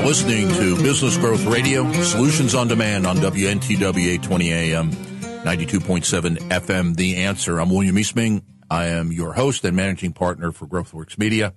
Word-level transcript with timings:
Are 0.00 0.06
listening 0.06 0.48
to 0.48 0.82
Business 0.82 1.18
Growth 1.18 1.44
Radio, 1.44 1.92
Solutions 1.92 2.54
on 2.54 2.68
Demand 2.68 3.06
on 3.06 3.18
WNTW 3.18 4.06
820 4.06 4.52
AM, 4.52 4.90
92.7 4.92 6.38
FM. 6.48 6.96
The 6.96 7.16
Answer. 7.16 7.60
I'm 7.60 7.68
William 7.68 7.98
Eastman. 7.98 8.40
I 8.70 8.86
am 8.86 9.12
your 9.12 9.34
host 9.34 9.62
and 9.66 9.76
managing 9.76 10.14
partner 10.14 10.52
for 10.52 10.66
GrowthWorks 10.66 11.18
Media. 11.18 11.52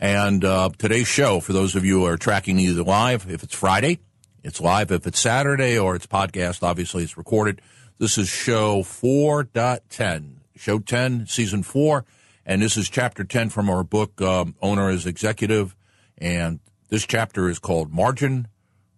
And 0.00 0.44
uh, 0.44 0.70
today's 0.78 1.08
show, 1.08 1.40
for 1.40 1.52
those 1.52 1.74
of 1.74 1.84
you 1.84 2.00
who 2.00 2.06
are 2.06 2.16
tracking 2.16 2.60
either 2.60 2.84
live, 2.84 3.28
if 3.28 3.42
it's 3.42 3.54
Friday, 3.54 3.98
it's 4.44 4.60
live. 4.60 4.92
If 4.92 5.04
it's 5.08 5.18
Saturday 5.18 5.76
or 5.76 5.96
it's 5.96 6.06
podcast, 6.06 6.62
obviously 6.62 7.02
it's 7.02 7.18
recorded. 7.18 7.60
This 7.98 8.16
is 8.16 8.28
show 8.28 8.82
4.10, 8.82 10.34
show 10.54 10.78
10, 10.78 11.26
season 11.26 11.64
4. 11.64 12.04
And 12.46 12.62
this 12.62 12.76
is 12.76 12.88
chapter 12.88 13.24
10 13.24 13.48
from 13.48 13.68
our 13.68 13.82
book, 13.82 14.22
um, 14.22 14.54
Owner 14.62 14.88
as 14.88 15.04
Executive. 15.04 15.74
And 16.16 16.60
this 16.92 17.06
chapter 17.06 17.48
is 17.48 17.58
called 17.58 17.90
Margin, 17.90 18.48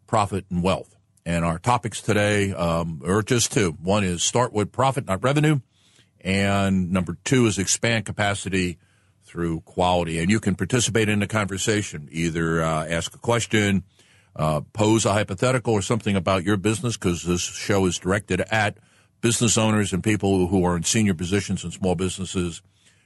Profit, 0.08 0.46
and 0.50 0.64
Wealth. 0.64 0.96
And 1.24 1.44
our 1.44 1.60
topics 1.60 2.00
today 2.00 2.52
um, 2.52 3.00
are 3.06 3.22
just 3.22 3.52
two. 3.52 3.76
One 3.80 4.02
is 4.02 4.20
start 4.20 4.52
with 4.52 4.72
profit, 4.72 5.06
not 5.06 5.22
revenue. 5.22 5.60
And 6.20 6.90
number 6.90 7.16
two 7.22 7.46
is 7.46 7.56
expand 7.56 8.04
capacity 8.04 8.78
through 9.22 9.60
quality. 9.60 10.18
And 10.18 10.28
you 10.28 10.40
can 10.40 10.56
participate 10.56 11.08
in 11.08 11.20
the 11.20 11.28
conversation, 11.28 12.08
either 12.10 12.64
uh, 12.64 12.84
ask 12.84 13.14
a 13.14 13.18
question, 13.18 13.84
uh, 14.34 14.62
pose 14.72 15.04
a 15.04 15.12
hypothetical 15.12 15.72
or 15.72 15.80
something 15.80 16.16
about 16.16 16.42
your 16.42 16.56
business, 16.56 16.96
because 16.96 17.22
this 17.22 17.42
show 17.42 17.86
is 17.86 17.96
directed 17.96 18.40
at 18.50 18.76
business 19.20 19.56
owners 19.56 19.92
and 19.92 20.02
people 20.02 20.48
who 20.48 20.64
are 20.64 20.76
in 20.76 20.82
senior 20.82 21.14
positions 21.14 21.62
in 21.62 21.70
small 21.70 21.94
businesses 21.94 22.60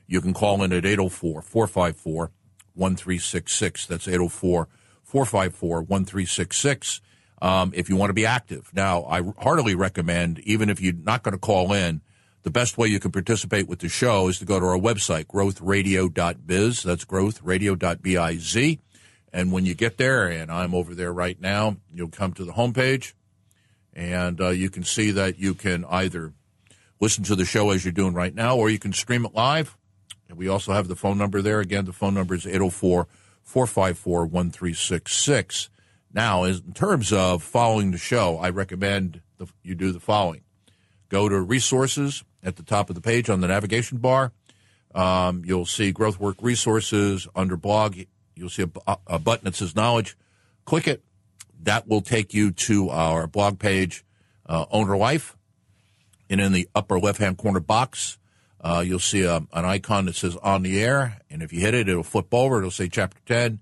you 0.06 0.22
can 0.22 0.32
call 0.32 0.62
in 0.62 0.72
at 0.72 0.86
804 0.86 1.42
454 1.42 2.30
1366. 2.74 3.86
That's 3.86 4.08
804 4.08 4.68
454 5.08 5.78
1366 5.82 7.00
um, 7.40 7.72
if 7.74 7.88
you 7.88 7.96
want 7.96 8.10
to 8.10 8.14
be 8.14 8.26
active. 8.26 8.70
Now, 8.74 9.04
I 9.04 9.22
heartily 9.38 9.74
recommend, 9.74 10.38
even 10.40 10.68
if 10.68 10.82
you're 10.82 10.92
not 10.92 11.22
going 11.22 11.32
to 11.32 11.38
call 11.38 11.72
in, 11.72 12.02
the 12.42 12.50
best 12.50 12.76
way 12.76 12.88
you 12.88 13.00
can 13.00 13.10
participate 13.10 13.68
with 13.68 13.78
the 13.78 13.88
show 13.88 14.28
is 14.28 14.38
to 14.38 14.44
go 14.44 14.60
to 14.60 14.66
our 14.66 14.78
website, 14.78 15.24
growthradio.biz. 15.24 16.82
That's 16.82 17.04
growthradio.biz. 17.06 18.78
And 19.32 19.52
when 19.52 19.64
you 19.64 19.74
get 19.74 19.96
there, 19.96 20.28
and 20.28 20.50
I'm 20.50 20.74
over 20.74 20.94
there 20.94 21.12
right 21.12 21.40
now, 21.40 21.78
you'll 21.92 22.08
come 22.08 22.32
to 22.34 22.44
the 22.44 22.52
homepage 22.52 23.14
and 23.94 24.40
uh, 24.40 24.50
you 24.50 24.68
can 24.68 24.84
see 24.84 25.10
that 25.12 25.38
you 25.38 25.54
can 25.54 25.86
either 25.86 26.34
listen 27.00 27.24
to 27.24 27.34
the 27.34 27.44
show 27.46 27.70
as 27.70 27.84
you're 27.84 27.92
doing 27.92 28.12
right 28.12 28.34
now 28.34 28.56
or 28.56 28.68
you 28.68 28.78
can 28.78 28.92
stream 28.92 29.24
it 29.24 29.34
live 29.34 29.76
and 30.28 30.36
we 30.36 30.48
also 30.48 30.72
have 30.72 30.88
the 30.88 30.96
phone 30.96 31.16
number 31.16 31.40
there. 31.40 31.60
Again, 31.60 31.86
the 31.86 31.92
phone 31.92 32.14
number 32.14 32.34
is 32.34 32.46
804 32.46 33.08
454 33.48 34.26
1366. 34.26 35.70
Now, 36.12 36.44
in 36.44 36.74
terms 36.74 37.14
of 37.14 37.42
following 37.42 37.92
the 37.92 37.98
show, 37.98 38.36
I 38.36 38.50
recommend 38.50 39.22
the, 39.38 39.46
you 39.62 39.74
do 39.74 39.90
the 39.90 40.00
following 40.00 40.42
go 41.08 41.30
to 41.30 41.40
resources 41.40 42.24
at 42.42 42.56
the 42.56 42.62
top 42.62 42.90
of 42.90 42.94
the 42.94 43.00
page 43.00 43.30
on 43.30 43.40
the 43.40 43.48
navigation 43.48 43.96
bar. 43.96 44.32
Um, 44.94 45.42
you'll 45.46 45.64
see 45.64 45.92
Growth 45.92 46.20
Work 46.20 46.36
Resources 46.42 47.26
under 47.34 47.56
blog. 47.56 47.98
You'll 48.34 48.50
see 48.50 48.66
a, 48.86 48.98
a 49.06 49.18
button 49.18 49.46
that 49.46 49.54
says 49.54 49.74
knowledge. 49.74 50.14
Click 50.66 50.86
it. 50.86 51.02
That 51.62 51.88
will 51.88 52.02
take 52.02 52.34
you 52.34 52.50
to 52.50 52.90
our 52.90 53.26
blog 53.26 53.58
page, 53.58 54.04
uh, 54.44 54.66
Owner 54.70 54.98
Life. 54.98 55.38
And 56.28 56.38
in 56.38 56.52
the 56.52 56.68
upper 56.74 57.00
left 57.00 57.18
hand 57.18 57.38
corner 57.38 57.60
box, 57.60 58.17
uh, 58.60 58.82
you'll 58.84 58.98
see 58.98 59.22
a, 59.22 59.36
an 59.36 59.64
icon 59.64 60.06
that 60.06 60.16
says 60.16 60.36
on 60.36 60.62
the 60.62 60.82
air, 60.82 61.18
and 61.30 61.42
if 61.42 61.52
you 61.52 61.60
hit 61.60 61.74
it, 61.74 61.88
it'll 61.88 62.02
flip 62.02 62.32
over. 62.32 62.58
It'll 62.58 62.70
say 62.70 62.88
chapter 62.88 63.18
10. 63.26 63.60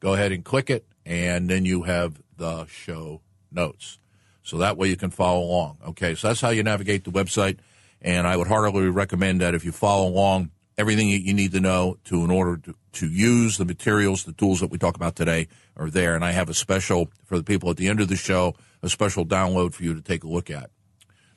Go 0.00 0.14
ahead 0.14 0.32
and 0.32 0.44
click 0.44 0.70
it, 0.70 0.86
and 1.04 1.48
then 1.48 1.64
you 1.64 1.82
have 1.82 2.20
the 2.36 2.66
show 2.66 3.22
notes. 3.50 3.98
So 4.42 4.58
that 4.58 4.76
way 4.76 4.88
you 4.88 4.96
can 4.96 5.10
follow 5.10 5.42
along. 5.42 5.78
Okay, 5.88 6.14
so 6.14 6.28
that's 6.28 6.40
how 6.40 6.50
you 6.50 6.62
navigate 6.62 7.04
the 7.04 7.10
website, 7.10 7.58
and 8.00 8.26
I 8.26 8.36
would 8.36 8.46
heartily 8.46 8.88
recommend 8.88 9.40
that 9.40 9.54
if 9.54 9.64
you 9.64 9.72
follow 9.72 10.08
along, 10.08 10.50
everything 10.78 11.10
that 11.10 11.22
you 11.22 11.34
need 11.34 11.52
to 11.52 11.60
know 11.60 11.98
to 12.04 12.22
in 12.22 12.30
order 12.30 12.56
to, 12.58 12.74
to 12.92 13.08
use 13.08 13.56
the 13.56 13.64
materials, 13.64 14.24
the 14.24 14.32
tools 14.32 14.60
that 14.60 14.70
we 14.70 14.78
talk 14.78 14.94
about 14.94 15.16
today 15.16 15.48
are 15.76 15.90
there. 15.90 16.14
And 16.14 16.24
I 16.24 16.32
have 16.32 16.48
a 16.48 16.54
special 16.54 17.10
for 17.24 17.38
the 17.38 17.44
people 17.44 17.70
at 17.70 17.76
the 17.76 17.88
end 17.88 18.00
of 18.00 18.08
the 18.08 18.16
show, 18.16 18.54
a 18.82 18.88
special 18.88 19.24
download 19.24 19.72
for 19.72 19.82
you 19.82 19.94
to 19.94 20.02
take 20.02 20.22
a 20.22 20.28
look 20.28 20.50
at. 20.50 20.70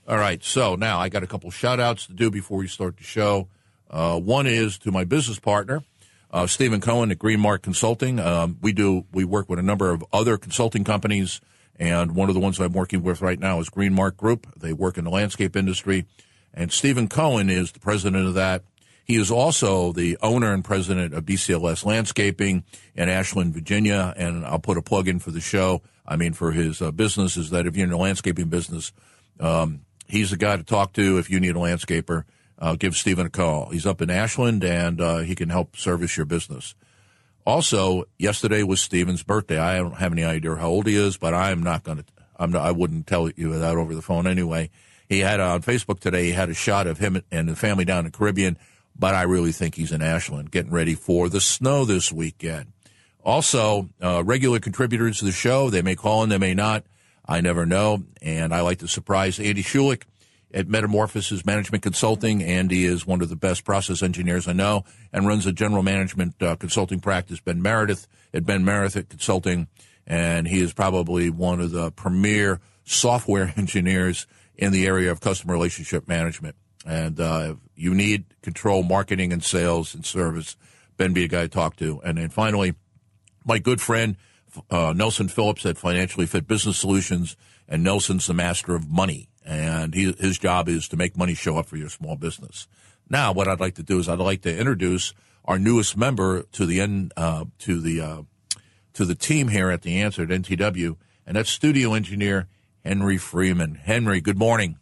All 0.09 0.17
right. 0.17 0.43
So 0.43 0.73
now 0.73 0.99
I 0.99 1.07
got 1.07 1.21
a 1.21 1.27
couple 1.27 1.51
shout 1.51 1.79
outs 1.79 2.07
to 2.07 2.13
do 2.13 2.31
before 2.31 2.57
we 2.57 2.67
start 2.67 2.97
the 2.97 3.03
show. 3.03 3.47
Uh, 3.91 4.19
one 4.19 4.47
is 4.47 4.79
to 4.79 4.91
my 4.91 5.03
business 5.03 5.37
partner, 5.37 5.83
uh, 6.31 6.47
Stephen 6.47 6.81
Cohen 6.81 7.11
at 7.11 7.19
Greenmark 7.19 7.61
Consulting. 7.61 8.19
Um, 8.19 8.57
we 8.59 8.73
do, 8.73 9.05
we 9.11 9.23
work 9.23 9.47
with 9.47 9.59
a 9.59 9.63
number 9.63 9.91
of 9.91 10.03
other 10.11 10.39
consulting 10.39 10.83
companies. 10.83 11.41
And 11.75 12.15
one 12.15 12.27
of 12.27 12.33
the 12.33 12.41
ones 12.41 12.59
I'm 12.59 12.73
working 12.73 13.03
with 13.03 13.21
right 13.21 13.39
now 13.39 13.59
is 13.59 13.69
Greenmark 13.69 14.17
Group. 14.17 14.47
They 14.57 14.73
work 14.73 14.97
in 14.97 15.03
the 15.03 15.11
landscape 15.11 15.55
industry. 15.55 16.07
And 16.55 16.71
Stephen 16.71 17.07
Cohen 17.07 17.47
is 17.51 17.71
the 17.71 17.79
president 17.79 18.25
of 18.25 18.33
that. 18.33 18.63
He 19.05 19.15
is 19.15 19.29
also 19.29 19.91
the 19.91 20.17
owner 20.23 20.51
and 20.51 20.65
president 20.65 21.13
of 21.13 21.23
BCLS 21.23 21.85
Landscaping 21.85 22.63
in 22.95 23.09
Ashland, 23.09 23.53
Virginia. 23.53 24.15
And 24.17 24.43
I'll 24.43 24.57
put 24.57 24.77
a 24.77 24.81
plug 24.81 25.07
in 25.07 25.19
for 25.19 25.29
the 25.29 25.39
show. 25.39 25.83
I 26.03 26.15
mean, 26.15 26.33
for 26.33 26.51
his 26.51 26.81
uh, 26.81 26.89
business 26.89 27.37
is 27.37 27.51
that 27.51 27.67
if 27.67 27.77
you're 27.77 27.83
in 27.83 27.91
the 27.91 27.97
landscaping 27.97 28.47
business, 28.49 28.91
um, 29.39 29.81
he's 30.09 30.31
the 30.31 30.37
guy 30.37 30.57
to 30.57 30.63
talk 30.63 30.93
to 30.93 31.17
if 31.17 31.29
you 31.29 31.39
need 31.39 31.55
a 31.55 31.59
landscaper. 31.59 32.23
Uh, 32.57 32.75
give 32.75 32.97
Stephen 32.97 33.25
a 33.25 33.29
call. 33.29 33.69
He's 33.69 33.85
up 33.85 34.01
in 34.01 34.09
Ashland 34.09 34.65
and 34.65 34.99
uh, 34.99 35.19
he 35.19 35.33
can 35.33 35.49
help 35.49 35.77
service 35.77 36.17
your 36.17 36.25
business. 36.25 36.75
Also, 37.45 38.03
yesterday 38.17 38.63
was 38.63 38.81
Stephen's 38.81 39.23
birthday. 39.23 39.57
I 39.57 39.77
don't 39.77 39.95
have 39.97 40.11
any 40.11 40.25
idea 40.25 40.55
how 40.55 40.67
old 40.67 40.85
he 40.85 40.95
is, 40.95 41.15
but 41.15 41.33
I'm 41.33 41.63
not 41.63 41.83
going 41.83 41.99
to. 41.99 42.05
I'm 42.37 42.51
not, 42.51 42.65
I 42.65 42.71
wouldn't 42.71 43.07
tell 43.07 43.29
you 43.29 43.57
that 43.57 43.75
over 43.75 43.95
the 43.95 44.01
phone 44.01 44.27
anyway. 44.27 44.69
He 45.09 45.19
had 45.19 45.39
on 45.39 45.61
Facebook 45.61 45.99
today. 45.99 46.25
He 46.25 46.31
had 46.31 46.49
a 46.49 46.53
shot 46.53 46.87
of 46.87 46.99
him 46.99 47.21
and 47.31 47.49
the 47.49 47.55
family 47.55 47.83
down 47.83 47.99
in 47.99 48.11
the 48.11 48.17
Caribbean, 48.17 48.57
but 48.97 49.13
I 49.15 49.23
really 49.23 49.51
think 49.51 49.75
he's 49.75 49.91
in 49.91 50.01
Ashland, 50.01 50.51
getting 50.51 50.71
ready 50.71 50.95
for 50.95 51.27
the 51.27 51.41
snow 51.41 51.83
this 51.83 52.11
weekend. 52.11 52.71
Also, 53.25 53.89
uh, 54.01 54.23
regular 54.23 54.59
contributors 54.59 55.19
to 55.19 55.25
the 55.25 55.31
show. 55.31 55.69
They 55.69 55.81
may 55.81 55.95
call 55.95 56.23
in, 56.23 56.29
they 56.29 56.37
may 56.37 56.53
not. 56.53 56.83
I 57.29 57.41
never 57.41 57.66
know. 57.67 58.03
And 58.23 58.53
I 58.53 58.62
like 58.62 58.79
to 58.79 58.88
surprise 58.88 59.40
Andy 59.40 59.62
Schulich 59.62 60.01
at 60.51 60.67
Metamorphosis 60.67 61.45
Management 61.45 61.84
Consulting. 61.84 62.41
Andy 62.41 62.85
is 62.85 63.06
one 63.06 63.22
of 63.22 63.29
the 63.29 63.35
best 63.35 63.63
process 63.63 64.01
engineers 64.01 64.47
I 64.47 64.53
know 64.53 64.84
and 65.13 65.28
runs 65.28 65.45
a 65.45 65.53
general 65.53 65.84
management 65.84 66.41
uh, 66.41 66.56
consulting 66.56 67.00
practice, 67.00 67.39
Ben 67.39 67.62
Meredith 67.62 68.07
at 68.34 68.47
Ben 68.47 68.66
Meredith 68.66 69.09
Consulting. 69.09 69.68
And 70.07 70.47
he 70.47 70.59
is 70.59 70.73
probably 70.73 71.29
one 71.29 71.62
of 71.62 71.69
the 71.69 71.91
premier 71.91 72.62
software 72.84 73.53
engineers 73.57 74.25
in 74.56 74.72
the 74.72 74.88
area 74.88 75.12
of 75.12 75.22
customer 75.22 75.53
relationship 75.53 76.07
management. 76.07 76.56
And 76.84 77.19
uh, 77.19 77.56
you 77.75 77.94
need 77.94 78.25
control 78.41 78.81
marketing 78.81 79.31
and 79.31 79.44
sales 79.44 79.94
and 79.94 80.03
service. 80.03 80.57
Ben 80.97 81.13
be 81.13 81.25
a 81.25 81.28
guy 81.28 81.44
to 81.44 81.47
talk 81.47 81.75
to. 81.75 82.01
And 82.03 82.18
then 82.18 82.29
finally, 82.29 82.73
my 83.45 83.59
good 83.59 83.81
friend, 83.81 84.18
uh, 84.69 84.93
Nelson 84.95 85.27
Phillips 85.27 85.65
at 85.65 85.77
Financially 85.77 86.25
Fit 86.25 86.47
Business 86.47 86.77
Solutions, 86.77 87.35
and 87.67 87.83
Nelson's 87.83 88.27
the 88.27 88.33
master 88.33 88.75
of 88.75 88.89
money, 88.89 89.29
and 89.45 89.93
he, 89.93 90.13
his 90.13 90.37
job 90.37 90.67
is 90.67 90.87
to 90.89 90.97
make 90.97 91.17
money 91.17 91.33
show 91.33 91.57
up 91.57 91.67
for 91.67 91.77
your 91.77 91.89
small 91.89 92.15
business. 92.15 92.67
Now, 93.09 93.31
what 93.31 93.47
I'd 93.47 93.59
like 93.59 93.75
to 93.75 93.83
do 93.83 93.99
is 93.99 94.07
I'd 94.07 94.19
like 94.19 94.41
to 94.43 94.55
introduce 94.55 95.13
our 95.45 95.57
newest 95.57 95.97
member 95.97 96.43
to 96.43 96.65
the 96.65 96.79
end 96.79 97.11
uh, 97.17 97.45
to 97.59 97.79
the 97.79 98.01
uh, 98.01 98.21
to 98.93 99.05
the 99.05 99.15
team 99.15 99.47
here 99.47 99.71
at 99.71 99.81
the 99.81 100.01
Answer 100.01 100.23
at 100.23 100.29
NTW, 100.29 100.95
and 101.25 101.35
that's 101.35 101.50
studio 101.50 101.94
engineer 101.94 102.47
Henry 102.83 103.18
Freeman. 103.18 103.75
Henry, 103.75 104.21
good 104.21 104.38
morning. 104.38 104.77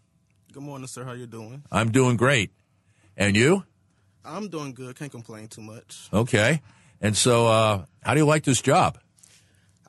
Good 0.52 0.64
morning, 0.64 0.88
sir. 0.88 1.04
How 1.04 1.14
you 1.14 1.28
doing? 1.28 1.64
I'm 1.72 1.92
doing 1.92 2.18
great, 2.18 2.52
and 3.16 3.36
you? 3.36 3.64
I'm 4.26 4.50
doing 4.50 4.74
good. 4.74 4.96
Can't 4.98 5.12
complain 5.12 5.48
too 5.48 5.62
much. 5.62 6.10
Okay. 6.12 6.62
And 7.00 7.16
so, 7.16 7.48
uh, 7.48 7.86
how 8.02 8.14
do 8.14 8.20
you 8.20 8.26
like 8.26 8.44
this 8.44 8.62
job? 8.62 8.98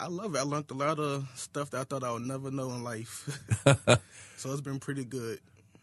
I 0.01 0.07
love 0.07 0.35
it. 0.35 0.39
I 0.39 0.43
learned 0.43 0.71
a 0.71 0.75
lot 0.75 0.99
of 0.99 1.29
stuff 1.35 1.71
that 1.71 1.81
I 1.81 1.85
thought 1.85 2.05
I 2.05 2.13
would 2.13 2.23
never 2.23 2.51
know 2.51 2.71
in 2.71 2.85
life. 2.85 3.29
so 4.37 4.53
it's 4.53 4.61
been 4.61 4.79
pretty 4.79 5.05
good. 5.05 5.41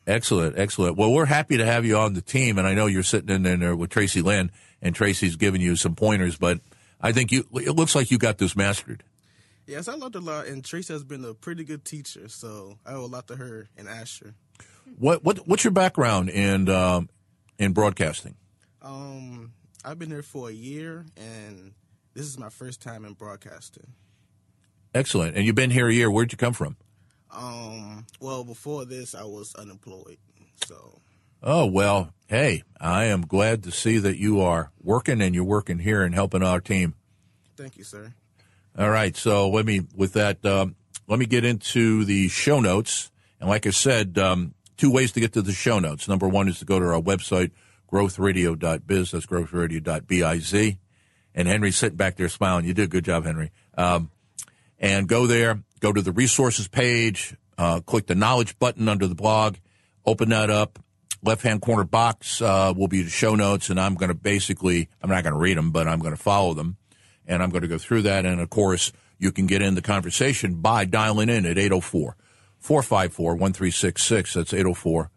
Excellent, 0.08 0.58
excellent. 0.58 0.98
Well, 0.98 1.12
we're 1.12 1.26
happy 1.26 1.58
to 1.58 1.66
have 1.66 1.84
you 1.84 1.98
on 1.98 2.14
the 2.14 2.22
team, 2.22 2.58
and 2.58 2.68
I 2.68 2.74
know 2.74 2.86
you're 2.86 3.04
sitting 3.04 3.34
in 3.34 3.60
there 3.60 3.76
with 3.76 3.90
Tracy 3.90 4.22
Lynn, 4.22 4.52
and 4.82 4.96
Tracy's 4.96 5.36
giving 5.36 5.62
you 5.62 5.76
some 5.76 5.96
pointers, 5.96 6.38
but 6.38 6.60
I 7.02 7.12
think 7.12 7.32
you 7.32 7.46
it 7.54 7.76
looks 7.76 7.96
like 7.96 8.12
you 8.12 8.18
got 8.18 8.38
this 8.38 8.56
mastered. 8.56 9.04
Yes, 9.66 9.88
I 9.88 9.94
learned 9.94 10.16
a 10.16 10.20
lot, 10.20 10.46
and 10.46 10.64
Tracy 10.64 10.94
has 10.94 11.04
been 11.04 11.26
a 11.26 11.34
pretty 11.34 11.64
good 11.64 11.84
teacher, 11.84 12.30
so 12.30 12.78
I 12.86 12.94
owe 12.94 13.06
a 13.06 13.08
lot 13.08 13.28
to 13.28 13.36
her 13.36 13.68
and 13.76 13.90
Asher. 13.90 14.36
What 15.00 15.24
what 15.24 15.48
what's 15.48 15.64
your 15.64 15.72
background 15.72 16.30
in 16.30 16.70
um, 16.70 17.10
in 17.58 17.74
broadcasting? 17.74 18.36
Um, 18.84 19.54
I've 19.84 19.98
been 19.98 20.12
here 20.12 20.22
for 20.22 20.50
a 20.50 20.54
year, 20.54 21.06
and 21.18 21.74
this 22.14 22.28
is 22.28 22.38
my 22.38 22.50
first 22.50 22.80
time 22.80 23.06
in 23.06 23.14
broadcasting. 23.14 23.88
Excellent. 24.96 25.36
And 25.36 25.46
you've 25.46 25.56
been 25.56 25.72
here 25.72 25.90
a 25.90 25.94
year. 25.94 26.10
Where'd 26.10 26.32
you 26.32 26.38
come 26.38 26.54
from? 26.54 26.78
Um, 27.30 28.06
well, 28.22 28.46
before 28.46 28.86
this, 28.86 29.14
I 29.14 29.26
was 29.26 29.54
unemployed. 29.56 30.18
So. 30.66 31.02
Oh, 31.44 31.66
well, 31.66 32.14
hey, 32.28 32.64
I 32.80 33.04
am 33.06 33.24
glad 33.24 33.64
to 33.64 33.72
see 33.72 33.98
that 33.98 34.18
you 34.18 34.40
are 34.40 34.72
working 34.82 35.22
and 35.22 35.36
you're 35.36 35.44
working 35.44 35.80
here 35.80 36.02
and 36.02 36.16
helping 36.16 36.42
our 36.42 36.62
team. 36.62 36.96
Thank 37.58 37.78
you, 37.78 37.84
sir. 37.84 38.14
All 38.78 38.90
right. 38.90 39.18
So 39.18 39.50
let 39.50 39.66
me, 39.66 39.82
with 39.94 40.14
that, 40.14 40.46
um, 40.46 40.76
let 41.08 41.20
me 41.20 41.26
get 41.26 41.44
into 41.44 42.06
the 42.06 42.30
show 42.30 42.62
notes. 42.62 43.12
And 43.42 43.50
like 43.50 43.68
I 43.68 43.72
said, 43.72 44.18
um, 44.18 44.54
two 44.78 44.92
ways 44.92 45.12
to 45.12 45.20
get 45.20 45.34
to 45.34 45.42
the 45.42 45.52
show 45.52 45.80
notes. 45.80 46.08
Number 46.08 46.30
one 46.30 46.48
is 46.48 46.60
to 46.60 46.66
go 46.66 46.80
to 46.80 46.86
our 46.86 47.02
website, 47.02 47.52
growthradio.biz. 47.92 49.12
That's 49.12 49.26
growthradio.biz. 49.26 50.78
And 51.38 51.48
Henry's 51.50 51.76
sitting 51.76 51.98
back 51.98 52.16
there 52.16 52.30
smiling. 52.30 52.64
You 52.64 52.74
did 52.74 52.86
a 52.86 52.88
good 52.88 53.04
job, 53.04 53.26
Henry. 53.26 53.52
Um, 53.78 54.10
and 54.80 55.08
go 55.08 55.28
there, 55.28 55.64
go 55.80 55.92
to 55.94 56.02
the 56.02 56.12
resources 56.12 56.68
page, 56.68 57.36
uh, 57.58 57.80
click 57.82 58.08
the 58.08 58.16
knowledge 58.16 58.58
button 58.60 58.88
under 58.88 59.08
the 59.08 59.16
blog, 59.16 59.56
open 60.06 60.30
that 60.30 60.50
up. 60.50 60.80
Left 61.24 61.42
hand 61.42 61.62
corner 61.62 61.86
box 61.86 62.40
uh, 62.40 62.72
will 62.76 62.88
be 62.88 63.02
the 63.02 63.10
show 63.10 63.34
notes, 63.34 63.72
and 63.72 63.80
I'm 63.80 63.96
going 63.96 64.10
to 64.10 64.16
basically, 64.16 64.90
I'm 65.02 65.10
not 65.10 65.24
going 65.24 65.34
to 65.34 65.40
read 65.40 65.58
them, 65.58 65.72
but 65.72 65.88
I'm 65.88 65.98
going 65.98 66.16
to 66.16 66.22
follow 66.22 66.54
them. 66.54 66.78
And 67.26 67.42
I'm 67.42 67.50
going 67.50 67.64
to 67.64 67.68
go 67.68 67.80
through 67.80 68.04
that. 68.04 68.28
And 68.28 68.40
of 68.40 68.52
course, 68.52 68.92
you 69.18 69.32
can 69.32 69.48
get 69.48 69.62
in 69.62 69.74
the 69.74 69.82
conversation 69.82 70.56
by 70.56 70.86
dialing 70.86 71.30
in 71.30 71.46
at 71.48 71.58
804 71.58 72.16
454 72.60 73.32
1366. 73.32 74.34
That's 74.36 74.54
804 74.54 75.10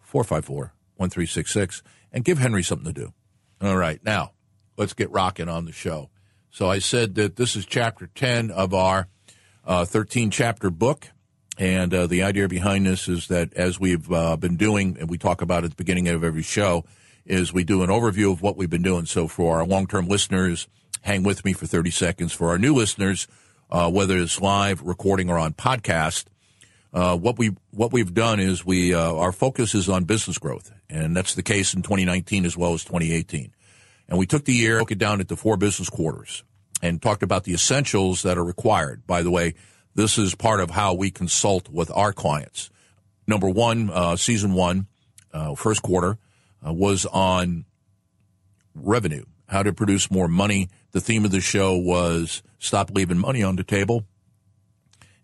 454 0.00 0.56
1366. 0.96 1.82
And 2.12 2.24
give 2.24 2.38
Henry 2.38 2.62
something 2.62 2.86
to 2.86 2.92
do. 2.92 3.12
All 3.60 3.76
right. 3.76 4.02
Now, 4.02 4.32
let's 4.76 4.94
get 4.94 5.10
rocking 5.10 5.48
on 5.48 5.66
the 5.66 5.72
show. 5.72 6.10
So 6.52 6.68
I 6.68 6.80
said 6.80 7.14
that 7.14 7.36
this 7.36 7.56
is 7.56 7.64
chapter 7.64 8.10
10 8.14 8.50
of 8.50 8.74
our 8.74 9.08
uh, 9.64 9.86
13 9.86 10.30
chapter 10.30 10.68
book. 10.70 11.08
And 11.56 11.94
uh, 11.94 12.06
the 12.06 12.22
idea 12.22 12.46
behind 12.46 12.84
this 12.84 13.08
is 13.08 13.28
that 13.28 13.54
as 13.54 13.80
we've 13.80 14.12
uh, 14.12 14.36
been 14.36 14.58
doing, 14.58 14.98
and 15.00 15.08
we 15.08 15.16
talk 15.16 15.40
about 15.40 15.64
at 15.64 15.70
the 15.70 15.76
beginning 15.76 16.08
of 16.08 16.22
every 16.22 16.42
show, 16.42 16.84
is 17.24 17.54
we 17.54 17.64
do 17.64 17.82
an 17.82 17.88
overview 17.88 18.30
of 18.32 18.42
what 18.42 18.58
we've 18.58 18.68
been 18.68 18.82
doing. 18.82 19.06
So 19.06 19.28
for 19.28 19.56
our 19.58 19.66
long 19.66 19.86
term 19.86 20.08
listeners, 20.08 20.68
hang 21.00 21.22
with 21.22 21.42
me 21.42 21.54
for 21.54 21.66
30 21.66 21.90
seconds. 21.90 22.34
For 22.34 22.50
our 22.50 22.58
new 22.58 22.74
listeners, 22.74 23.28
uh, 23.70 23.90
whether 23.90 24.18
it's 24.18 24.38
live, 24.38 24.82
recording, 24.82 25.30
or 25.30 25.38
on 25.38 25.54
podcast, 25.54 26.26
uh, 26.92 27.16
what 27.16 27.38
we 27.38 27.56
what 27.70 27.92
we've 27.92 28.12
done 28.12 28.40
is 28.40 28.66
we 28.66 28.92
uh, 28.92 29.14
our 29.14 29.32
focus 29.32 29.74
is 29.74 29.88
on 29.88 30.04
business 30.04 30.36
growth, 30.36 30.70
and 30.90 31.16
that's 31.16 31.34
the 31.34 31.42
case 31.42 31.72
in 31.72 31.80
2019 31.80 32.44
as 32.44 32.58
well 32.58 32.74
as 32.74 32.84
2018. 32.84 33.54
And 34.12 34.18
we 34.18 34.26
took 34.26 34.44
the 34.44 34.52
year, 34.52 34.76
broke 34.76 34.92
it 34.92 34.98
down 34.98 35.22
into 35.22 35.36
four 35.36 35.56
business 35.56 35.88
quarters, 35.88 36.44
and 36.82 37.00
talked 37.00 37.22
about 37.22 37.44
the 37.44 37.54
essentials 37.54 38.24
that 38.24 38.36
are 38.36 38.44
required. 38.44 39.06
By 39.06 39.22
the 39.22 39.30
way, 39.30 39.54
this 39.94 40.18
is 40.18 40.34
part 40.34 40.60
of 40.60 40.68
how 40.68 40.92
we 40.92 41.10
consult 41.10 41.70
with 41.70 41.90
our 41.94 42.12
clients. 42.12 42.68
Number 43.26 43.48
one, 43.48 43.88
uh, 43.88 44.16
season 44.16 44.52
one, 44.52 44.86
uh, 45.32 45.54
first 45.54 45.80
quarter, 45.80 46.18
uh, 46.64 46.74
was 46.74 47.06
on 47.06 47.64
revenue, 48.74 49.24
how 49.48 49.62
to 49.62 49.72
produce 49.72 50.10
more 50.10 50.28
money. 50.28 50.68
The 50.90 51.00
theme 51.00 51.24
of 51.24 51.30
the 51.30 51.40
show 51.40 51.74
was 51.74 52.42
stop 52.58 52.90
leaving 52.90 53.16
money 53.16 53.42
on 53.42 53.56
the 53.56 53.64
table. 53.64 54.04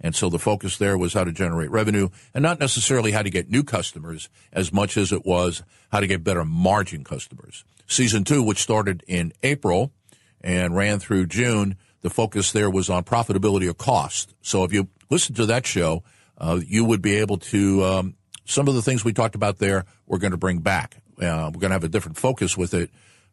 And 0.00 0.14
so 0.14 0.28
the 0.28 0.38
focus 0.38 0.78
there 0.78 0.96
was 0.96 1.14
how 1.14 1.24
to 1.24 1.32
generate 1.32 1.70
revenue 1.70 2.08
and 2.32 2.42
not 2.42 2.60
necessarily 2.60 3.12
how 3.12 3.22
to 3.22 3.30
get 3.30 3.50
new 3.50 3.64
customers 3.64 4.28
as 4.52 4.72
much 4.72 4.96
as 4.96 5.12
it 5.12 5.26
was 5.26 5.62
how 5.90 6.00
to 6.00 6.06
get 6.06 6.22
better 6.22 6.44
margin 6.44 7.04
customers. 7.04 7.64
Season 7.86 8.22
two, 8.22 8.42
which 8.42 8.62
started 8.62 9.02
in 9.08 9.32
April 9.42 9.92
and 10.40 10.76
ran 10.76 10.98
through 10.98 11.26
June, 11.26 11.76
the 12.02 12.10
focus 12.10 12.52
there 12.52 12.70
was 12.70 12.88
on 12.88 13.02
profitability 13.02 13.68
or 13.68 13.74
cost. 13.74 14.34
So 14.40 14.62
if 14.62 14.72
you 14.72 14.88
listen 15.10 15.34
to 15.34 15.46
that 15.46 15.66
show, 15.66 16.04
uh, 16.38 16.60
you 16.64 16.84
would 16.84 17.02
be 17.02 17.16
able 17.16 17.38
to, 17.38 17.84
um, 17.84 18.14
some 18.44 18.68
of 18.68 18.74
the 18.74 18.82
things 18.82 19.04
we 19.04 19.12
talked 19.12 19.34
about 19.34 19.58
there, 19.58 19.84
we're 20.06 20.18
going 20.18 20.30
to 20.30 20.38
bring 20.38 20.60
back. 20.60 21.02
Uh, 21.20 21.50
we're 21.52 21.60
going 21.60 21.70
to 21.70 21.74
have 21.74 21.84
a 21.84 21.88
different 21.88 22.16
focus 22.16 22.56
with 22.56 22.72
it. 22.72 22.90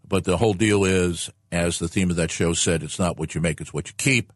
But 0.08 0.24
the 0.24 0.38
whole 0.38 0.54
deal 0.54 0.84
is, 0.84 1.30
as 1.52 1.80
the 1.80 1.88
theme 1.88 2.10
of 2.10 2.16
that 2.16 2.32
show 2.32 2.54
said, 2.54 2.84
it's 2.84 3.00
not 3.00 3.18
what 3.18 3.36
you 3.36 3.42
make, 3.42 3.62
it's 3.62 3.74
what 3.74 3.88
you 3.88 3.94
keep. 3.98 4.34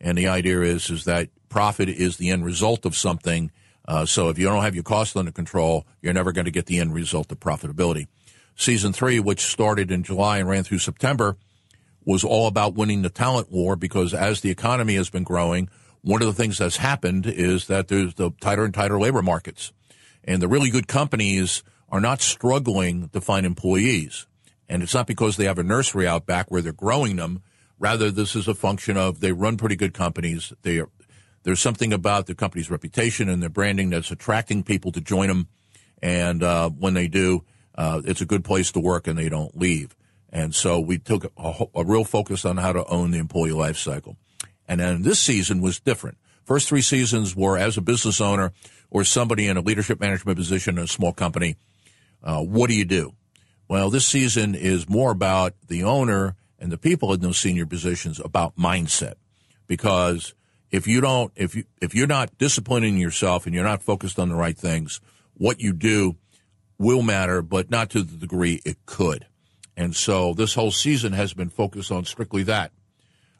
And 0.00 0.18
the 0.18 0.28
idea 0.28 0.60
is, 0.62 0.90
is 0.90 1.04
that 1.04 1.30
profit 1.54 1.88
is 1.88 2.16
the 2.16 2.30
end 2.30 2.44
result 2.44 2.84
of 2.84 2.96
something. 2.96 3.48
Uh, 3.86 4.04
so 4.04 4.28
if 4.28 4.36
you 4.40 4.44
don't 4.44 4.64
have 4.64 4.74
your 4.74 4.82
costs 4.82 5.14
under 5.14 5.30
control, 5.30 5.86
you're 6.02 6.12
never 6.12 6.32
going 6.32 6.46
to 6.46 6.50
get 6.50 6.66
the 6.66 6.80
end 6.80 6.92
result 6.92 7.30
of 7.30 7.38
profitability. 7.38 8.08
Season 8.56 8.92
three, 8.92 9.20
which 9.20 9.40
started 9.40 9.92
in 9.92 10.02
July 10.02 10.38
and 10.38 10.48
ran 10.48 10.64
through 10.64 10.80
September, 10.80 11.36
was 12.04 12.24
all 12.24 12.48
about 12.48 12.74
winning 12.74 13.02
the 13.02 13.08
talent 13.08 13.52
war 13.52 13.76
because 13.76 14.12
as 14.12 14.40
the 14.40 14.50
economy 14.50 14.96
has 14.96 15.10
been 15.10 15.22
growing, 15.22 15.68
one 16.02 16.22
of 16.22 16.26
the 16.26 16.34
things 16.34 16.58
that's 16.58 16.78
happened 16.78 17.24
is 17.24 17.68
that 17.68 17.86
there's 17.86 18.14
the 18.14 18.32
tighter 18.40 18.64
and 18.64 18.74
tighter 18.74 18.98
labor 18.98 19.22
markets. 19.22 19.72
And 20.24 20.42
the 20.42 20.48
really 20.48 20.70
good 20.70 20.88
companies 20.88 21.62
are 21.88 22.00
not 22.00 22.20
struggling 22.20 23.10
to 23.10 23.20
find 23.20 23.46
employees. 23.46 24.26
And 24.68 24.82
it's 24.82 24.94
not 24.94 25.06
because 25.06 25.36
they 25.36 25.44
have 25.44 25.60
a 25.60 25.62
nursery 25.62 26.08
out 26.08 26.26
back 26.26 26.50
where 26.50 26.62
they're 26.62 26.72
growing 26.72 27.14
them. 27.14 27.44
Rather, 27.78 28.10
this 28.10 28.34
is 28.34 28.48
a 28.48 28.54
function 28.56 28.96
of 28.96 29.20
they 29.20 29.30
run 29.30 29.56
pretty 29.56 29.76
good 29.76 29.94
companies. 29.94 30.52
They 30.62 30.80
are, 30.80 30.88
there's 31.44 31.60
something 31.60 31.92
about 31.92 32.26
the 32.26 32.34
company's 32.34 32.70
reputation 32.70 33.28
and 33.28 33.40
their 33.40 33.50
branding 33.50 33.90
that's 33.90 34.10
attracting 34.10 34.64
people 34.64 34.90
to 34.92 35.00
join 35.00 35.28
them. 35.28 35.48
And 36.02 36.42
uh, 36.42 36.70
when 36.70 36.94
they 36.94 37.06
do, 37.06 37.44
uh, 37.76 38.02
it's 38.04 38.20
a 38.20 38.26
good 38.26 38.44
place 38.44 38.72
to 38.72 38.80
work 38.80 39.06
and 39.06 39.18
they 39.18 39.28
don't 39.28 39.56
leave. 39.56 39.94
And 40.30 40.54
so 40.54 40.80
we 40.80 40.98
took 40.98 41.30
a, 41.36 41.66
a, 41.74 41.84
real 41.84 42.04
focus 42.04 42.44
on 42.44 42.56
how 42.56 42.72
to 42.72 42.84
own 42.86 43.12
the 43.12 43.18
employee 43.18 43.52
life 43.52 43.76
cycle. 43.76 44.16
And 44.66 44.80
then 44.80 45.02
this 45.02 45.20
season 45.20 45.60
was 45.60 45.78
different. 45.78 46.18
First 46.44 46.68
three 46.68 46.82
seasons 46.82 47.36
were 47.36 47.56
as 47.56 47.76
a 47.76 47.80
business 47.80 48.20
owner 48.20 48.52
or 48.90 49.04
somebody 49.04 49.46
in 49.46 49.56
a 49.56 49.60
leadership 49.60 50.00
management 50.00 50.36
position 50.36 50.78
in 50.78 50.84
a 50.84 50.88
small 50.88 51.12
company. 51.12 51.56
Uh, 52.22 52.42
what 52.42 52.68
do 52.68 52.74
you 52.74 52.84
do? 52.84 53.14
Well, 53.68 53.90
this 53.90 54.06
season 54.06 54.54
is 54.54 54.88
more 54.88 55.10
about 55.10 55.54
the 55.68 55.84
owner 55.84 56.36
and 56.58 56.72
the 56.72 56.78
people 56.78 57.12
in 57.12 57.20
those 57.20 57.38
senior 57.38 57.66
positions 57.66 58.18
about 58.20 58.56
mindset. 58.56 59.14
Because 59.66 60.34
if 60.74 60.88
you 60.88 61.00
don't, 61.00 61.32
if 61.36 61.54
you, 61.54 61.62
if 61.80 61.94
you're 61.94 62.08
not 62.08 62.36
disciplining 62.36 62.98
yourself 62.98 63.46
and 63.46 63.54
you're 63.54 63.62
not 63.62 63.80
focused 63.80 64.18
on 64.18 64.28
the 64.28 64.34
right 64.34 64.58
things, 64.58 65.00
what 65.34 65.60
you 65.60 65.72
do 65.72 66.16
will 66.78 67.00
matter, 67.00 67.42
but 67.42 67.70
not 67.70 67.90
to 67.90 68.02
the 68.02 68.16
degree 68.16 68.60
it 68.64 68.84
could. 68.84 69.24
And 69.76 69.94
so 69.94 70.34
this 70.34 70.54
whole 70.54 70.72
season 70.72 71.12
has 71.12 71.32
been 71.32 71.48
focused 71.48 71.92
on 71.92 72.04
strictly 72.04 72.42
that. 72.42 72.72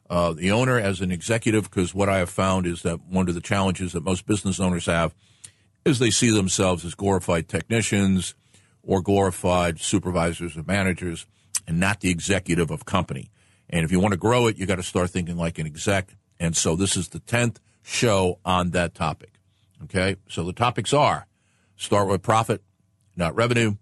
Uh, 0.09 0.31
the 0.31 0.49
owner 0.49 0.79
as 0.79 1.01
an 1.01 1.11
executive, 1.11 1.65
because 1.65 1.93
what 1.93 2.07
I 2.07 2.19
have 2.19 2.29
found 2.29 2.65
is 2.65 2.83
that 2.83 3.01
one 3.05 3.27
of 3.27 3.35
the 3.35 3.41
challenges 3.41 3.91
that 3.91 4.05
most 4.05 4.25
business 4.25 4.61
owners 4.61 4.85
have 4.85 5.13
is 5.83 5.99
they 5.99 6.11
see 6.11 6.31
themselves 6.31 6.85
as 6.85 6.95
glorified 6.95 7.49
technicians 7.49 8.33
or 8.81 9.01
glorified 9.01 9.81
supervisors 9.81 10.55
or 10.55 10.63
managers 10.63 11.25
and 11.67 11.81
not 11.81 11.99
the 11.99 12.11
executive 12.11 12.71
of 12.71 12.85
company. 12.85 13.29
And 13.69 13.83
if 13.83 13.91
you 13.91 13.99
want 13.99 14.13
to 14.13 14.17
grow 14.17 14.47
it, 14.47 14.57
you 14.57 14.65
got 14.65 14.75
to 14.75 14.83
start 14.83 15.09
thinking 15.09 15.35
like 15.35 15.59
an 15.59 15.65
exec. 15.65 16.15
And 16.39 16.55
so 16.55 16.75
this 16.75 16.97
is 16.97 17.09
the 17.09 17.19
10th 17.19 17.57
show 17.81 18.39
on 18.43 18.71
that 18.71 18.93
topic. 18.93 19.33
Okay. 19.83 20.15
So 20.29 20.43
the 20.43 20.53
topics 20.53 20.93
are 20.93 21.27
start 21.77 22.07
with 22.07 22.21
profit, 22.21 22.61
not 23.15 23.35
revenue 23.35 23.75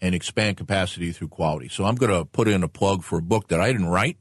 and 0.00 0.14
expand 0.14 0.56
capacity 0.56 1.12
through 1.12 1.28
quality. 1.28 1.68
So 1.68 1.84
I'm 1.84 1.96
going 1.96 2.12
to 2.12 2.24
put 2.24 2.48
in 2.48 2.62
a 2.62 2.68
plug 2.68 3.02
for 3.02 3.18
a 3.18 3.22
book 3.22 3.48
that 3.48 3.60
I 3.60 3.72
didn't 3.72 3.88
write, 3.88 4.16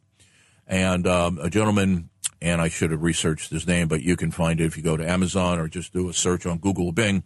and 0.66 1.06
um, 1.06 1.38
a 1.40 1.50
gentleman, 1.50 2.10
and 2.42 2.62
I 2.62 2.68
should 2.68 2.92
have 2.92 3.04
researched 3.04 3.52
his 3.52 3.68
name, 3.68 3.88
but 3.88 4.02
you 4.02 4.16
can 4.16 4.32
find 4.32 4.60
it 4.60 4.66
if 4.66 4.78
you 4.78 4.84
go 4.84 4.98
to 4.98 5.08
Amazon 5.08 5.60
or 5.60 5.68
just 5.68 5.94
do 5.94 6.10
a 6.10 6.14
search 6.14 6.46
on 6.46 6.58
Google 6.58 6.88
or 6.88 6.94
Bing, 6.94 7.24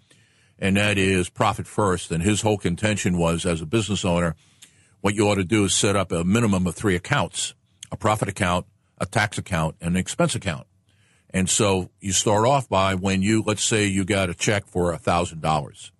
and 0.59 0.77
that 0.77 0.97
is 0.97 1.29
Profit 1.29 1.65
First. 1.65 2.11
And 2.11 2.21
his 2.21 2.41
whole 2.41 2.57
contention 2.57 3.17
was, 3.17 3.45
as 3.45 3.61
a 3.61 3.65
business 3.65 4.05
owner, 4.05 4.35
what 4.99 5.15
you 5.15 5.27
ought 5.27 5.35
to 5.35 5.43
do 5.43 5.65
is 5.65 5.73
set 5.73 5.95
up 5.95 6.11
a 6.11 6.23
minimum 6.23 6.67
of 6.67 6.75
three 6.75 6.95
accounts: 6.95 7.53
a 7.91 7.97
profit 7.97 8.27
account, 8.27 8.65
a 9.01 9.05
tax 9.05 9.37
account, 9.37 9.75
and 9.81 9.95
an 9.95 9.99
expense 9.99 10.35
account. 10.35 10.65
And 11.29 11.49
so 11.49 11.89
you 11.99 12.13
start 12.13 12.45
off 12.45 12.69
by 12.69 12.95
when 12.95 13.21
you, 13.21 13.43
let's 13.45 13.63
say 13.63 13.85
you 13.85 14.05
got 14.05 14.29
a 14.29 14.33
check 14.33 14.65
for 14.65 14.93
a 14.93 14.97
thousand 14.97 15.41
dollars, 15.41 15.91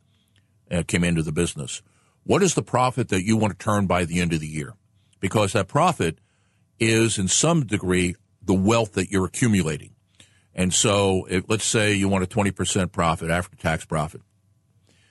and 0.69 0.87
came 0.87 1.03
into 1.03 1.21
the 1.21 1.33
business 1.33 1.81
what 2.23 2.43
is 2.43 2.53
the 2.53 2.61
profit 2.61 3.09
that 3.09 3.23
you 3.23 3.35
want 3.35 3.57
to 3.57 3.63
turn 3.63 3.87
by 3.87 4.05
the 4.05 4.19
end 4.19 4.33
of 4.33 4.39
the 4.39 4.47
year? 4.47 4.75
Because 5.19 5.53
that 5.53 5.67
profit 5.67 6.19
is 6.79 7.17
in 7.17 7.27
some 7.27 7.65
degree 7.65 8.15
the 8.41 8.53
wealth 8.53 8.93
that 8.93 9.09
you're 9.09 9.25
accumulating. 9.25 9.95
And 10.53 10.73
so 10.73 11.25
if, 11.29 11.45
let's 11.47 11.65
say 11.65 11.93
you 11.93 12.09
want 12.09 12.23
a 12.23 12.27
20% 12.27 12.91
profit 12.91 13.29
after 13.29 13.55
tax 13.55 13.85
profit. 13.85 14.21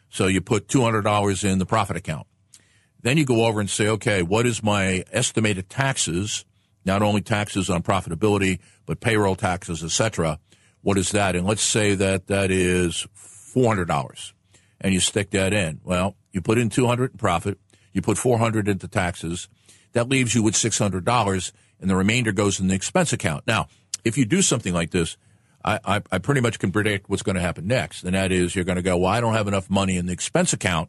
So 0.09 0.27
you 0.27 0.41
put 0.41 0.69
$200 0.69 1.45
in 1.45 1.59
the 1.59 1.67
profit 1.67 1.97
account. 1.97 2.27
Then 3.03 3.17
you 3.17 3.25
go 3.25 3.47
over 3.47 3.61
and 3.61 3.71
say, 3.71 3.89
okay, 3.89 4.23
what 4.23 4.47
is 4.47 4.63
my 4.63 5.05
estimated 5.11 5.71
taxes? 5.71 6.45
Not 6.85 7.03
only 7.03 7.21
taxes 7.21 7.69
on 7.69 7.83
profitability, 7.83 8.59
but 8.87 9.01
payroll 9.01 9.37
taxes, 9.37 9.85
etc. 9.85 10.39
What 10.83 10.97
is 10.97 11.13
that? 11.13 11.37
And 11.37 11.47
let's 11.47 11.63
say 11.63 11.95
that 11.95 12.27
that 12.29 12.51
is 12.51 13.07
$400 13.17 14.33
and 14.81 14.95
you 14.95 15.01
stick 15.01 15.31
that 15.31 15.53
in. 15.53 15.81
Well, 15.85 16.17
you 16.33 16.41
put 16.41 16.59
in 16.59 16.71
200 16.71 17.13
in 17.13 17.19
profit, 17.19 17.59
you 17.93 18.01
put 18.01 18.19
400 18.19 18.69
into 18.69 18.89
taxes. 18.89 19.49
That 19.93 20.09
leaves 20.09 20.35
you 20.35 20.43
with 20.43 20.55
$600 20.55 21.53
and 21.81 21.91
the 21.91 21.97
remainder 21.97 22.33
goes 22.33 22.61
in 22.61 22.69
the 22.69 22.75
expense 22.75 23.13
account. 23.13 23.47
Now, 23.47 23.69
if 24.05 24.17
you 24.17 24.25
do 24.25 24.43
something 24.43 24.73
like 24.73 24.91
this, 24.91 25.17
I, 25.65 25.79
I, 25.85 26.03
I 26.11 26.19
pretty 26.19 26.41
much 26.41 26.59
can 26.59 26.73
predict 26.73 27.09
what's 27.09 27.23
going 27.23 27.37
to 27.37 27.43
happen 27.43 27.67
next. 27.67 28.05
And 28.05 28.15
that 28.15 28.33
is 28.33 28.55
you're 28.55 28.65
going 28.65 28.77
to 28.77 28.83
go, 28.83 28.97
well, 28.97 29.11
I 29.11 29.21
don't 29.21 29.35
have 29.35 29.49
enough 29.49 29.69
money 29.69 29.97
in 29.97 30.07
the 30.07 30.13
expense 30.13 30.53
account 30.53 30.89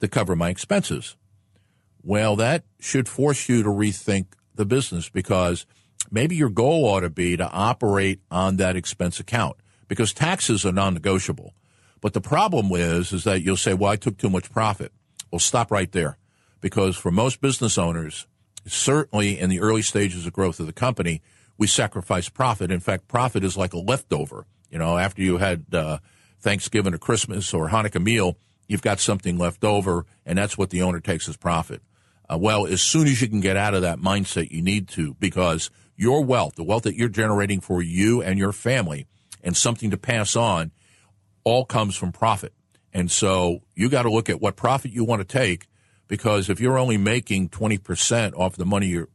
to 0.00 0.08
cover 0.08 0.34
my 0.34 0.48
expenses. 0.48 1.16
Well, 2.02 2.36
that 2.36 2.64
should 2.80 3.08
force 3.08 3.48
you 3.48 3.62
to 3.62 3.68
rethink 3.68 4.26
the 4.54 4.66
business 4.66 5.08
because 5.08 5.66
maybe 6.10 6.34
your 6.36 6.50
goal 6.50 6.84
ought 6.84 7.00
to 7.00 7.10
be 7.10 7.36
to 7.36 7.48
operate 7.50 8.20
on 8.30 8.56
that 8.56 8.76
expense 8.76 9.20
account 9.20 9.56
because 9.88 10.12
taxes 10.12 10.66
are 10.66 10.72
non-negotiable. 10.72 11.54
But 12.00 12.12
the 12.12 12.20
problem 12.20 12.70
is, 12.72 13.12
is 13.12 13.24
that 13.24 13.42
you'll 13.42 13.56
say, 13.56 13.74
well, 13.74 13.92
I 13.92 13.96
took 13.96 14.18
too 14.18 14.30
much 14.30 14.50
profit. 14.50 14.92
Well, 15.30 15.38
stop 15.38 15.70
right 15.70 15.90
there 15.92 16.18
because 16.60 16.96
for 16.96 17.10
most 17.10 17.40
business 17.40 17.78
owners, 17.78 18.26
certainly 18.66 19.38
in 19.38 19.50
the 19.50 19.60
early 19.60 19.82
stages 19.82 20.26
of 20.26 20.32
growth 20.32 20.60
of 20.60 20.66
the 20.66 20.72
company, 20.72 21.22
we 21.56 21.66
sacrifice 21.66 22.28
profit. 22.28 22.70
In 22.70 22.80
fact, 22.80 23.06
profit 23.06 23.44
is 23.44 23.56
like 23.56 23.72
a 23.72 23.78
leftover. 23.78 24.46
You 24.70 24.78
know, 24.78 24.98
after 24.98 25.22
you 25.22 25.38
had 25.38 25.66
uh, 25.72 25.98
Thanksgiving 26.40 26.94
or 26.94 26.98
Christmas 26.98 27.54
or 27.54 27.68
Hanukkah 27.68 28.02
meal, 28.02 28.36
you've 28.66 28.82
got 28.82 28.98
something 28.98 29.38
left 29.38 29.64
over, 29.64 30.06
and 30.26 30.38
that's 30.38 30.58
what 30.58 30.70
the 30.70 30.82
owner 30.82 31.00
takes 31.00 31.28
as 31.28 31.36
profit. 31.36 31.82
Uh, 32.32 32.38
well, 32.38 32.66
as 32.66 32.80
soon 32.80 33.06
as 33.06 33.20
you 33.20 33.28
can 33.28 33.40
get 33.40 33.56
out 33.56 33.74
of 33.74 33.82
that 33.82 33.98
mindset, 33.98 34.50
you 34.50 34.62
need 34.62 34.88
to 34.88 35.14
because 35.14 35.70
your 35.96 36.24
wealth, 36.24 36.54
the 36.54 36.64
wealth 36.64 36.84
that 36.84 36.94
you're 36.94 37.08
generating 37.08 37.60
for 37.60 37.82
you 37.82 38.22
and 38.22 38.38
your 38.38 38.52
family, 38.52 39.06
and 39.42 39.56
something 39.56 39.90
to 39.90 39.96
pass 39.96 40.36
on, 40.36 40.70
all 41.44 41.64
comes 41.64 41.96
from 41.96 42.12
profit. 42.12 42.54
And 42.92 43.10
so 43.10 43.60
you 43.74 43.88
got 43.88 44.02
to 44.02 44.10
look 44.10 44.30
at 44.30 44.40
what 44.40 44.56
profit 44.56 44.92
you 44.92 45.04
want 45.04 45.20
to 45.20 45.26
take 45.26 45.66
because 46.08 46.48
if 46.48 46.60
you're 46.60 46.78
only 46.78 46.96
making 46.96 47.48
20% 47.48 48.34
off 48.34 48.56
the 48.56 48.66
money 48.66 48.86
you're, 48.86 49.08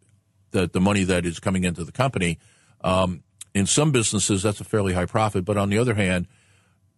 the, 0.52 0.68
the 0.68 0.82
money 0.82 1.04
that 1.04 1.26
is 1.26 1.40
coming 1.40 1.64
into 1.64 1.84
the 1.84 1.92
company, 1.92 2.40
um, 2.82 3.24
in 3.54 3.66
some 3.66 3.92
businesses 3.92 4.44
that's 4.44 4.60
a 4.62 4.64
fairly 4.64 4.94
high 4.94 5.06
profit. 5.06 5.46
But 5.46 5.58
on 5.58 5.70
the 5.70 5.78
other 5.78 5.94
hand, 5.94 6.28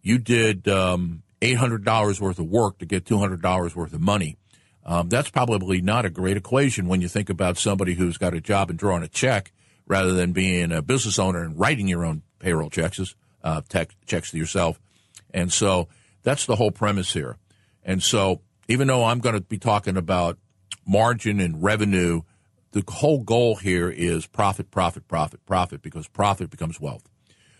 you 0.02 0.18
did 0.18 0.68
um, 0.68 1.22
$800 1.40 2.20
worth 2.20 2.38
of 2.38 2.46
work 2.46 2.78
to 2.78 2.86
get 2.86 3.04
$200 3.04 3.74
worth 3.74 3.92
of 3.92 4.00
money. 4.00 4.36
Um, 4.84 5.08
that's 5.08 5.30
probably 5.30 5.80
not 5.80 6.04
a 6.04 6.10
great 6.10 6.36
equation 6.36 6.88
when 6.88 7.00
you 7.00 7.08
think 7.08 7.28
about 7.28 7.58
somebody 7.58 7.94
who's 7.94 8.16
got 8.16 8.34
a 8.34 8.40
job 8.40 8.70
and 8.70 8.78
drawing 8.78 9.02
a 9.02 9.08
check 9.08 9.52
rather 9.86 10.12
than 10.12 10.32
being 10.32 10.72
a 10.72 10.82
business 10.82 11.18
owner 11.18 11.42
and 11.42 11.58
writing 11.58 11.88
your 11.88 12.04
own 12.04 12.22
payroll 12.38 12.70
checks, 12.70 13.14
uh, 13.44 13.60
tech, 13.68 13.90
checks 14.06 14.30
to 14.30 14.38
yourself. 14.38 14.80
And 15.32 15.52
so 15.52 15.88
that's 16.22 16.46
the 16.46 16.56
whole 16.56 16.70
premise 16.70 17.12
here. 17.12 17.36
And 17.82 18.02
so 18.02 18.40
even 18.68 18.88
though 18.88 19.04
I'm 19.04 19.18
going 19.18 19.34
to 19.34 19.40
be 19.40 19.58
talking 19.58 19.96
about 19.96 20.38
margin 20.86 21.40
and 21.40 21.62
revenue, 21.62 22.22
the 22.72 22.84
whole 22.88 23.22
goal 23.22 23.56
here 23.56 23.90
is 23.90 24.26
profit, 24.26 24.70
profit, 24.70 25.08
profit, 25.08 25.44
profit, 25.44 25.82
because 25.82 26.08
profit 26.08 26.50
becomes 26.50 26.80
wealth. 26.80 27.02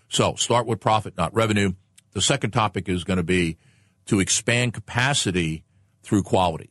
So 0.08 0.34
start 0.34 0.66
with 0.66 0.80
profit, 0.80 1.16
not 1.16 1.34
revenue. 1.34 1.72
The 2.12 2.20
second 2.20 2.52
topic 2.52 2.88
is 2.88 3.04
going 3.04 3.18
to 3.18 3.22
be 3.22 3.58
to 4.06 4.20
expand 4.20 4.74
capacity 4.74 5.64
through 6.02 6.22
quality. 6.22 6.70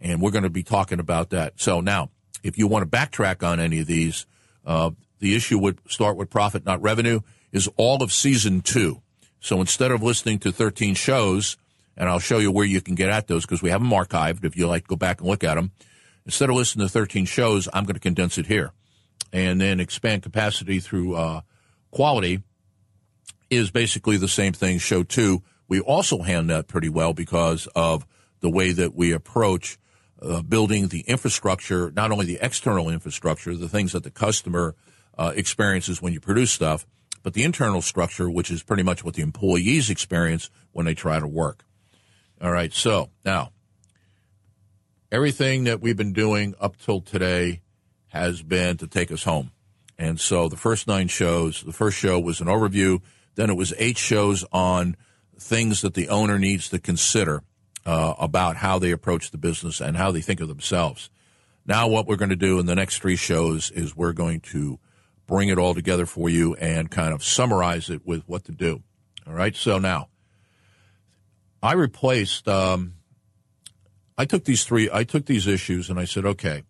And 0.00 0.20
we're 0.20 0.30
going 0.30 0.44
to 0.44 0.50
be 0.50 0.62
talking 0.62 1.00
about 1.00 1.30
that. 1.30 1.54
So 1.56 1.80
now, 1.80 2.10
if 2.42 2.56
you 2.56 2.66
want 2.66 2.90
to 2.90 2.98
backtrack 2.98 3.46
on 3.46 3.60
any 3.60 3.80
of 3.80 3.86
these, 3.86 4.26
uh, 4.64 4.90
the 5.18 5.34
issue 5.34 5.58
would 5.58 5.80
start 5.88 6.16
with 6.16 6.30
profit, 6.30 6.64
not 6.64 6.80
revenue, 6.80 7.20
is 7.52 7.68
all 7.76 8.02
of 8.02 8.12
season 8.12 8.60
two. 8.62 9.02
So 9.40 9.60
instead 9.60 9.90
of 9.90 10.02
listening 10.02 10.38
to 10.40 10.52
13 10.52 10.94
shows, 10.94 11.56
and 11.96 12.08
I'll 12.08 12.18
show 12.18 12.38
you 12.38 12.50
where 12.50 12.66
you 12.66 12.80
can 12.80 12.94
get 12.94 13.10
at 13.10 13.26
those 13.26 13.44
because 13.44 13.62
we 13.62 13.70
have 13.70 13.82
them 13.82 13.90
archived 13.90 14.44
if 14.44 14.56
you 14.56 14.66
like 14.66 14.86
go 14.86 14.96
back 14.96 15.20
and 15.20 15.28
look 15.28 15.44
at 15.44 15.56
them. 15.56 15.72
Instead 16.24 16.48
of 16.48 16.56
listening 16.56 16.86
to 16.86 16.92
13 16.92 17.26
shows, 17.26 17.68
I'm 17.72 17.84
going 17.84 17.94
to 17.94 18.00
condense 18.00 18.38
it 18.38 18.46
here 18.46 18.72
and 19.32 19.60
then 19.60 19.80
expand 19.80 20.22
capacity 20.22 20.80
through 20.80 21.14
uh, 21.14 21.40
quality 21.90 22.42
is 23.48 23.70
basically 23.70 24.16
the 24.16 24.28
same 24.28 24.52
thing. 24.52 24.78
Show 24.78 25.02
two, 25.02 25.42
we 25.68 25.80
also 25.80 26.22
hand 26.22 26.50
that 26.50 26.68
pretty 26.68 26.88
well 26.88 27.12
because 27.12 27.68
of 27.74 28.06
the 28.40 28.50
way 28.50 28.72
that 28.72 28.94
we 28.94 29.12
approach 29.12 29.78
uh, 30.22 30.42
building 30.42 30.88
the 30.88 31.00
infrastructure, 31.00 31.90
not 31.92 32.10
only 32.10 32.26
the 32.26 32.38
external 32.40 32.88
infrastructure, 32.88 33.56
the 33.56 33.68
things 33.68 33.92
that 33.92 34.04
the 34.04 34.10
customer 34.10 34.74
uh, 35.18 35.32
experiences 35.34 36.00
when 36.00 36.12
you 36.12 36.20
produce 36.20 36.52
stuff, 36.52 36.86
but 37.22 37.34
the 37.34 37.42
internal 37.42 37.82
structure, 37.82 38.30
which 38.30 38.50
is 38.50 38.62
pretty 38.62 38.82
much 38.82 39.04
what 39.04 39.14
the 39.14 39.22
employees 39.22 39.90
experience 39.90 40.50
when 40.72 40.86
they 40.86 40.94
try 40.94 41.18
to 41.18 41.26
work. 41.26 41.64
All 42.40 42.50
right, 42.50 42.72
so 42.72 43.10
now 43.24 43.52
everything 45.12 45.64
that 45.64 45.80
we've 45.80 45.96
been 45.96 46.12
doing 46.12 46.54
up 46.60 46.76
till 46.76 47.00
today 47.00 47.60
has 48.08 48.42
been 48.42 48.76
to 48.78 48.86
take 48.86 49.12
us 49.12 49.24
home. 49.24 49.50
And 49.98 50.18
so 50.18 50.48
the 50.48 50.56
first 50.56 50.86
nine 50.86 51.08
shows, 51.08 51.62
the 51.62 51.72
first 51.72 51.98
show 51.98 52.18
was 52.18 52.40
an 52.40 52.46
overview, 52.46 53.02
then 53.34 53.50
it 53.50 53.56
was 53.56 53.74
eight 53.76 53.98
shows 53.98 54.44
on 54.52 54.96
things 55.38 55.82
that 55.82 55.94
the 55.94 56.08
owner 56.08 56.38
needs 56.38 56.68
to 56.70 56.78
consider 56.78 57.42
uh, 57.86 58.14
about 58.18 58.56
how 58.56 58.78
they 58.78 58.90
approach 58.90 59.30
the 59.30 59.38
business 59.38 59.80
and 59.80 59.96
how 59.96 60.10
they 60.10 60.20
think 60.20 60.40
of 60.40 60.48
themselves. 60.48 61.10
Now, 61.66 61.88
what 61.88 62.06
we're 62.06 62.16
going 62.16 62.30
to 62.30 62.36
do 62.36 62.58
in 62.58 62.66
the 62.66 62.74
next 62.74 62.98
three 62.98 63.16
shows 63.16 63.70
is 63.70 63.96
we're 63.96 64.12
going 64.12 64.40
to 64.40 64.78
bring 65.26 65.48
it 65.48 65.58
all 65.58 65.74
together 65.74 66.06
for 66.06 66.28
you 66.28 66.54
and 66.56 66.90
kind 66.90 67.14
of 67.14 67.22
summarize 67.22 67.88
it 67.90 68.04
with 68.04 68.22
what 68.26 68.44
to 68.44 68.52
do. 68.52 68.82
All 69.26 69.34
right. 69.34 69.54
So 69.54 69.78
now, 69.78 70.08
I 71.62 71.74
replaced. 71.74 72.48
Um, 72.48 72.94
I 74.18 74.24
took 74.24 74.44
these 74.44 74.64
three. 74.64 74.90
I 74.92 75.04
took 75.04 75.26
these 75.26 75.46
issues 75.46 75.88
and 75.88 75.98
I 75.98 76.04
said, 76.04 76.26
okay, 76.26 76.64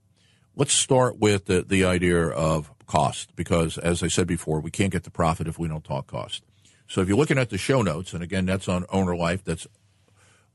let's 0.56 0.72
start 0.72 1.18
with 1.18 1.46
the, 1.46 1.62
the 1.62 1.84
idea 1.84 2.28
of 2.28 2.70
cost 2.86 3.34
because, 3.36 3.78
as 3.78 4.02
I 4.02 4.08
said 4.08 4.26
before, 4.26 4.60
we 4.60 4.70
can't 4.70 4.92
get 4.92 5.04
the 5.04 5.10
profit 5.10 5.48
if 5.48 5.58
we 5.58 5.68
don't 5.68 5.84
talk 5.84 6.06
cost. 6.06 6.42
So 6.86 7.00
if 7.00 7.08
you're 7.08 7.16
looking 7.16 7.38
at 7.38 7.50
the 7.50 7.58
show 7.58 7.82
notes, 7.82 8.12
and 8.12 8.22
again, 8.22 8.46
that's 8.46 8.68
on 8.68 8.84
Owner 8.90 9.16
Life. 9.16 9.44
That's 9.44 9.66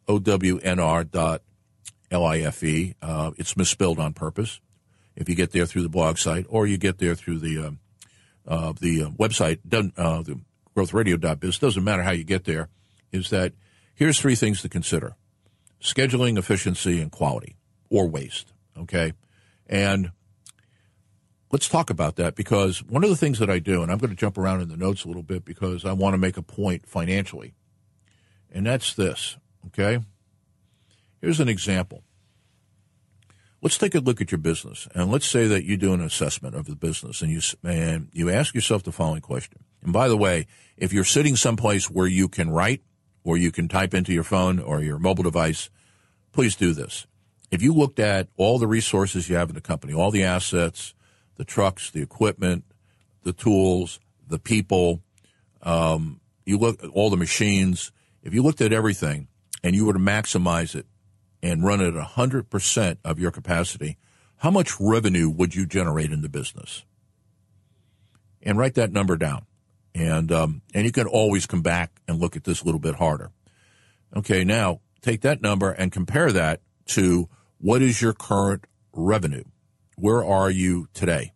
ownr 0.07 1.09
dot 1.09 1.41
L-I-F-E. 2.11 2.95
Uh, 3.01 3.31
it's 3.37 3.57
misspelled 3.57 3.99
on 3.99 4.13
purpose. 4.13 4.59
If 5.15 5.29
you 5.29 5.35
get 5.35 5.51
there 5.51 5.65
through 5.65 5.83
the 5.83 5.89
blog 5.89 6.17
site 6.17 6.45
or 6.49 6.67
you 6.67 6.77
get 6.77 6.97
there 6.97 7.15
through 7.15 7.39
the 7.39 7.57
um, 7.59 7.79
uh, 8.47 8.73
the 8.79 9.03
uh, 9.03 9.09
website, 9.09 9.59
uh, 9.97 10.21
the 10.21 10.39
growthradio.biz, 10.75 11.57
doesn't 11.57 11.83
matter 11.83 12.03
how 12.03 12.11
you 12.11 12.23
get 12.23 12.43
there, 12.43 12.69
is 13.11 13.29
that 13.31 13.53
here's 13.93 14.19
three 14.19 14.35
things 14.35 14.61
to 14.61 14.69
consider 14.69 15.15
scheduling, 15.81 16.37
efficiency, 16.37 17.01
and 17.01 17.11
quality 17.11 17.55
or 17.89 18.07
waste. 18.07 18.51
Okay. 18.77 19.13
And 19.67 20.11
let's 21.51 21.67
talk 21.69 21.89
about 21.89 22.17
that 22.17 22.35
because 22.35 22.83
one 22.83 23.03
of 23.03 23.09
the 23.09 23.15
things 23.15 23.39
that 23.39 23.49
I 23.49 23.59
do, 23.59 23.81
and 23.81 23.91
I'm 23.91 23.97
going 23.97 24.09
to 24.09 24.15
jump 24.15 24.37
around 24.37 24.61
in 24.61 24.69
the 24.69 24.77
notes 24.77 25.05
a 25.05 25.07
little 25.07 25.23
bit 25.23 25.45
because 25.45 25.85
I 25.85 25.93
want 25.93 26.13
to 26.13 26.17
make 26.17 26.37
a 26.37 26.41
point 26.41 26.87
financially, 26.87 27.53
and 28.51 28.65
that's 28.65 28.93
this. 28.93 29.37
Okay. 29.67 30.03
Here's 31.21 31.39
an 31.39 31.49
example. 31.49 32.03
Let's 33.61 33.77
take 33.77 33.95
a 33.95 33.99
look 33.99 34.21
at 34.21 34.31
your 34.31 34.37
business, 34.37 34.87
and 34.93 35.11
let's 35.11 35.25
say 35.25 35.47
that 35.47 35.63
you 35.63 35.75
do 35.75 35.93
an 35.93 36.01
assessment 36.01 36.53
of 36.53 36.67
the 36.67 36.75
business, 36.75 37.23
and 37.23 37.31
you 37.31 37.41
and 37.63 38.09
you 38.13 38.29
ask 38.29 38.53
yourself 38.53 38.83
the 38.83 38.91
following 38.91 39.21
question. 39.21 39.63
And 39.81 39.91
by 39.91 40.07
the 40.07 40.17
way, 40.17 40.45
if 40.77 40.93
you're 40.93 41.03
sitting 41.03 41.35
someplace 41.35 41.89
where 41.89 42.05
you 42.05 42.27
can 42.29 42.51
write, 42.51 42.83
or 43.23 43.37
you 43.37 43.51
can 43.51 43.67
type 43.67 43.93
into 43.93 44.13
your 44.13 44.23
phone 44.23 44.59
or 44.59 44.81
your 44.81 44.99
mobile 44.99 45.23
device, 45.23 45.69
please 46.31 46.55
do 46.55 46.73
this. 46.73 47.07
If 47.49 47.61
you 47.61 47.73
looked 47.73 47.99
at 47.99 48.27
all 48.37 48.59
the 48.59 48.67
resources 48.67 49.29
you 49.29 49.35
have 49.35 49.49
in 49.49 49.55
the 49.55 49.61
company, 49.61 49.93
all 49.93 50.11
the 50.11 50.23
assets, 50.23 50.93
the 51.35 51.43
trucks, 51.43 51.89
the 51.89 52.01
equipment, 52.01 52.63
the 53.23 53.33
tools, 53.33 53.99
the 54.27 54.39
people, 54.39 55.01
um, 55.63 56.21
you 56.45 56.57
look 56.57 56.83
at 56.83 56.89
all 56.91 57.09
the 57.09 57.17
machines. 57.17 57.91
If 58.21 58.33
you 58.33 58.43
looked 58.43 58.61
at 58.61 58.71
everything 58.71 59.27
and 59.65 59.75
you 59.75 59.83
were 59.83 59.93
to 59.93 59.99
maximize 59.99 60.75
it 60.75 60.85
and 61.41 61.65
run 61.65 61.81
it 61.81 61.95
at 61.95 62.07
100% 62.09 62.97
of 63.03 63.17
your 63.17 63.31
capacity, 63.31 63.97
how 64.37 64.51
much 64.51 64.79
revenue 64.79 65.27
would 65.27 65.55
you 65.55 65.65
generate 65.65 66.11
in 66.11 66.21
the 66.21 66.29
business? 66.29 66.83
And 68.43 68.59
write 68.59 68.75
that 68.75 68.91
number 68.91 69.17
down. 69.17 69.47
And, 69.95 70.31
um, 70.31 70.61
and 70.75 70.85
you 70.85 70.91
can 70.91 71.07
always 71.07 71.47
come 71.47 71.63
back 71.63 71.99
and 72.07 72.19
look 72.19 72.35
at 72.35 72.43
this 72.43 72.61
a 72.61 72.65
little 72.65 72.79
bit 72.79 72.93
harder. 72.93 73.31
Okay, 74.15 74.43
now 74.43 74.81
take 75.01 75.21
that 75.21 75.41
number 75.41 75.71
and 75.71 75.91
compare 75.91 76.31
that 76.31 76.61
to 76.89 77.27
what 77.57 77.81
is 77.81 78.03
your 78.03 78.13
current 78.13 78.65
revenue? 78.93 79.45
Where 79.95 80.23
are 80.23 80.51
you 80.51 80.89
today? 80.93 81.33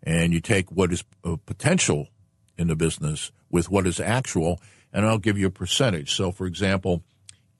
And 0.00 0.32
you 0.32 0.40
take 0.40 0.70
what 0.70 0.92
is 0.92 1.02
potential 1.44 2.06
in 2.56 2.68
the 2.68 2.76
business 2.76 3.32
with 3.50 3.68
what 3.68 3.84
is 3.84 3.98
actual, 3.98 4.60
and 4.92 5.04
I'll 5.04 5.18
give 5.18 5.36
you 5.36 5.48
a 5.48 5.50
percentage. 5.50 6.12
So, 6.14 6.30
for 6.30 6.46
example, 6.46 7.02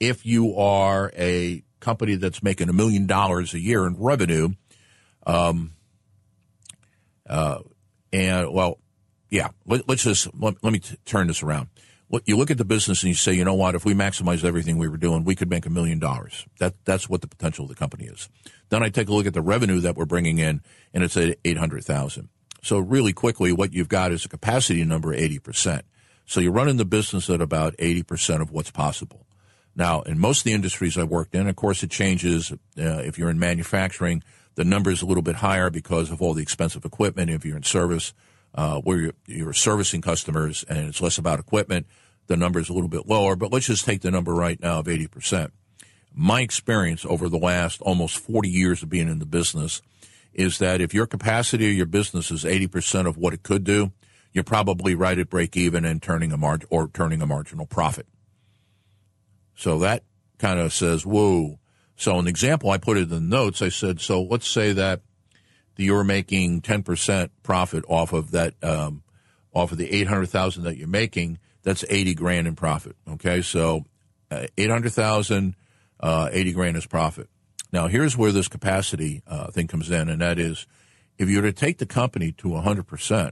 if 0.08 0.26
you 0.26 0.56
are 0.56 1.10
a 1.16 1.62
company 1.80 2.16
that's 2.16 2.42
making 2.42 2.68
a 2.68 2.72
million 2.72 3.06
dollars 3.06 3.54
a 3.54 3.58
year 3.58 3.86
in 3.86 3.96
revenue, 3.98 4.50
um, 5.26 5.72
uh, 7.28 7.58
and 8.12 8.52
well, 8.52 8.78
yeah, 9.30 9.48
let, 9.66 9.88
us 9.88 10.02
just 10.02 10.28
let, 10.34 10.62
let 10.62 10.72
me 10.72 10.78
t- 10.78 10.96
turn 11.04 11.26
this 11.26 11.42
around. 11.42 11.68
You 12.26 12.36
look 12.36 12.50
at 12.50 12.58
the 12.58 12.64
business 12.64 13.02
and 13.02 13.08
you 13.08 13.14
say, 13.14 13.32
you 13.32 13.44
know 13.44 13.54
what? 13.54 13.74
If 13.74 13.84
we 13.84 13.92
maximize 13.92 14.44
everything 14.44 14.78
we 14.78 14.86
were 14.86 14.98
doing, 14.98 15.24
we 15.24 15.34
could 15.34 15.50
make 15.50 15.66
a 15.66 15.70
million 15.70 15.98
dollars. 15.98 16.46
That 16.60 16.74
that's 16.84 17.08
what 17.08 17.22
the 17.22 17.26
potential 17.26 17.64
of 17.64 17.70
the 17.70 17.74
company 17.74 18.04
is. 18.04 18.28
Then 18.68 18.82
I 18.82 18.88
take 18.90 19.08
a 19.08 19.12
look 19.12 19.26
at 19.26 19.34
the 19.34 19.42
revenue 19.42 19.80
that 19.80 19.96
we're 19.96 20.04
bringing 20.04 20.38
in, 20.38 20.60
and 20.92 21.02
it's 21.02 21.16
at 21.16 21.38
eight 21.44 21.58
hundred 21.58 21.84
thousand. 21.84 22.28
So 22.62 22.78
really 22.78 23.12
quickly, 23.12 23.52
what 23.52 23.72
you've 23.72 23.88
got 23.88 24.12
is 24.12 24.24
a 24.24 24.28
capacity 24.28 24.84
number 24.84 25.12
eighty 25.12 25.40
percent. 25.40 25.84
So 26.26 26.40
you're 26.40 26.52
running 26.52 26.76
the 26.76 26.84
business 26.84 27.28
at 27.30 27.40
about 27.40 27.74
eighty 27.78 28.02
percent 28.04 28.42
of 28.42 28.52
what's 28.52 28.70
possible. 28.70 29.23
Now, 29.76 30.02
in 30.02 30.18
most 30.18 30.40
of 30.40 30.44
the 30.44 30.52
industries 30.52 30.96
I 30.96 31.04
worked 31.04 31.34
in, 31.34 31.48
of 31.48 31.56
course, 31.56 31.82
it 31.82 31.90
changes. 31.90 32.52
Uh, 32.52 32.56
if 32.76 33.18
you're 33.18 33.30
in 33.30 33.38
manufacturing, 33.38 34.22
The 34.56 34.64
number 34.64 34.90
is 34.90 35.02
a 35.02 35.06
little 35.06 35.22
bit 35.22 35.36
higher 35.36 35.68
because 35.70 36.10
of 36.10 36.22
all 36.22 36.34
the 36.34 36.42
expensive 36.42 36.84
equipment. 36.84 37.30
If 37.30 37.44
you're 37.44 37.56
in 37.56 37.64
service, 37.64 38.14
uh, 38.54 38.80
where 38.80 38.98
you're, 38.98 39.12
you're 39.26 39.52
servicing 39.52 40.00
customers 40.00 40.64
and 40.68 40.88
it's 40.88 41.00
less 41.00 41.18
about 41.18 41.40
equipment, 41.40 41.86
the 42.28 42.36
number 42.36 42.60
is 42.60 42.68
a 42.68 42.72
little 42.72 42.88
bit 42.88 43.06
lower. 43.06 43.34
But 43.36 43.52
let's 43.52 43.66
just 43.66 43.84
take 43.84 44.02
the 44.02 44.10
number 44.10 44.32
right 44.32 44.60
now 44.60 44.78
of 44.78 44.86
80%. 44.86 45.50
My 46.12 46.40
experience 46.40 47.04
over 47.04 47.28
the 47.28 47.38
last 47.38 47.82
almost 47.82 48.18
40 48.18 48.48
years 48.48 48.82
of 48.82 48.88
being 48.88 49.08
in 49.08 49.18
the 49.18 49.26
business 49.26 49.82
is 50.32 50.58
that 50.58 50.80
if 50.80 50.94
your 50.94 51.06
capacity 51.06 51.70
of 51.70 51.76
your 51.76 51.86
business 51.86 52.30
is 52.30 52.44
80% 52.44 53.06
of 53.06 53.16
what 53.16 53.34
it 53.34 53.42
could 53.42 53.64
do, 53.64 53.92
you're 54.32 54.44
probably 54.44 54.94
right 54.94 55.18
at 55.18 55.30
break 55.30 55.56
even 55.56 55.84
and 55.84 56.00
turning 56.00 56.32
a 56.32 56.36
margin 56.36 56.68
or 56.70 56.88
turning 56.88 57.22
a 57.22 57.26
marginal 57.26 57.66
profit. 57.66 58.06
So 59.54 59.78
that 59.80 60.04
kind 60.38 60.58
of 60.58 60.72
says, 60.72 61.06
whoa. 61.06 61.58
So 61.96 62.18
an 62.18 62.26
example 62.26 62.70
I 62.70 62.78
put 62.78 62.98
in 62.98 63.08
the 63.08 63.20
notes, 63.20 63.62
I 63.62 63.68
said, 63.68 64.00
so 64.00 64.22
let's 64.22 64.48
say 64.48 64.72
that 64.72 65.02
you're 65.76 66.04
making 66.04 66.62
10% 66.62 67.30
profit 67.42 67.84
off 67.88 68.12
of 68.12 68.32
that, 68.32 68.54
um, 68.62 69.02
off 69.52 69.72
of 69.72 69.78
the 69.78 69.92
800,000 69.92 70.64
that 70.64 70.76
you're 70.76 70.88
making. 70.88 71.38
That's 71.62 71.84
80 71.88 72.14
grand 72.14 72.46
in 72.46 72.56
profit. 72.56 72.96
Okay. 73.08 73.42
So 73.42 73.84
uh, 74.30 74.46
800,000, 74.58 75.54
uh, 76.00 76.28
80 76.32 76.52
grand 76.52 76.76
is 76.76 76.86
profit. 76.86 77.28
Now 77.72 77.86
here's 77.86 78.16
where 78.16 78.32
this 78.32 78.48
capacity, 78.48 79.22
uh, 79.26 79.50
thing 79.50 79.66
comes 79.66 79.90
in. 79.90 80.08
And 80.08 80.20
that 80.20 80.38
is 80.38 80.66
if 81.18 81.28
you 81.28 81.36
were 81.36 81.48
to 81.48 81.52
take 81.52 81.78
the 81.78 81.86
company 81.86 82.32
to 82.32 82.48
100%, 82.48 83.30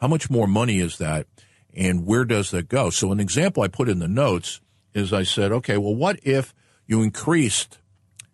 how 0.00 0.08
much 0.08 0.30
more 0.30 0.46
money 0.46 0.78
is 0.78 0.98
that? 0.98 1.26
And 1.74 2.06
where 2.06 2.24
does 2.24 2.50
that 2.50 2.68
go? 2.68 2.90
So 2.90 3.12
an 3.12 3.20
example 3.20 3.62
I 3.62 3.68
put 3.68 3.88
in 3.88 3.98
the 3.98 4.08
notes 4.08 4.60
is 4.96 5.12
I 5.12 5.22
said, 5.22 5.52
okay, 5.52 5.76
well, 5.76 5.94
what 5.94 6.18
if 6.22 6.54
you 6.86 7.02
increased 7.02 7.78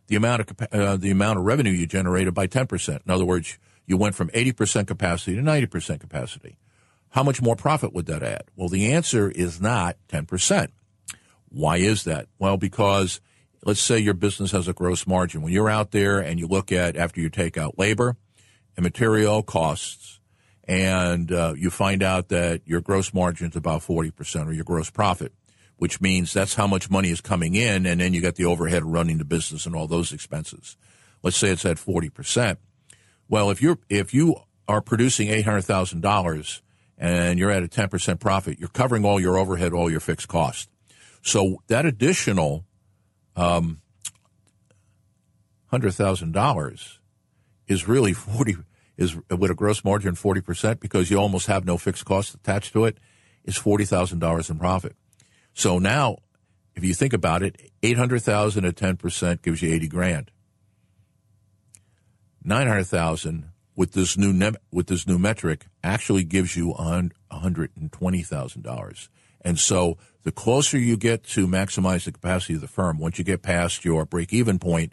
the 0.06 0.16
amount 0.16 0.42
of 0.42 0.68
uh, 0.72 0.96
the 0.96 1.10
amount 1.10 1.38
of 1.38 1.44
revenue 1.44 1.72
you 1.72 1.86
generated 1.86 2.34
by 2.34 2.46
10%? 2.46 3.00
In 3.04 3.10
other 3.10 3.24
words, 3.24 3.58
you 3.86 3.96
went 3.96 4.14
from 4.14 4.28
80% 4.30 4.86
capacity 4.86 5.34
to 5.34 5.42
90% 5.42 6.00
capacity. 6.00 6.58
How 7.10 7.22
much 7.22 7.42
more 7.42 7.56
profit 7.56 7.92
would 7.92 8.06
that 8.06 8.22
add? 8.22 8.44
Well, 8.56 8.68
the 8.68 8.92
answer 8.92 9.30
is 9.30 9.60
not 9.60 9.96
10%. 10.08 10.68
Why 11.48 11.76
is 11.76 12.04
that? 12.04 12.28
Well, 12.38 12.56
because 12.56 13.20
let's 13.64 13.80
say 13.80 13.98
your 13.98 14.14
business 14.14 14.52
has 14.52 14.68
a 14.68 14.72
gross 14.72 15.06
margin. 15.06 15.42
When 15.42 15.52
you're 15.52 15.68
out 15.68 15.90
there 15.90 16.20
and 16.20 16.38
you 16.38 16.46
look 16.46 16.72
at 16.72 16.96
after 16.96 17.20
you 17.20 17.28
take 17.28 17.58
out 17.58 17.78
labor 17.78 18.16
and 18.76 18.84
material 18.84 19.42
costs, 19.42 20.20
and 20.64 21.32
uh, 21.32 21.54
you 21.56 21.70
find 21.70 22.02
out 22.02 22.28
that 22.28 22.62
your 22.64 22.80
gross 22.80 23.12
margin 23.12 23.50
is 23.50 23.56
about 23.56 23.82
40% 23.82 24.46
or 24.46 24.52
your 24.52 24.64
gross 24.64 24.90
profit 24.90 25.32
which 25.82 26.00
means 26.00 26.32
that's 26.32 26.54
how 26.54 26.68
much 26.68 26.88
money 26.90 27.10
is 27.10 27.20
coming 27.20 27.56
in, 27.56 27.86
and 27.86 28.00
then 28.00 28.14
you 28.14 28.20
got 28.20 28.36
the 28.36 28.44
overhead 28.44 28.84
running 28.84 29.18
the 29.18 29.24
business 29.24 29.66
and 29.66 29.74
all 29.74 29.88
those 29.88 30.12
expenses. 30.12 30.76
Let's 31.24 31.36
say 31.36 31.48
it's 31.48 31.64
at 31.64 31.76
forty 31.76 32.08
percent. 32.08 32.60
Well, 33.28 33.50
if 33.50 33.60
you're 33.60 33.80
if 33.88 34.14
you 34.14 34.36
are 34.68 34.80
producing 34.80 35.30
eight 35.30 35.44
hundred 35.44 35.62
thousand 35.62 36.00
dollars 36.00 36.62
and 36.96 37.36
you're 37.36 37.50
at 37.50 37.64
a 37.64 37.68
ten 37.68 37.88
percent 37.88 38.20
profit, 38.20 38.60
you're 38.60 38.68
covering 38.68 39.04
all 39.04 39.18
your 39.18 39.36
overhead, 39.36 39.72
all 39.72 39.90
your 39.90 39.98
fixed 39.98 40.28
cost. 40.28 40.70
So 41.20 41.56
that 41.66 41.84
additional 41.84 42.64
um, 43.34 43.80
hundred 45.66 45.94
thousand 45.94 46.30
dollars 46.30 47.00
is 47.66 47.88
really 47.88 48.12
forty 48.12 48.54
is 48.96 49.16
with 49.36 49.50
a 49.50 49.56
gross 49.56 49.82
margin 49.82 50.14
forty 50.14 50.42
percent 50.42 50.78
because 50.78 51.10
you 51.10 51.16
almost 51.16 51.48
have 51.48 51.64
no 51.64 51.76
fixed 51.76 52.04
costs 52.04 52.34
attached 52.34 52.72
to 52.74 52.84
it. 52.84 52.98
Is 53.42 53.56
forty 53.56 53.84
thousand 53.84 54.20
dollars 54.20 54.48
in 54.48 54.60
profit. 54.60 54.94
So 55.54 55.78
now, 55.78 56.18
if 56.74 56.84
you 56.84 56.94
think 56.94 57.12
about 57.12 57.42
it, 57.42 57.70
800,000 57.82 58.64
at 58.64 58.76
10% 58.76 59.42
gives 59.42 59.60
you 59.62 59.72
80 59.72 59.88
grand. 59.88 60.30
900,000 62.44 63.50
with 63.74 63.92
this 63.92 64.18
new 64.18 64.32
ne- 64.32 64.56
with 64.70 64.88
this 64.88 65.06
new 65.06 65.18
metric 65.18 65.66
actually 65.82 66.24
gives 66.24 66.56
you 66.56 66.74
$120,000. 66.74 69.08
And 69.44 69.58
so 69.58 69.98
the 70.22 70.32
closer 70.32 70.78
you 70.78 70.96
get 70.96 71.24
to 71.24 71.46
maximize 71.46 72.04
the 72.04 72.12
capacity 72.12 72.54
of 72.54 72.60
the 72.60 72.68
firm, 72.68 72.98
once 72.98 73.18
you 73.18 73.24
get 73.24 73.42
past 73.42 73.84
your 73.84 74.04
break 74.04 74.32
even 74.32 74.58
point, 74.58 74.92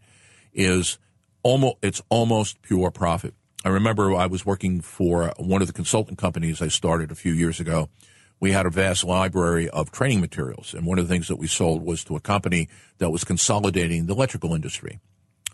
is 0.53 0.97
almost 1.43 1.77
it's 1.81 2.01
almost 2.09 2.61
pure 2.61 2.91
profit. 2.91 3.33
I 3.65 3.69
remember 3.69 4.15
I 4.15 4.25
was 4.25 4.45
working 4.45 4.81
for 4.81 5.33
one 5.37 5.61
of 5.61 5.67
the 5.67 5.73
consultant 5.73 6.17
companies 6.17 6.61
I 6.61 6.69
started 6.69 7.11
a 7.11 7.15
few 7.15 7.33
years 7.33 7.59
ago 7.59 7.89
we 8.39 8.51
had 8.51 8.65
a 8.65 8.69
vast 8.69 9.03
library 9.03 9.69
of 9.69 9.91
training 9.91 10.21
materials. 10.21 10.73
And 10.73 10.85
one 10.85 10.97
of 10.97 11.07
the 11.07 11.13
things 11.13 11.27
that 11.27 11.35
we 11.35 11.47
sold 11.47 11.83
was 11.83 12.03
to 12.05 12.15
a 12.15 12.19
company 12.19 12.69
that 12.99 13.09
was 13.09 13.23
consolidating 13.23 14.05
the 14.05 14.13
electrical 14.13 14.53
industry. 14.53 14.99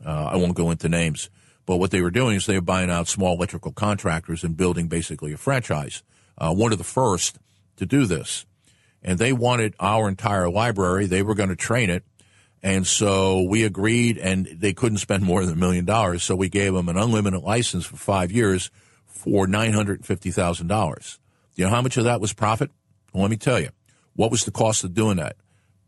Uh, 0.05 0.29
I 0.31 0.35
won't 0.35 0.55
go 0.55 0.71
into 0.71 0.89
names, 0.89 1.29
but 1.65 1.77
what 1.77 1.91
they 1.91 2.01
were 2.01 2.11
doing 2.11 2.35
is 2.35 2.45
they 2.45 2.55
were 2.55 2.61
buying 2.61 2.91
out 2.91 3.07
small 3.07 3.35
electrical 3.35 3.71
contractors 3.71 4.43
and 4.43 4.55
building 4.55 4.87
basically 4.87 5.33
a 5.33 5.37
franchise. 5.37 6.03
Uh, 6.37 6.53
one 6.53 6.71
of 6.71 6.77
the 6.77 6.83
first 6.83 7.39
to 7.77 7.85
do 7.85 8.05
this. 8.05 8.45
And 9.01 9.19
they 9.19 9.33
wanted 9.33 9.75
our 9.79 10.07
entire 10.07 10.49
library. 10.49 11.05
They 11.05 11.21
were 11.21 11.35
going 11.35 11.49
to 11.49 11.55
train 11.55 11.89
it. 11.89 12.03
And 12.63 12.87
so 12.87 13.43
we 13.43 13.63
agreed, 13.63 14.17
and 14.17 14.47
they 14.47 14.73
couldn't 14.73 14.97
spend 14.97 15.23
more 15.23 15.45
than 15.45 15.53
a 15.53 15.57
million 15.57 15.85
dollars. 15.85 16.23
So 16.23 16.35
we 16.35 16.49
gave 16.49 16.73
them 16.73 16.89
an 16.89 16.97
unlimited 16.97 17.41
license 17.41 17.85
for 17.85 17.97
five 17.97 18.31
years 18.31 18.71
for 19.05 19.45
$950,000. 19.45 21.19
You 21.55 21.65
know 21.65 21.71
how 21.71 21.81
much 21.81 21.97
of 21.97 22.03
that 22.03 22.21
was 22.21 22.33
profit? 22.33 22.71
Well, 23.13 23.23
let 23.23 23.31
me 23.31 23.37
tell 23.37 23.59
you. 23.59 23.69
What 24.13 24.31
was 24.31 24.45
the 24.45 24.51
cost 24.51 24.83
of 24.83 24.93
doing 24.93 25.17
that? 25.17 25.37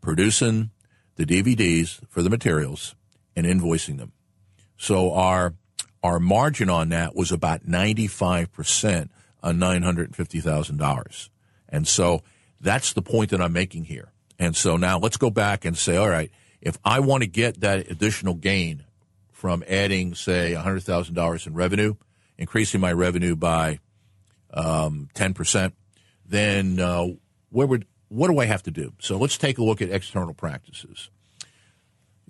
Producing 0.00 0.70
the 1.16 1.26
DVDs 1.26 2.00
for 2.08 2.22
the 2.22 2.30
materials 2.30 2.94
and 3.36 3.46
invoicing 3.46 3.98
them. 3.98 4.12
So 4.76 5.12
our 5.12 5.54
our 6.02 6.20
margin 6.20 6.70
on 6.70 6.90
that 6.90 7.16
was 7.16 7.32
about 7.32 7.66
95% 7.66 9.08
on 9.42 9.58
$950,000. 9.58 11.28
And 11.68 11.88
so 11.88 12.22
that's 12.60 12.92
the 12.92 13.02
point 13.02 13.30
that 13.30 13.42
I'm 13.42 13.52
making 13.52 13.84
here. 13.84 14.12
And 14.38 14.54
so 14.54 14.76
now 14.76 14.98
let's 15.00 15.16
go 15.16 15.28
back 15.28 15.64
and 15.64 15.76
say, 15.76 15.96
all 15.96 16.08
right, 16.08 16.30
if 16.60 16.78
I 16.84 17.00
want 17.00 17.24
to 17.24 17.28
get 17.28 17.60
that 17.60 17.90
additional 17.90 18.34
gain 18.34 18.84
from 19.32 19.64
adding, 19.66 20.14
say, 20.14 20.54
$100,000 20.56 21.46
in 21.46 21.54
revenue, 21.54 21.94
increasing 22.36 22.80
my 22.80 22.92
revenue 22.92 23.34
by 23.34 23.80
um, 24.52 25.08
10%, 25.14 25.72
then 26.26 26.78
uh, 26.78 27.06
where 27.50 27.66
would 27.66 27.86
what 28.08 28.28
do 28.28 28.38
I 28.38 28.46
have 28.46 28.62
to 28.64 28.70
do? 28.70 28.94
So 29.00 29.18
let's 29.18 29.36
take 29.36 29.58
a 29.58 29.64
look 29.64 29.82
at 29.82 29.90
external 29.90 30.32
practices. 30.34 31.10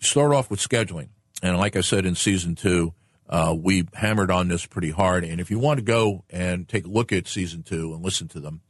Start 0.01 0.33
off 0.33 0.51
with 0.51 0.61
scheduling, 0.61 1.09
and 1.43 1.57
like 1.57 1.77
I 1.77 1.83
said 1.83 2.05
in 2.05 2.15
season 2.15 2.55
two, 2.55 2.95
uh, 3.29 3.55
we 3.57 3.87
hammered 3.95 4.31
on 4.31 4.49
this 4.49 4.67
pretty 4.67 4.91
hard. 4.91 5.25
And 5.25 5.41
if 5.41 5.51
you 5.51 5.59
want 5.59 5.79
to 5.79 5.85
go 5.85 6.25
and 6.31 6.69
take 6.69 6.87
a 6.87 6.91
look 6.91 7.13
at 7.13 7.29
season 7.29 7.63
two 7.63 7.93
and 7.95 8.05
listen 8.05 8.29
to 8.29 8.41
them, 8.41 8.63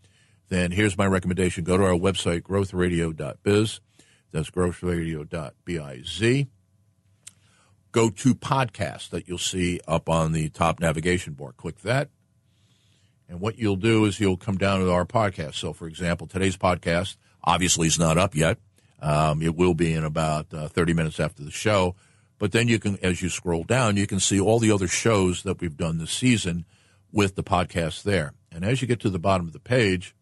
then 0.48 0.70
here's 0.70 0.98
my 0.98 1.06
recommendation: 1.06 1.64
go 1.64 1.76
to 1.76 1.84
our 1.84 1.92
website, 1.92 2.42
growthradio.biz. 2.42 3.80
That's 4.30 4.50
growthradio.biz. 4.50 6.46
Go 7.90 8.11
to 8.11 8.34
podcast 8.34 9.08
that 9.11 9.26
you'll 9.26 9.38
see 9.38 9.80
up 9.88 10.11
on 10.11 10.32
the 10.32 10.50
top 10.50 10.78
navigation 10.78 11.32
bar. 11.32 11.52
Click 11.52 11.80
that 11.80 12.11
and 13.28 13.40
what 13.40 13.58
you'll 13.58 13.76
do 13.76 14.04
is 14.04 14.18
you'll 14.18 14.36
come 14.36 14.56
down 14.56 14.80
to 14.80 14.90
our 14.90 15.04
podcast. 15.04 15.54
So, 15.54 15.72
for 15.72 15.86
example, 15.86 16.26
today's 16.26 16.56
podcast 16.56 17.16
obviously 17.44 17.86
is 17.86 17.98
not 17.98 18.16
up 18.16 18.34
yet. 18.34 18.58
Um, 19.00 19.42
it 19.42 19.54
will 19.54 19.74
be 19.74 19.92
in 19.92 20.04
about 20.04 20.52
uh, 20.52 20.68
30 20.68 20.94
minutes 20.94 21.20
after 21.20 21.44
the 21.44 21.50
show. 21.50 21.94
But 22.38 22.52
then 22.52 22.68
you 22.68 22.78
can, 22.78 22.98
as 23.02 23.20
you 23.20 23.28
scroll 23.28 23.64
down, 23.64 23.96
you 23.96 24.06
can 24.06 24.20
see 24.20 24.40
all 24.40 24.58
the 24.58 24.72
other 24.72 24.88
shows 24.88 25.42
that 25.42 25.60
we've 25.60 25.76
done 25.76 25.98
this 25.98 26.12
season 26.12 26.64
with 27.12 27.34
the 27.34 27.42
podcast 27.42 28.02
there. 28.02 28.32
And 28.50 28.64
as 28.64 28.80
you 28.80 28.88
get 28.88 29.00
to 29.00 29.10
the 29.10 29.18
bottom 29.18 29.46
of 29.46 29.52
the 29.52 29.60
page, 29.60 30.14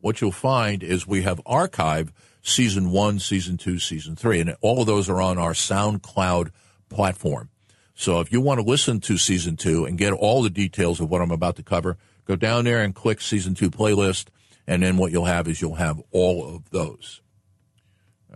what 0.00 0.20
you'll 0.20 0.32
find 0.32 0.82
is 0.82 1.06
we 1.06 1.22
have 1.22 1.42
archived 1.44 2.10
season 2.42 2.90
one, 2.90 3.18
season 3.18 3.56
two, 3.56 3.78
season 3.78 4.16
three, 4.16 4.40
and 4.40 4.56
all 4.60 4.80
of 4.80 4.86
those 4.86 5.08
are 5.08 5.20
on 5.20 5.38
our 5.38 5.52
SoundCloud 5.52 6.50
platform. 6.88 7.50
So 7.94 8.20
if 8.20 8.30
you 8.30 8.40
want 8.40 8.60
to 8.60 8.66
listen 8.66 9.00
to 9.00 9.18
season 9.18 9.56
two 9.56 9.84
and 9.84 9.98
get 9.98 10.12
all 10.12 10.42
the 10.42 10.50
details 10.50 11.00
of 11.00 11.10
what 11.10 11.20
I'm 11.20 11.32
about 11.32 11.56
to 11.56 11.64
cover, 11.64 11.98
Go 12.28 12.36
down 12.36 12.66
there 12.66 12.82
and 12.82 12.94
click 12.94 13.22
season 13.22 13.54
two 13.54 13.70
playlist, 13.70 14.26
and 14.66 14.82
then 14.82 14.98
what 14.98 15.10
you'll 15.10 15.24
have 15.24 15.48
is 15.48 15.62
you'll 15.62 15.76
have 15.76 15.98
all 16.10 16.54
of 16.54 16.68
those. 16.70 17.22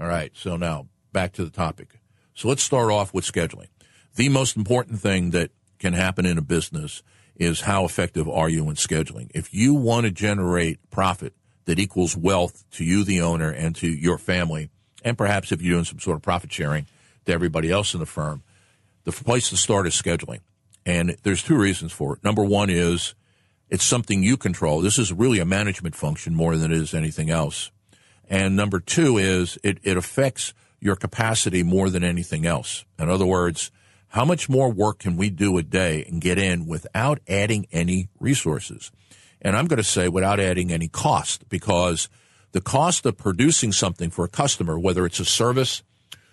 All 0.00 0.06
right, 0.06 0.32
so 0.34 0.56
now 0.56 0.86
back 1.12 1.34
to 1.34 1.44
the 1.44 1.50
topic. 1.50 2.00
So 2.34 2.48
let's 2.48 2.62
start 2.62 2.90
off 2.90 3.12
with 3.12 3.30
scheduling. 3.30 3.68
The 4.14 4.30
most 4.30 4.56
important 4.56 5.00
thing 5.00 5.30
that 5.30 5.50
can 5.78 5.92
happen 5.92 6.24
in 6.24 6.38
a 6.38 6.42
business 6.42 7.02
is 7.36 7.62
how 7.62 7.84
effective 7.84 8.26
are 8.28 8.48
you 8.48 8.70
in 8.70 8.76
scheduling. 8.76 9.30
If 9.34 9.52
you 9.52 9.74
want 9.74 10.06
to 10.06 10.10
generate 10.10 10.78
profit 10.90 11.34
that 11.66 11.78
equals 11.78 12.16
wealth 12.16 12.64
to 12.72 12.84
you, 12.84 13.04
the 13.04 13.20
owner, 13.20 13.50
and 13.50 13.76
to 13.76 13.88
your 13.88 14.16
family, 14.16 14.70
and 15.04 15.18
perhaps 15.18 15.52
if 15.52 15.60
you're 15.60 15.74
doing 15.74 15.84
some 15.84 15.98
sort 15.98 16.16
of 16.16 16.22
profit 16.22 16.50
sharing 16.50 16.86
to 17.26 17.32
everybody 17.32 17.70
else 17.70 17.92
in 17.92 18.00
the 18.00 18.06
firm, 18.06 18.42
the 19.04 19.12
place 19.12 19.50
to 19.50 19.56
start 19.58 19.86
is 19.86 19.94
scheduling. 19.94 20.40
And 20.86 21.16
there's 21.24 21.42
two 21.42 21.58
reasons 21.58 21.92
for 21.92 22.16
it. 22.16 22.24
Number 22.24 22.42
one 22.42 22.70
is 22.70 23.14
it's 23.72 23.84
something 23.84 24.22
you 24.22 24.36
control. 24.36 24.82
This 24.82 24.98
is 24.98 25.14
really 25.14 25.40
a 25.40 25.46
management 25.46 25.94
function 25.96 26.34
more 26.34 26.58
than 26.58 26.70
it 26.70 26.76
is 26.76 26.92
anything 26.92 27.30
else. 27.30 27.70
And 28.28 28.54
number 28.54 28.80
two 28.80 29.16
is 29.16 29.58
it, 29.62 29.78
it 29.82 29.96
affects 29.96 30.52
your 30.78 30.94
capacity 30.94 31.62
more 31.62 31.88
than 31.88 32.04
anything 32.04 32.44
else. 32.44 32.84
In 32.98 33.08
other 33.08 33.24
words, 33.24 33.70
How 34.12 34.26
much 34.26 34.46
more 34.46 34.70
work 34.70 34.98
can 34.98 35.16
we 35.16 35.30
do 35.30 35.56
a 35.56 35.62
day 35.62 36.04
and 36.06 36.20
get 36.20 36.36
in 36.36 36.66
without 36.66 37.20
adding 37.26 37.66
any 37.72 38.10
resources? 38.20 38.92
And 39.40 39.56
I'm 39.56 39.66
going 39.66 39.78
to 39.78 39.82
say 39.82 40.06
without 40.06 40.38
adding 40.38 40.70
any 40.70 40.86
cost 40.86 41.48
because 41.48 42.10
the 42.52 42.60
cost 42.60 43.06
of 43.06 43.16
producing 43.16 43.72
something 43.72 44.10
for 44.10 44.26
a 44.26 44.28
customer, 44.28 44.78
whether 44.78 45.06
it's 45.06 45.18
a 45.18 45.24
service 45.24 45.82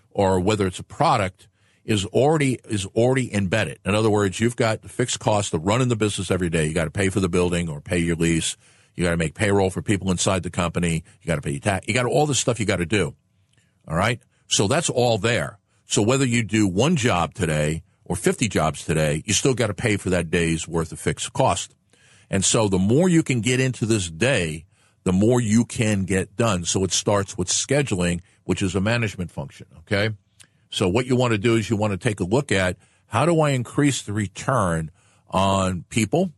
or 0.09 0.41
whether 0.41 0.67
it's 0.67 0.79
a 0.79 0.83
product, 0.83 1.47
is 1.89 2.05
already 2.05 2.59
is 2.69 2.85
already 2.85 3.33
embedded. 3.33 3.79
In 3.83 3.95
other 3.95 4.11
words, 4.11 4.39
you've 4.39 4.55
got 4.55 4.83
the 4.83 4.89
fixed 4.89 5.19
cost 5.19 5.55
of 5.55 5.65
running 5.65 5.87
the 5.87 5.95
business 5.95 6.29
every 6.29 6.49
day. 6.49 6.67
You 6.67 6.73
got 6.75 6.83
to 6.83 6.91
pay 6.91 7.09
for 7.09 7.19
the 7.19 7.27
building 7.27 7.67
or 7.67 7.81
pay 7.81 7.97
your 7.97 8.15
lease. 8.15 8.55
You 8.95 9.03
got 9.03 9.11
to 9.11 9.17
make 9.17 9.33
payroll 9.33 9.71
for 9.71 9.81
people 9.81 10.11
inside 10.11 10.43
the 10.43 10.51
company. 10.51 11.03
You 11.21 11.27
got 11.27 11.35
to 11.35 11.41
pay 11.41 11.57
tax. 11.57 11.87
You 11.87 11.95
got 11.95 12.05
all 12.05 12.27
the 12.27 12.35
stuff 12.35 12.59
you 12.59 12.67
got 12.67 12.75
to 12.75 12.85
do. 12.85 13.15
All 13.87 13.95
right. 13.95 14.21
So 14.47 14.67
that's 14.67 14.89
all 14.91 15.17
there. 15.17 15.57
So 15.85 16.03
whether 16.03 16.25
you 16.25 16.43
do 16.43 16.67
one 16.67 16.95
job 16.95 17.33
today 17.33 17.81
or 18.05 18.15
50 18.15 18.47
jobs 18.49 18.85
today, 18.85 19.23
you 19.25 19.33
still 19.33 19.55
got 19.55 19.67
to 19.67 19.73
pay 19.73 19.97
for 19.97 20.11
that 20.11 20.29
day's 20.29 20.67
worth 20.67 20.91
of 20.91 20.99
fixed 20.99 21.33
cost. 21.33 21.73
And 22.29 22.45
so 22.45 22.67
the 22.67 22.77
more 22.77 23.09
you 23.09 23.23
can 23.23 23.41
get 23.41 23.59
into 23.59 23.87
this 23.87 24.11
day, 24.11 24.65
the 25.05 25.13
more 25.13 25.41
you 25.41 25.65
can 25.65 26.03
get 26.03 26.35
done. 26.35 26.65
So 26.65 26.83
it 26.83 26.91
starts 26.91 27.35
with 27.35 27.47
scheduling, 27.47 28.21
which 28.43 28.61
is 28.61 28.75
a 28.75 28.81
management 28.81 29.31
function. 29.31 29.65
Okay. 29.79 30.11
So 30.69 30.87
what 30.87 31.05
you 31.05 31.15
want 31.15 31.31
to 31.31 31.37
do 31.37 31.55
is 31.55 31.69
you 31.69 31.75
want 31.75 31.91
to 31.91 31.97
take 31.97 32.19
a 32.19 32.23
look 32.23 32.51
at 32.51 32.77
how 33.07 33.25
do 33.25 33.41
I 33.41 33.51
increase 33.51 34.01
the 34.01 34.13
return 34.13 34.91
on 35.29 35.83
people 35.89 36.31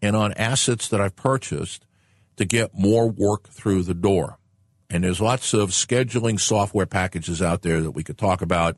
and 0.00 0.14
on 0.14 0.32
assets 0.34 0.88
that 0.88 1.00
I've 1.00 1.16
purchased 1.16 1.84
to 2.36 2.44
get 2.44 2.74
more 2.74 3.08
work 3.08 3.48
through 3.48 3.82
the 3.82 3.94
door. 3.94 4.38
And 4.88 5.02
there's 5.02 5.20
lots 5.20 5.52
of 5.52 5.70
scheduling 5.70 6.38
software 6.38 6.86
packages 6.86 7.42
out 7.42 7.62
there 7.62 7.80
that 7.80 7.90
we 7.90 8.04
could 8.04 8.18
talk 8.18 8.40
about. 8.40 8.76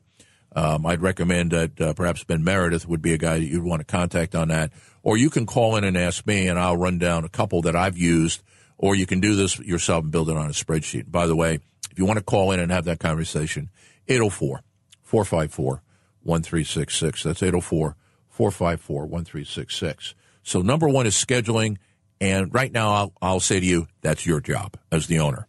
Um, 0.55 0.85
I'd 0.87 1.01
recommend 1.01 1.51
that 1.51 1.79
uh, 1.79 1.93
perhaps 1.93 2.23
Ben 2.23 2.43
Meredith 2.43 2.87
would 2.87 3.01
be 3.01 3.13
a 3.13 3.17
guy 3.17 3.37
that 3.37 3.45
you'd 3.45 3.63
want 3.63 3.81
to 3.81 3.85
contact 3.85 4.33
on 4.33 4.47
that. 4.47 4.71
Or 5.03 5.17
you 5.17 5.29
can 5.29 5.45
call 5.45 5.75
in 5.75 5.83
and 5.83 5.95
ask 5.95 6.25
me, 6.25 6.47
and 6.47 6.57
I'll 6.57 6.77
run 6.77 6.97
down 6.97 7.25
a 7.25 7.29
couple 7.29 7.61
that 7.61 7.75
I've 7.75 7.97
used. 7.97 8.41
Or 8.77 8.95
you 8.95 9.05
can 9.05 9.19
do 9.19 9.35
this 9.35 9.59
yourself 9.59 10.03
and 10.03 10.11
build 10.11 10.29
it 10.29 10.37
on 10.37 10.47
a 10.47 10.53
spreadsheet. 10.53 11.11
By 11.11 11.27
the 11.27 11.35
way, 11.35 11.59
if 11.91 11.99
you 11.99 12.05
want 12.05 12.17
to 12.17 12.25
call 12.25 12.51
in 12.51 12.59
and 12.59 12.71
have 12.71 12.85
that 12.85 12.99
conversation, 12.99 13.69
804 14.07 14.63
454 15.09 15.81
1366. 16.21 17.23
That's 17.23 17.41
804 17.41 17.95
454 18.29 19.01
1366. 19.01 20.13
So, 20.43 20.61
number 20.61 20.87
one 20.87 21.07
is 21.07 21.15
scheduling. 21.15 21.77
And 22.21 22.53
right 22.53 22.71
now, 22.71 22.91
I'll, 22.91 23.13
I'll 23.21 23.39
say 23.39 23.59
to 23.59 23.65
you, 23.65 23.87
that's 24.01 24.25
your 24.25 24.39
job 24.39 24.77
as 24.91 25.07
the 25.07 25.19
owner. 25.19 25.47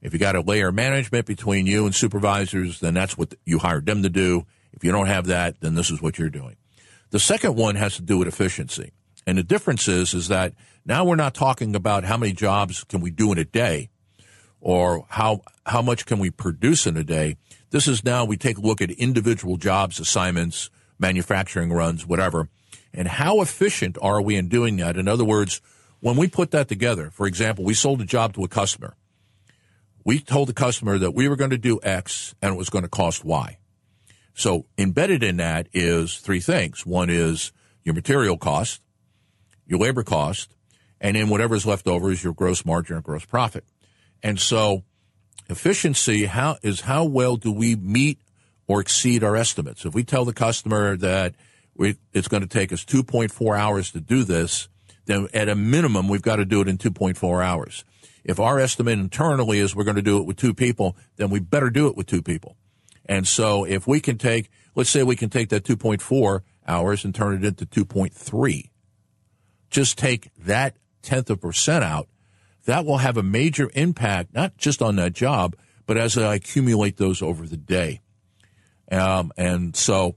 If 0.00 0.12
you 0.12 0.20
got 0.20 0.36
a 0.36 0.42
layer 0.42 0.68
of 0.68 0.76
management 0.76 1.26
between 1.26 1.66
you 1.66 1.86
and 1.86 1.94
supervisors, 1.94 2.78
then 2.78 2.94
that's 2.94 3.18
what 3.18 3.34
you 3.44 3.58
hired 3.58 3.86
them 3.86 4.02
to 4.04 4.08
do. 4.08 4.46
If 4.72 4.84
you 4.84 4.92
don't 4.92 5.06
have 5.06 5.26
that, 5.26 5.60
then 5.60 5.74
this 5.74 5.90
is 5.90 6.00
what 6.00 6.18
you're 6.18 6.30
doing. 6.30 6.56
The 7.10 7.18
second 7.18 7.56
one 7.56 7.74
has 7.74 7.96
to 7.96 8.02
do 8.02 8.18
with 8.18 8.28
efficiency. 8.28 8.92
And 9.26 9.38
the 9.38 9.42
difference 9.42 9.88
is, 9.88 10.14
is 10.14 10.28
that 10.28 10.54
now 10.84 11.04
we're 11.04 11.16
not 11.16 11.34
talking 11.34 11.74
about 11.74 12.04
how 12.04 12.16
many 12.16 12.32
jobs 12.32 12.84
can 12.84 13.00
we 13.00 13.10
do 13.10 13.32
in 13.32 13.38
a 13.38 13.44
day 13.44 13.88
or 14.60 15.04
how, 15.08 15.40
how 15.66 15.82
much 15.82 16.06
can 16.06 16.18
we 16.18 16.30
produce 16.30 16.86
in 16.86 16.96
a 16.96 17.04
day. 17.04 17.36
This 17.70 17.86
is 17.86 18.04
now 18.04 18.24
we 18.24 18.36
take 18.36 18.58
a 18.58 18.62
look 18.62 18.80
at 18.80 18.90
individual 18.90 19.56
jobs, 19.56 20.00
assignments, 20.00 20.70
manufacturing 20.98 21.72
runs, 21.72 22.06
whatever. 22.06 22.48
And 22.94 23.08
how 23.08 23.40
efficient 23.40 23.98
are 24.00 24.20
we 24.22 24.36
in 24.36 24.48
doing 24.48 24.76
that? 24.78 24.96
In 24.96 25.06
other 25.06 25.24
words, 25.24 25.60
when 26.00 26.16
we 26.16 26.28
put 26.28 26.50
that 26.52 26.68
together, 26.68 27.10
for 27.10 27.26
example, 27.26 27.64
we 27.64 27.74
sold 27.74 28.00
a 28.00 28.06
job 28.06 28.34
to 28.34 28.44
a 28.44 28.48
customer. 28.48 28.96
We 30.04 30.20
told 30.20 30.48
the 30.48 30.54
customer 30.54 30.96
that 30.98 31.14
we 31.14 31.28
were 31.28 31.36
going 31.36 31.50
to 31.50 31.58
do 31.58 31.80
X 31.82 32.34
and 32.40 32.54
it 32.54 32.58
was 32.58 32.70
going 32.70 32.84
to 32.84 32.88
cost 32.88 33.24
Y. 33.24 33.58
So 34.32 34.66
embedded 34.78 35.22
in 35.22 35.36
that 35.36 35.68
is 35.72 36.18
three 36.18 36.40
things. 36.40 36.86
One 36.86 37.10
is 37.10 37.52
your 37.84 37.94
material 37.94 38.38
cost, 38.38 38.80
your 39.66 39.80
labor 39.80 40.04
cost, 40.04 40.54
and 41.00 41.16
then 41.16 41.28
whatever's 41.28 41.66
left 41.66 41.86
over 41.86 42.10
is 42.10 42.24
your 42.24 42.32
gross 42.32 42.64
margin 42.64 42.96
or 42.96 43.02
gross 43.02 43.24
profit. 43.24 43.64
And 44.22 44.40
so 44.40 44.84
efficiency 45.48 46.26
how 46.26 46.56
is 46.62 46.82
how 46.82 47.04
well 47.04 47.36
do 47.36 47.52
we 47.52 47.76
meet 47.76 48.20
or 48.66 48.80
exceed 48.80 49.24
our 49.24 49.36
estimates? 49.36 49.84
If 49.84 49.94
we 49.94 50.04
tell 50.04 50.24
the 50.24 50.32
customer 50.32 50.96
that 50.96 51.34
we, 51.74 51.96
it's 52.12 52.28
going 52.28 52.42
to 52.42 52.48
take 52.48 52.72
us 52.72 52.84
2.4 52.84 53.58
hours 53.58 53.90
to 53.92 54.00
do 54.00 54.24
this, 54.24 54.68
then 55.06 55.28
at 55.32 55.48
a 55.48 55.54
minimum, 55.54 56.08
we've 56.08 56.22
got 56.22 56.36
to 56.36 56.44
do 56.44 56.60
it 56.60 56.68
in 56.68 56.76
2.4 56.76 57.44
hours. 57.44 57.84
If 58.24 58.38
our 58.38 58.58
estimate 58.58 58.98
internally 58.98 59.58
is 59.58 59.74
we're 59.74 59.84
going 59.84 59.96
to 59.96 60.02
do 60.02 60.18
it 60.18 60.26
with 60.26 60.36
two 60.36 60.52
people, 60.52 60.96
then 61.16 61.30
we 61.30 61.40
better 61.40 61.70
do 61.70 61.86
it 61.88 61.96
with 61.96 62.06
two 62.06 62.20
people. 62.20 62.56
And 63.06 63.26
so 63.26 63.64
if 63.64 63.86
we 63.86 64.00
can 64.00 64.18
take, 64.18 64.50
let's 64.74 64.90
say 64.90 65.02
we 65.02 65.16
can 65.16 65.30
take 65.30 65.48
that 65.48 65.64
2.4 65.64 66.40
hours 66.66 67.04
and 67.04 67.14
turn 67.14 67.34
it 67.34 67.44
into 67.44 67.64
2.3, 67.64 68.70
just 69.70 69.96
take 69.96 70.30
that 70.36 70.76
tenth 71.00 71.30
of 71.30 71.40
percent 71.40 71.84
out, 71.84 72.08
that 72.68 72.84
will 72.84 72.98
have 72.98 73.16
a 73.16 73.22
major 73.22 73.70
impact, 73.72 74.34
not 74.34 74.58
just 74.58 74.82
on 74.82 74.96
that 74.96 75.14
job, 75.14 75.56
but 75.86 75.96
as 75.96 76.18
I 76.18 76.34
accumulate 76.34 76.98
those 76.98 77.22
over 77.22 77.46
the 77.46 77.56
day. 77.56 78.02
Um, 78.92 79.32
and 79.38 79.74
so 79.74 80.16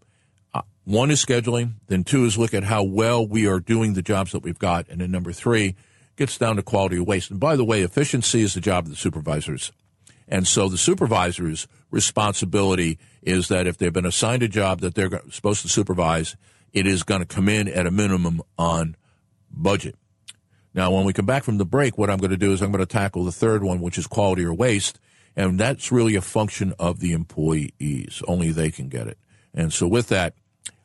uh, 0.53 0.63
one 0.83 1.11
is 1.11 1.23
scheduling, 1.23 1.75
then 1.87 2.03
two 2.03 2.25
is 2.25 2.37
look 2.37 2.53
at 2.53 2.65
how 2.65 2.83
well 2.83 3.25
we 3.25 3.47
are 3.47 3.61
doing 3.61 3.93
the 3.93 4.01
jobs 4.01 4.33
that 4.33 4.43
we've 4.43 4.59
got, 4.59 4.89
and 4.89 4.99
then 4.99 5.11
number 5.11 5.31
three 5.31 5.77
gets 6.17 6.37
down 6.37 6.57
to 6.57 6.61
quality 6.61 6.97
of 6.97 7.07
waste. 7.07 7.31
And 7.31 7.39
by 7.39 7.55
the 7.55 7.63
way, 7.63 7.83
efficiency 7.83 8.41
is 8.41 8.53
the 8.53 8.59
job 8.59 8.83
of 8.83 8.89
the 8.89 8.97
supervisors. 8.97 9.71
And 10.27 10.45
so 10.45 10.67
the 10.67 10.77
supervisor's 10.77 11.69
responsibility 11.89 12.99
is 13.21 13.47
that 13.47 13.65
if 13.65 13.77
they've 13.77 13.93
been 13.93 14.05
assigned 14.05 14.43
a 14.43 14.49
job 14.49 14.81
that 14.81 14.95
they're 14.95 15.21
supposed 15.29 15.61
to 15.61 15.69
supervise, 15.69 16.35
it 16.73 16.85
is 16.85 17.03
going 17.03 17.21
to 17.21 17.25
come 17.25 17.47
in 17.47 17.69
at 17.69 17.87
a 17.87 17.91
minimum 17.91 18.41
on 18.57 18.97
budget. 19.49 19.95
Now, 20.73 20.91
when 20.91 21.03
we 21.03 21.13
come 21.13 21.25
back 21.25 21.43
from 21.43 21.57
the 21.57 21.65
break, 21.65 21.97
what 21.97 22.09
I'm 22.09 22.17
going 22.17 22.31
to 22.31 22.37
do 22.37 22.53
is 22.53 22.61
I'm 22.61 22.71
going 22.71 22.85
to 22.85 22.85
tackle 22.85 23.25
the 23.25 23.31
third 23.31 23.63
one, 23.63 23.81
which 23.81 23.97
is 23.97 24.07
quality 24.07 24.43
or 24.45 24.53
waste. 24.53 24.99
And 25.35 25.59
that's 25.59 25.91
really 25.91 26.15
a 26.15 26.21
function 26.21 26.73
of 26.79 26.99
the 26.99 27.13
employees. 27.13 28.21
Only 28.27 28.51
they 28.51 28.71
can 28.71 28.89
get 28.89 29.07
it. 29.07 29.17
And 29.53 29.71
so 29.71 29.87
with 29.87 30.07
that, 30.09 30.33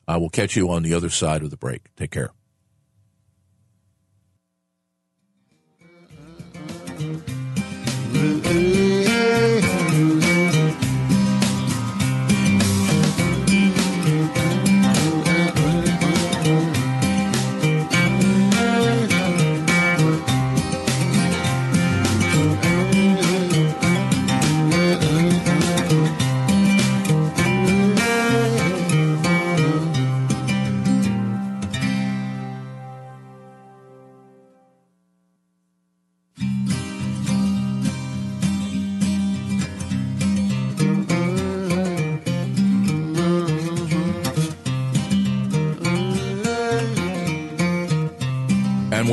I 0.09 0.17
will 0.17 0.31
catch 0.31 0.57
you 0.57 0.71
on 0.71 0.83
the 0.83 0.95
other 0.95 1.11
side 1.11 1.43
of 1.43 1.51
the 1.51 1.57
break. 1.57 1.95
Take 1.97 2.11
care. 2.11 2.31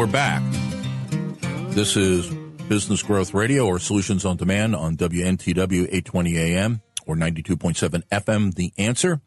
We're 0.03 0.11
back. 0.11 0.43
This 1.69 1.95
is 1.95 2.27
Business 2.67 3.01
Growth 3.01 3.33
Radio 3.33 3.65
or 3.65 3.79
Solutions 3.79 4.25
on 4.25 4.35
Demand 4.35 4.75
on 4.75 4.97
WNTW 4.97 5.83
820 5.83 6.37
AM 6.37 6.81
or 7.07 7.15
92.7 7.15 8.03
FM, 8.11 8.53
The 8.53 8.73
Answer. 8.77 9.21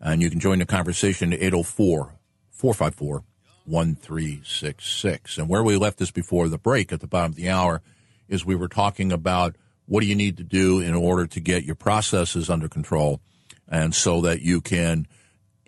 And 0.00 0.20
you 0.20 0.28
can 0.28 0.40
join 0.40 0.58
the 0.58 0.66
conversation 0.66 1.32
at 1.32 1.40
804 1.40 2.18
454 2.50 3.22
1366. 3.64 5.38
And 5.38 5.48
where 5.48 5.62
we 5.62 5.76
left 5.76 5.98
this 5.98 6.10
before 6.10 6.48
the 6.48 6.58
break 6.58 6.92
at 6.92 6.98
the 6.98 7.06
bottom 7.06 7.30
of 7.30 7.36
the 7.36 7.48
hour 7.48 7.80
is 8.28 8.44
we 8.44 8.56
were 8.56 8.66
talking 8.66 9.12
about 9.12 9.54
what 9.86 10.00
do 10.00 10.08
you 10.08 10.16
need 10.16 10.36
to 10.38 10.42
do 10.42 10.80
in 10.80 10.94
order 10.96 11.28
to 11.28 11.38
get 11.38 11.62
your 11.62 11.76
processes 11.76 12.50
under 12.50 12.68
control 12.68 13.20
and 13.68 13.94
so 13.94 14.20
that 14.22 14.42
you 14.42 14.60
can 14.60 15.06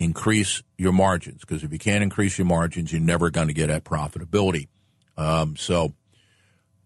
increase 0.00 0.62
your 0.78 0.92
margins 0.92 1.42
because 1.42 1.62
if 1.62 1.72
you 1.72 1.78
can't 1.78 2.02
increase 2.02 2.38
your 2.38 2.46
margins, 2.46 2.90
you're 2.90 3.00
never 3.00 3.30
going 3.30 3.48
to 3.48 3.54
get 3.54 3.70
at 3.70 3.84
profitability. 3.84 4.66
Um, 5.16 5.56
so 5.56 5.92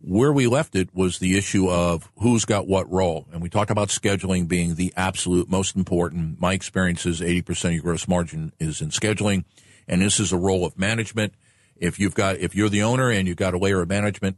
where 0.00 0.33
we 0.33 0.48
left 0.48 0.74
it 0.74 0.94
was 0.94 1.18
the 1.18 1.38
issue 1.38 1.70
of 1.70 2.11
who's 2.18 2.44
got 2.44 2.66
what 2.66 2.90
role. 2.90 3.27
And 3.33 3.40
we 3.40 3.48
talked 3.48 3.70
about 3.70 3.88
scheduling 3.88 4.48
being 4.48 4.74
the 4.74 4.92
absolute 4.96 5.48
most 5.48 5.77
important. 5.77 6.40
My 6.40 6.53
experience 6.53 7.07
is 7.07 7.20
80% 7.20 7.66
of 7.66 7.72
your 7.72 7.83
gross 7.83 8.09
margin 8.09 8.53
is 8.59 8.83
in 8.83 8.90
scheduling. 8.90 9.44
And 9.87 10.03
this 10.03 10.18
is 10.18 10.33
a 10.33 10.37
role 10.37 10.66
of 10.66 10.77
management. 10.77 11.35
If 11.77 11.98
you've 12.00 12.14
got, 12.14 12.38
if 12.38 12.55
you're 12.55 12.68
the 12.68 12.83
owner 12.83 13.11
and 13.11 13.29
you've 13.29 13.37
got 13.37 13.55
a 13.55 13.59
layer 13.59 13.81
of 13.81 13.88
management, 13.88 14.37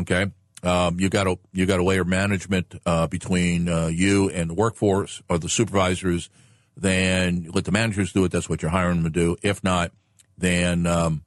okay, 0.00 0.26
um, 0.62 1.00
you 1.00 1.08
got 1.08 1.26
a, 1.26 1.38
you 1.52 1.64
got 1.64 1.80
a 1.80 1.84
layer 1.84 2.02
of 2.02 2.08
management, 2.08 2.74
uh, 2.84 3.06
between, 3.06 3.68
uh, 3.68 3.86
you 3.86 4.28
and 4.30 4.50
the 4.50 4.54
workforce 4.54 5.22
or 5.28 5.38
the 5.38 5.48
supervisors 5.48 6.28
then 6.76 7.50
let 7.52 7.64
the 7.64 7.72
managers 7.72 8.12
do 8.12 8.24
it. 8.24 8.32
That's 8.32 8.48
what 8.48 8.62
you're 8.62 8.70
hiring 8.70 9.02
them 9.02 9.12
to 9.12 9.20
do. 9.20 9.36
If 9.42 9.62
not, 9.62 9.92
then 10.38 10.86
um, 10.86 11.24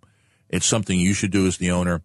it's 0.50 0.66
something 0.66 1.00
you 1.00 1.14
should 1.14 1.32
do 1.32 1.48
as 1.48 1.58
the 1.58 1.72
owner. 1.72 2.02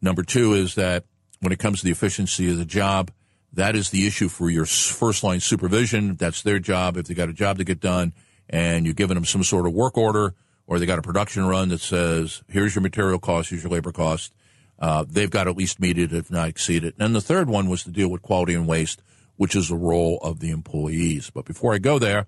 Number 0.00 0.22
two 0.22 0.54
is 0.54 0.74
that 0.74 1.04
when 1.40 1.52
it 1.52 1.58
comes 1.58 1.80
to 1.80 1.84
the 1.84 1.92
efficiency 1.92 2.50
of 2.50 2.58
the 2.58 2.64
job, 2.64 3.10
that 3.52 3.76
is 3.76 3.90
the 3.90 4.06
issue 4.06 4.28
for 4.28 4.48
your 4.50 4.64
first 4.64 5.22
line 5.22 5.40
supervision. 5.40 6.16
That's 6.16 6.42
their 6.42 6.58
job. 6.58 6.96
If 6.96 7.06
they 7.06 7.14
got 7.14 7.28
a 7.28 7.34
job 7.34 7.58
to 7.58 7.64
get 7.64 7.80
done 7.80 8.12
and 8.48 8.84
you're 8.84 8.94
giving 8.94 9.14
them 9.14 9.24
some 9.24 9.44
sort 9.44 9.66
of 9.66 9.72
work 9.72 9.96
order 9.98 10.34
or 10.66 10.78
they 10.78 10.86
got 10.86 10.98
a 10.98 11.02
production 11.02 11.44
run 11.46 11.68
that 11.68 11.80
says, 11.80 12.42
here's 12.48 12.74
your 12.74 12.82
material 12.82 13.18
cost, 13.18 13.50
here's 13.50 13.62
your 13.62 13.72
labor 13.72 13.92
cost, 13.92 14.32
uh, 14.78 15.04
they've 15.08 15.30
got 15.30 15.44
to 15.44 15.50
at 15.50 15.56
least 15.56 15.80
meet 15.80 15.98
it, 15.98 16.12
if 16.12 16.30
not 16.30 16.48
exceed 16.48 16.84
it. 16.84 16.94
And 16.98 17.14
the 17.14 17.20
third 17.20 17.48
one 17.48 17.68
was 17.68 17.84
to 17.84 17.90
deal 17.90 18.08
with 18.08 18.22
quality 18.22 18.54
and 18.54 18.66
waste, 18.66 19.02
which 19.36 19.54
is 19.54 19.68
the 19.68 19.76
role 19.76 20.18
of 20.22 20.40
the 20.40 20.50
employees. 20.50 21.30
But 21.30 21.44
before 21.44 21.74
I 21.74 21.78
go 21.78 21.98
there, 21.98 22.26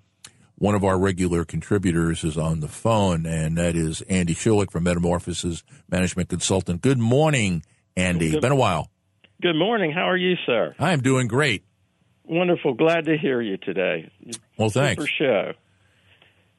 one 0.56 0.74
of 0.74 0.84
our 0.84 0.98
regular 0.98 1.44
contributors 1.44 2.24
is 2.24 2.38
on 2.38 2.60
the 2.60 2.68
phone, 2.68 3.26
and 3.26 3.58
that 3.58 3.74
is 3.74 4.02
Andy 4.02 4.34
Schulich 4.34 4.70
from 4.70 4.84
Metamorphosis 4.84 5.64
Management 5.90 6.28
Consultant. 6.28 6.80
Good 6.80 6.98
morning, 6.98 7.64
Andy. 7.96 8.30
Good, 8.30 8.42
Been 8.42 8.52
a 8.52 8.56
while. 8.56 8.90
Good 9.42 9.56
morning. 9.56 9.92
How 9.92 10.08
are 10.08 10.16
you, 10.16 10.36
sir? 10.46 10.74
I 10.78 10.92
am 10.92 11.00
doing 11.00 11.26
great. 11.26 11.64
Wonderful. 12.24 12.74
Glad 12.74 13.06
to 13.06 13.18
hear 13.18 13.40
you 13.40 13.56
today. 13.58 14.10
Well, 14.56 14.70
thanks. 14.70 15.02
Super 15.02 15.12
show. 15.18 15.52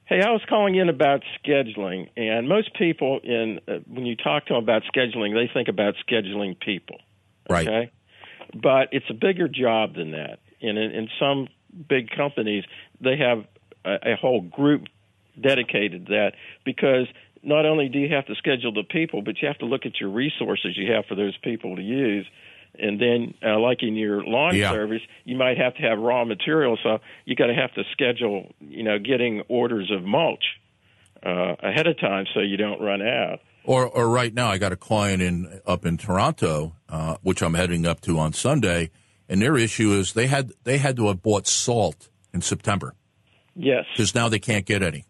Hey, 0.05 0.21
I 0.21 0.29
was 0.29 0.41
calling 0.47 0.75
in 0.75 0.89
about 0.89 1.23
scheduling, 1.43 2.09
and 2.15 2.47
most 2.47 2.77
people, 2.77 3.19
in 3.23 3.59
uh, 3.67 3.79
when 3.87 4.05
you 4.05 4.15
talk 4.15 4.45
to 4.47 4.53
them 4.53 4.61
about 4.61 4.83
scheduling, 4.95 5.33
they 5.33 5.51
think 5.51 5.67
about 5.67 5.95
scheduling 6.07 6.59
people. 6.59 6.97
Right. 7.49 7.91
But 8.53 8.89
it's 8.91 9.05
a 9.09 9.15
bigger 9.15 9.47
job 9.47 9.95
than 9.95 10.11
that. 10.11 10.39
And 10.61 10.77
in, 10.77 10.91
in 10.91 11.09
some 11.19 11.47
big 11.89 12.09
companies, 12.15 12.63
they 13.01 13.17
have 13.17 13.45
a, 13.85 14.13
a 14.13 14.15
whole 14.15 14.41
group 14.41 14.83
dedicated 15.39 16.07
to 16.07 16.11
that 16.13 16.31
because 16.63 17.07
not 17.43 17.65
only 17.65 17.89
do 17.89 17.99
you 17.99 18.13
have 18.13 18.25
to 18.25 18.35
schedule 18.35 18.73
the 18.73 18.83
people, 18.83 19.21
but 19.21 19.41
you 19.41 19.47
have 19.47 19.57
to 19.59 19.65
look 19.65 19.85
at 19.85 19.99
your 19.99 20.09
resources 20.09 20.75
you 20.75 20.91
have 20.91 21.05
for 21.05 21.15
those 21.15 21.37
people 21.37 21.75
to 21.75 21.81
use. 21.81 22.25
And 22.77 22.99
then, 22.99 23.33
uh, 23.45 23.59
like 23.59 23.83
in 23.83 23.95
your 23.95 24.23
lawn 24.23 24.55
Yeah. 24.55 24.71
service, 24.71 25.01
you 25.23 25.37
might 25.37 25.57
have 25.57 25.75
to 25.75 25.81
have 25.81 25.99
raw 25.99 26.25
material, 26.25 26.77
so 26.83 26.99
you 27.23 27.35
got 27.35 27.47
to 27.47 27.53
have 27.53 27.73
to 27.75 27.83
schedule, 27.91 28.51
you 28.59 28.83
know, 28.83 28.99
getting 28.99 29.41
orders 29.47 29.91
of 29.91 30.03
mulch 30.03 30.43
uh, 31.25 31.55
ahead 31.59 31.87
of 31.87 31.99
time 31.99 32.25
so 32.33 32.41
you 32.41 32.57
don't 32.57 32.81
run 32.81 33.01
out. 33.01 33.39
Or, 33.63 33.87
or 33.87 34.09
right 34.09 34.33
now, 34.33 34.49
I 34.49 34.57
got 34.57 34.71
a 34.73 34.75
client 34.75 35.21
in 35.21 35.61
up 35.65 35.85
in 35.85 35.97
Toronto, 35.97 36.75
uh, 36.89 37.17
which 37.23 37.41
I'm 37.41 37.53
heading 37.53 37.85
up 37.85 38.01
to 38.01 38.19
on 38.19 38.33
Sunday, 38.33 38.91
and 39.29 39.41
their 39.41 39.57
issue 39.57 39.91
is 39.93 40.13
they 40.13 40.27
had 40.27 40.51
they 40.65 40.77
had 40.77 40.95
to 40.97 41.07
have 41.07 41.23
bought 41.23 41.47
salt 41.47 42.09
in 42.33 42.41
September 42.41 42.93
Yes, 43.55 43.85
because 43.93 44.13
now 44.15 44.29
they 44.29 44.39
can't 44.39 44.65
get 44.65 44.83
any. 44.83 45.05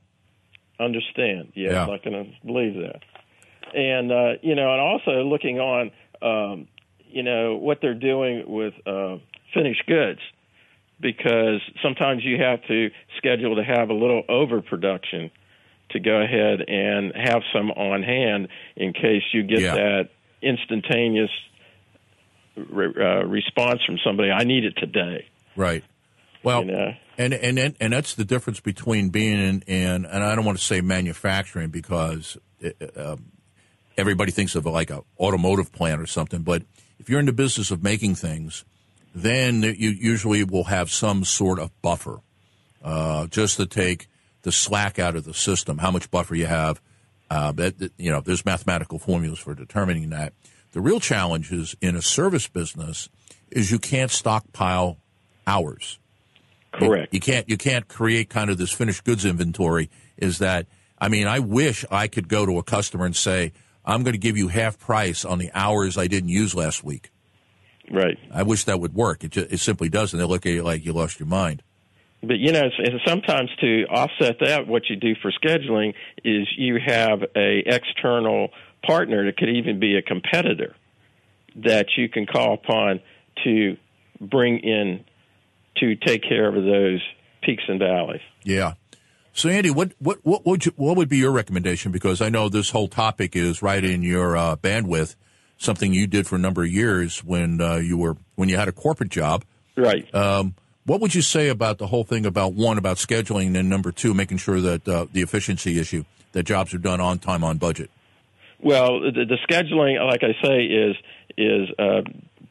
understand. 0.79 1.51
Yeah, 1.55 1.71
Yeah. 1.71 1.81
I'm 1.83 1.89
not 1.89 2.03
going 2.03 2.25
to 2.25 2.45
believe 2.45 2.75
that. 2.75 3.01
And 3.73 4.11
uh, 4.11 4.33
you 4.41 4.55
know, 4.55 4.71
and 4.71 4.81
also 4.81 5.23
looking 5.23 5.59
on, 5.59 5.91
um, 6.21 6.67
you 7.09 7.23
know, 7.23 7.55
what 7.55 7.79
they're 7.81 7.93
doing 7.93 8.43
with 8.47 8.73
uh, 8.85 9.17
finished 9.53 9.85
goods, 9.87 10.19
because 11.01 11.61
sometimes 11.81 12.23
you 12.23 12.41
have 12.41 12.61
to 12.67 12.89
schedule 13.17 13.55
to 13.55 13.63
have 13.63 13.89
a 13.89 13.93
little 13.93 14.23
overproduction 14.29 15.31
to 15.91 15.99
go 15.99 16.21
ahead 16.21 16.61
and 16.67 17.13
have 17.15 17.41
some 17.53 17.71
on 17.71 18.03
hand 18.03 18.47
in 18.75 18.93
case 18.93 19.23
you 19.33 19.43
get 19.43 19.59
Yeah. 19.61 19.75
that 19.75 20.09
instantaneous 20.41 21.31
re- 22.55 22.93
uh, 22.97 23.25
response 23.25 23.81
from 23.85 23.97
somebody. 24.05 24.29
I 24.31 24.43
need 24.43 24.63
it 24.65 24.75
today. 24.77 25.25
Right. 25.55 25.83
Well, 26.43 26.63
You 26.65 26.71
know. 26.71 26.93
And 27.17 27.33
and 27.33 27.75
and 27.79 27.93
that's 27.93 28.15
the 28.15 28.25
difference 28.25 28.59
between 28.59 29.09
being 29.09 29.39
in, 29.39 29.61
in 29.61 30.05
and 30.05 30.23
I 30.23 30.35
don't 30.35 30.45
want 30.45 30.57
to 30.57 30.63
say 30.63 30.81
manufacturing 30.81 31.69
because 31.69 32.37
it, 32.59 32.91
um, 32.97 33.31
everybody 33.97 34.31
thinks 34.31 34.55
of 34.55 34.65
like 34.65 34.89
a 34.89 35.03
automotive 35.19 35.71
plant 35.71 36.01
or 36.01 36.07
something, 36.07 36.41
but 36.41 36.63
if 36.99 37.09
you're 37.09 37.19
in 37.19 37.25
the 37.25 37.33
business 37.33 37.71
of 37.71 37.83
making 37.83 38.15
things, 38.15 38.65
then 39.13 39.63
you 39.63 39.89
usually 39.89 40.43
will 40.43 40.65
have 40.65 40.89
some 40.89 41.23
sort 41.23 41.59
of 41.59 41.69
buffer, 41.81 42.19
uh, 42.83 43.27
just 43.27 43.57
to 43.57 43.65
take 43.65 44.07
the 44.41 44.51
slack 44.51 44.99
out 44.99 45.15
of 45.15 45.23
the 45.23 45.33
system. 45.33 45.79
How 45.79 45.91
much 45.91 46.11
buffer 46.11 46.35
you 46.35 46.45
have, 46.45 46.81
uh, 47.29 47.51
that- 47.53 47.91
you 47.97 48.11
know, 48.11 48.21
there's 48.21 48.45
mathematical 48.45 48.99
formulas 48.99 49.39
for 49.39 49.55
determining 49.55 50.09
that. 50.09 50.33
The 50.71 50.81
real 50.81 50.99
challenge 50.99 51.51
is 51.51 51.75
in 51.81 51.95
a 51.95 52.01
service 52.01 52.47
business 52.47 53.09
is 53.49 53.71
you 53.71 53.79
can't 53.79 54.11
stockpile 54.11 54.97
hours. 55.47 55.99
Correct. 56.79 57.13
You 57.13 57.19
can't 57.19 57.49
you 57.49 57.57
can't 57.57 57.87
create 57.87 58.29
kind 58.29 58.49
of 58.49 58.57
this 58.57 58.71
finished 58.71 59.03
goods 59.03 59.25
inventory. 59.25 59.89
Is 60.17 60.39
that 60.39 60.67
I 60.99 61.09
mean 61.09 61.27
I 61.27 61.39
wish 61.39 61.85
I 61.91 62.07
could 62.07 62.27
go 62.27 62.45
to 62.45 62.57
a 62.57 62.63
customer 62.63 63.05
and 63.05 63.15
say 63.15 63.53
I'm 63.85 64.03
going 64.03 64.13
to 64.13 64.19
give 64.19 64.37
you 64.37 64.47
half 64.47 64.79
price 64.79 65.23
on 65.23 65.37
the 65.37 65.51
hours 65.53 65.97
I 65.97 66.07
didn't 66.07 66.29
use 66.29 66.55
last 66.55 66.83
week. 66.83 67.11
right. 67.91 68.17
I 68.33 68.43
wish 68.43 68.63
that 68.65 68.79
would 68.79 68.95
work. 68.95 69.23
It 69.23 69.31
just, 69.31 69.51
it 69.51 69.59
simply 69.59 69.89
doesn't. 69.89 70.17
They 70.17 70.25
look 70.25 70.45
at 70.45 70.53
you 70.53 70.63
like 70.63 70.85
you 70.85 70.93
lost 70.93 71.19
your 71.19 71.27
mind. 71.27 71.61
But 72.21 72.37
you 72.39 72.51
know, 72.51 72.69
sometimes 73.05 73.51
to 73.61 73.85
offset 73.85 74.37
that, 74.41 74.67
what 74.67 74.89
you 74.89 74.95
do 74.95 75.13
for 75.21 75.31
scheduling 75.31 75.93
is 76.23 76.47
you 76.57 76.79
have 76.83 77.21
a 77.35 77.63
external 77.65 78.49
partner 78.83 79.25
that 79.25 79.37
could 79.37 79.49
even 79.49 79.79
be 79.79 79.97
a 79.97 80.01
competitor 80.01 80.75
that 81.55 81.87
you 81.97 82.09
can 82.09 82.25
call 82.25 82.55
upon 82.55 82.99
to 83.43 83.77
bring 84.19 84.59
in 84.59 85.03
to 85.77 85.95
take 85.95 86.23
care 86.23 86.47
of 86.47 86.55
those 86.55 87.01
peaks 87.41 87.63
and 87.67 87.79
valleys. 87.79 88.21
Yeah. 88.43 88.73
So 89.33 89.49
Andy, 89.49 89.69
what 89.69 89.91
what 89.99 90.19
what 90.23 90.45
would 90.45 90.65
you, 90.65 90.73
what 90.77 90.95
would 90.95 91.09
be 91.09 91.17
your 91.17 91.31
recommendation? 91.31 91.91
Because 91.91 92.21
I 92.21 92.29
know 92.29 92.47
this 92.47 92.69
whole 92.69 92.87
topic 92.87 93.35
is 93.35 93.61
right 93.61 93.83
in 93.83 94.01
your 94.01 94.37
uh, 94.37 94.55
bandwidth. 94.55 95.15
Something 95.57 95.93
you 95.93 96.07
did 96.07 96.27
for 96.27 96.35
a 96.35 96.39
number 96.39 96.63
of 96.63 96.69
years 96.69 97.23
when 97.23 97.61
uh, 97.61 97.75
you 97.75 97.97
were 97.97 98.15
when 98.35 98.49
you 98.49 98.57
had 98.57 98.67
a 98.67 98.71
corporate 98.71 99.09
job. 99.09 99.43
Right. 99.75 100.13
Um, 100.15 100.55
what 100.85 101.01
would 101.01 101.15
you 101.15 101.21
say 101.21 101.49
about 101.49 101.79
the 101.79 101.87
whole 101.87 102.03
thing 102.03 102.25
about 102.25 102.53
one 102.53 102.77
about 102.77 102.97
scheduling 102.97 103.57
and 103.57 103.69
number 103.69 103.91
two 103.91 104.13
making 104.13 104.37
sure 104.37 104.61
that 104.61 104.87
uh, 104.87 105.07
the 105.11 105.21
efficiency 105.21 105.79
issue 105.79 106.05
that 106.31 106.43
jobs 106.43 106.73
are 106.73 106.77
done 106.77 107.01
on 107.01 107.19
time 107.19 107.43
on 107.43 107.57
budget? 107.57 107.89
Well, 108.59 109.01
the, 109.01 109.25
the 109.25 109.37
scheduling, 109.49 109.99
like 110.05 110.23
I 110.23 110.33
say, 110.41 110.63
is 110.65 110.95
is 111.37 111.69
uh, 111.77 112.01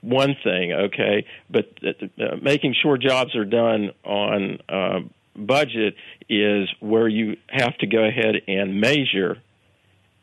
one 0.04 0.36
thing, 0.44 0.72
okay, 0.72 1.26
but 1.50 1.66
uh, 1.82 2.36
making 2.42 2.74
sure 2.82 2.98
jobs 2.98 3.34
are 3.34 3.44
done 3.44 3.90
on 4.04 4.58
uh, 4.68 5.00
budget 5.34 5.94
is 6.28 6.68
where 6.80 7.08
you 7.08 7.36
have 7.48 7.76
to 7.78 7.86
go 7.86 8.04
ahead 8.04 8.36
and 8.46 8.80
measure 8.80 9.38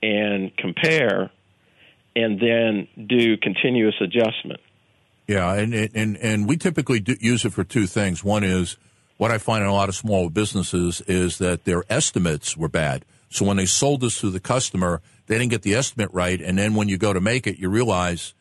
and 0.03 0.55
compare, 0.57 1.31
and 2.15 2.39
then 2.39 2.87
do 3.07 3.37
continuous 3.37 3.95
adjustment. 4.01 4.59
Yeah, 5.27 5.53
and 5.53 5.73
and 5.73 6.17
and 6.17 6.47
we 6.47 6.57
typically 6.57 6.99
do 6.99 7.15
use 7.19 7.45
it 7.45 7.53
for 7.53 7.63
two 7.63 7.87
things. 7.87 8.23
One 8.23 8.43
is 8.43 8.77
what 9.17 9.31
I 9.31 9.37
find 9.37 9.63
in 9.63 9.69
a 9.69 9.73
lot 9.73 9.89
of 9.89 9.95
small 9.95 10.29
businesses 10.29 11.01
is 11.01 11.37
that 11.37 11.65
their 11.65 11.83
estimates 11.89 12.57
were 12.57 12.67
bad. 12.67 13.05
So 13.29 13.45
when 13.45 13.57
they 13.57 13.65
sold 13.65 14.01
this 14.01 14.19
to 14.21 14.29
the 14.29 14.39
customer, 14.39 15.01
they 15.27 15.37
didn't 15.37 15.51
get 15.51 15.61
the 15.61 15.75
estimate 15.75 16.09
right, 16.11 16.41
and 16.41 16.57
then 16.57 16.75
when 16.75 16.89
you 16.89 16.97
go 16.97 17.13
to 17.13 17.21
make 17.21 17.47
it, 17.47 17.57
you 17.57 17.69
realize 17.69 18.33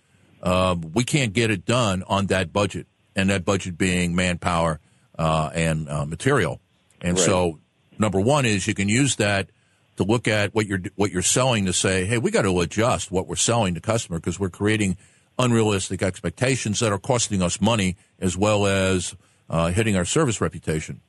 uh, 0.43 0.77
we 0.95 1.05
can't 1.05 1.33
get 1.33 1.51
it 1.51 1.65
done 1.65 2.03
on 2.07 2.27
that 2.27 2.53
budget, 2.53 2.87
and 3.15 3.31
that 3.31 3.45
budget 3.45 3.77
being 3.77 4.15
manpower 4.15 4.81
uh, 5.19 5.51
and 5.55 5.89
uh, 5.89 6.07
material. 6.07 6.61
And 7.01 7.17
Right. 7.17 7.27
so, 7.27 7.59
number 7.99 8.21
one 8.21 8.47
is 8.47 8.67
you 8.67 8.75
can 8.75 8.89
use 8.89 9.17
that 9.17 9.49
to 9.97 10.05
look 10.05 10.27
at 10.29 10.55
what 10.55 10.67
you're 10.67 10.81
what 10.97 11.11
you're 11.11 11.23
selling 11.23 11.67
to 11.67 11.73
say, 11.73 12.07
hey, 12.07 12.19
we 12.19 12.31
got 12.31 12.43
to 12.43 12.61
adjust 12.61 13.11
what 13.11 13.27
we're 13.27 13.37
selling 13.37 13.75
to 13.75 13.81
customer 13.81 14.19
because 14.19 14.41
we're 14.41 14.49
creating 14.51 14.97
unrealistic 15.39 16.03
expectations 16.03 16.81
that 16.81 16.93
are 16.93 16.99
costing 16.99 17.43
us 17.43 17.61
money 17.61 17.97
as 18.19 18.37
well 18.37 18.67
as 18.67 19.15
uh, 19.49 19.69
hitting 19.69 19.97
our 19.97 20.05
service 20.05 20.41
reputation. 20.41 21.01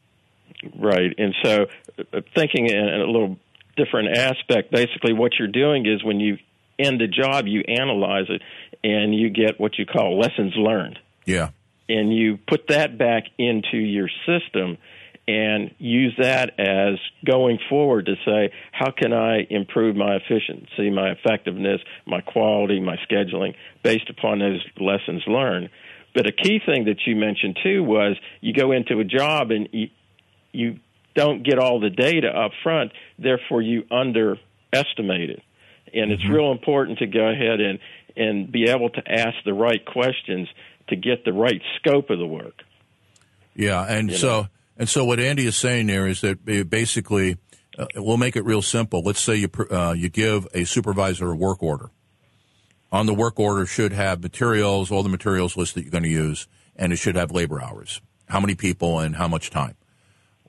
Right. 0.77 1.13
And 1.17 1.33
so, 1.43 1.65
uh, 2.13 2.21
thinking 2.35 2.67
in 2.67 2.77
a 2.77 3.05
little 3.05 3.37
different 3.77 4.17
aspect, 4.17 4.71
basically 4.71 5.13
what 5.13 5.33
you're 5.39 5.47
doing 5.47 5.85
is 5.85 6.03
when 6.03 6.19
you 6.19 6.37
end 6.81 7.01
a 7.01 7.07
job, 7.07 7.47
you 7.47 7.61
analyze 7.61 8.25
it 8.29 8.41
and 8.83 9.13
you 9.13 9.29
get 9.29 9.59
what 9.59 9.77
you 9.77 9.85
call 9.85 10.19
lessons 10.19 10.53
learned. 10.55 10.99
Yeah, 11.25 11.49
And 11.87 12.13
you 12.15 12.37
put 12.47 12.67
that 12.69 12.97
back 12.97 13.25
into 13.37 13.77
your 13.77 14.09
system 14.25 14.77
and 15.27 15.73
use 15.77 16.15
that 16.17 16.59
as 16.59 16.99
going 17.25 17.59
forward 17.69 18.07
to 18.07 18.15
say, 18.25 18.51
how 18.71 18.91
can 18.91 19.13
I 19.13 19.45
improve 19.49 19.95
my 19.95 20.15
efficiency, 20.15 20.89
my 20.89 21.11
effectiveness, 21.11 21.79
my 22.05 22.21
quality, 22.21 22.79
my 22.79 22.97
scheduling 23.09 23.53
based 23.83 24.09
upon 24.09 24.39
those 24.39 24.65
lessons 24.79 25.23
learned. 25.27 25.69
But 26.13 26.27
a 26.27 26.31
key 26.31 26.59
thing 26.65 26.85
that 26.85 27.05
you 27.05 27.15
mentioned 27.15 27.59
too 27.63 27.83
was 27.83 28.17
you 28.41 28.53
go 28.53 28.71
into 28.71 28.99
a 28.99 29.03
job 29.03 29.51
and 29.51 29.69
you, 29.71 29.89
you 30.51 30.79
don't 31.15 31.43
get 31.43 31.59
all 31.59 31.79
the 31.79 31.89
data 31.89 32.27
up 32.27 32.51
front, 32.63 32.91
therefore 33.17 33.61
you 33.61 33.83
underestimate 33.91 35.29
it. 35.29 35.41
And 35.93 36.11
it's 36.11 36.27
real 36.27 36.51
important 36.51 36.99
to 36.99 37.07
go 37.07 37.27
ahead 37.27 37.59
and, 37.59 37.79
and 38.15 38.51
be 38.51 38.69
able 38.69 38.89
to 38.89 39.01
ask 39.11 39.35
the 39.45 39.53
right 39.53 39.85
questions 39.85 40.47
to 40.87 40.95
get 40.95 41.25
the 41.25 41.33
right 41.33 41.61
scope 41.77 42.09
of 42.09 42.19
the 42.19 42.27
work. 42.27 42.61
yeah, 43.55 43.83
and 43.83 44.09
You 44.11 44.17
so 44.17 44.47
And 44.77 44.89
so 44.89 45.05
what 45.05 45.19
Andy 45.19 45.45
is 45.45 45.55
saying 45.55 45.87
there 45.87 46.07
is 46.07 46.21
that 46.21 46.43
basically, 46.69 47.37
uh, 47.77 47.85
we'll 47.95 48.17
make 48.17 48.35
it 48.35 48.45
real 48.45 48.61
simple. 48.61 49.01
Let's 49.01 49.21
say 49.21 49.35
you 49.35 49.49
uh, 49.69 49.93
you 49.97 50.09
give 50.09 50.47
a 50.53 50.63
supervisor 50.65 51.31
a 51.31 51.35
work 51.35 51.61
order. 51.61 51.91
On 52.91 53.05
the 53.05 53.13
work 53.13 53.39
order 53.39 53.65
should 53.65 53.93
have 53.93 54.21
materials, 54.21 54.91
all 54.91 55.03
the 55.03 55.09
materials 55.09 55.55
list 55.55 55.75
that 55.75 55.83
you're 55.83 55.91
going 55.91 56.03
to 56.03 56.09
use, 56.09 56.47
and 56.75 56.91
it 56.91 56.97
should 56.97 57.15
have 57.15 57.31
labor 57.31 57.61
hours, 57.61 58.01
how 58.27 58.39
many 58.39 58.55
people 58.55 58.99
and 58.99 59.15
how 59.15 59.29
much 59.29 59.49
time. 59.49 59.75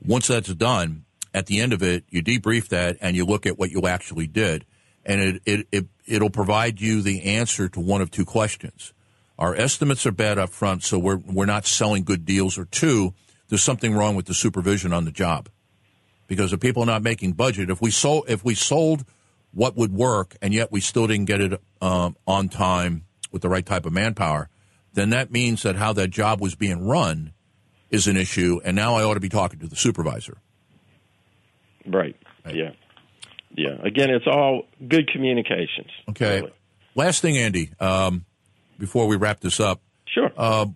Once 0.05 0.27
that's 0.27 0.53
done, 0.55 1.05
at 1.33 1.47
the 1.47 1.61
end 1.61 1.73
of 1.73 1.83
it, 1.83 2.05
you 2.11 2.23
debrief 2.23 2.69
that 2.69 2.97
and 3.01 3.17
you 3.17 3.25
look 3.25 3.47
at 3.47 3.59
what 3.59 3.71
you 3.71 3.87
actually 3.87 4.27
did, 4.27 4.65
and 5.05 5.21
it 5.21 5.43
it, 5.45 5.67
it 5.73 5.87
it'll 6.07 6.31
provide 6.31 6.81
you 6.81 7.03
the 7.03 7.23
answer 7.25 7.69
to 7.69 7.81
one 7.81 8.01
of 8.01 8.11
two 8.11 8.25
questions. 8.25 8.93
Our 9.39 9.55
estimates 9.55 10.07
are 10.07 10.13
bad 10.13 10.39
up 10.39 10.51
front, 10.51 10.83
so 10.85 10.99
we're 10.99 11.17
we're 11.17 11.47
not 11.47 11.67
selling 11.67 12.05
good 12.05 12.25
deals, 12.25 12.59
or 12.59 12.65
two, 12.65 13.15
there's 13.49 13.63
something 13.63 13.95
wrong 13.95 14.15
with 14.15 14.27
the 14.27 14.35
supervision 14.35 14.93
on 14.93 15.05
the 15.05 15.11
job. 15.11 15.49
Because 16.27 16.53
if 16.53 16.61
people 16.61 16.83
are 16.83 16.87
not 16.87 17.03
making 17.03 17.33
budget, 17.33 17.69
if 17.71 17.83
we 17.83 17.91
sold 17.91 18.25
if 18.29 18.45
we 18.45 18.55
sold 18.55 19.05
what 19.53 19.77
would 19.77 19.93
work 19.93 20.37
and 20.41 20.55
yet 20.55 20.73
we 20.73 20.81
still 20.81 21.07
didn't 21.07 21.27
get 21.27 21.41
it 21.41 21.61
um, 21.83 22.17
on 22.27 22.49
time 22.49 23.05
with 23.31 23.43
the 23.43 23.49
right 23.49 23.67
type 23.67 23.85
of 23.85 23.93
manpower, 23.93 24.49
then 24.95 25.11
that 25.11 25.31
means 25.31 25.63
that 25.63 25.77
how 25.77 25.93
that 25.93 26.09
job 26.09 26.41
was 26.41 26.55
being 26.55 26.87
run 26.87 27.33
is 27.91 28.07
an 28.07 28.17
issue, 28.17 28.61
and 28.65 28.75
now 28.75 28.95
I 28.95 29.03
ought 29.03 29.15
to 29.15 29.21
be 29.21 29.29
talking 29.29 29.61
to 29.61 29.67
the 29.67 29.77
supervisor. 29.77 30.39
Right. 31.87 32.17
right. 32.45 32.55
Yeah. 32.55 32.71
Yeah. 33.55 33.77
Again, 33.83 34.11
it's 34.11 34.27
all 34.27 34.63
good 34.87 35.09
communications. 35.11 35.91
Okay. 36.11 36.41
Really. 36.41 36.53
Last 36.95 37.23
thing, 37.23 37.37
Andy, 37.39 37.71
um, 37.81 38.25
before 38.79 39.07
we 39.07 39.17
wrap 39.17 39.41
this 39.41 39.61
up. 39.61 39.81
Sure. 40.07 40.31
Uh, 40.37 40.67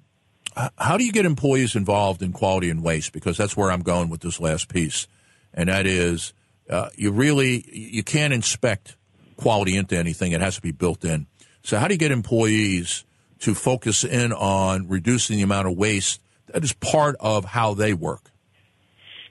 how 0.79 0.97
do 0.97 1.05
you 1.05 1.13
get 1.13 1.27
employees 1.27 1.77
involved 1.77 2.23
in 2.23 2.33
quality 2.33 2.71
and 2.71 2.83
waste? 2.83 3.13
Because 3.13 3.37
that's 3.37 3.57
where 3.57 3.71
I'm 3.71 3.83
going 3.83 4.09
with 4.09 4.23
this 4.23 4.41
last 4.41 4.69
piece, 4.69 5.07
and 5.53 5.69
that 5.69 5.87
is 5.87 6.33
uh, 6.71 6.89
you 6.97 7.11
really 7.11 7.65
you 7.71 8.03
can't 8.03 8.33
inspect 8.33 8.97
quality 9.37 9.77
into 9.77 9.97
anything; 9.99 10.33
it 10.33 10.41
has 10.41 10.57
to 10.57 10.63
be 10.63 10.73
built 10.73 11.05
in. 11.05 11.27
So, 11.63 11.79
how 11.79 11.89
do 11.89 11.95
you 11.95 11.99
get 11.99 12.11
employees 12.11 13.05
to 13.41 13.55
focus 13.55 14.03
in 14.03 14.33
on 14.33 14.89
reducing 14.89 15.37
the 15.37 15.43
amount 15.43 15.69
of 15.69 15.77
waste 15.77 16.23
that 16.47 16.65
is 16.65 16.73
part 16.73 17.17
of 17.21 17.45
how 17.45 17.75
they 17.75 17.93
work? 17.93 18.31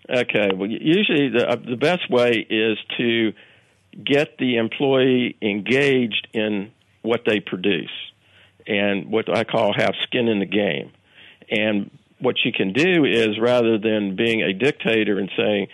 Okay. 0.10 0.50
Well, 0.56 0.70
usually 0.70 1.30
the 1.30 1.50
uh, 1.50 1.56
the 1.56 1.78
best 1.78 2.10
way 2.10 2.46
is 2.50 2.78
to 2.98 3.34
get 4.04 4.38
the 4.38 4.58
employee 4.58 5.36
engaged 5.42 6.28
in 6.34 6.72
what 7.02 7.22
they 7.26 7.40
produce 7.40 7.92
and 8.68 9.10
what 9.12 9.36
I 9.36 9.44
call 9.44 9.74
have 9.76 9.94
skin 10.04 10.28
in 10.28 10.40
the 10.40 10.46
game. 10.46 10.92
And 11.50 11.92
what 12.20 12.36
you 12.44 12.52
can 12.52 12.74
do 12.74 13.06
is 13.06 13.40
rather 13.40 13.78
than 13.78 14.16
being 14.16 14.42
a 14.42 14.54
dictator 14.54 15.20
and 15.20 15.30
saying, 15.38 15.68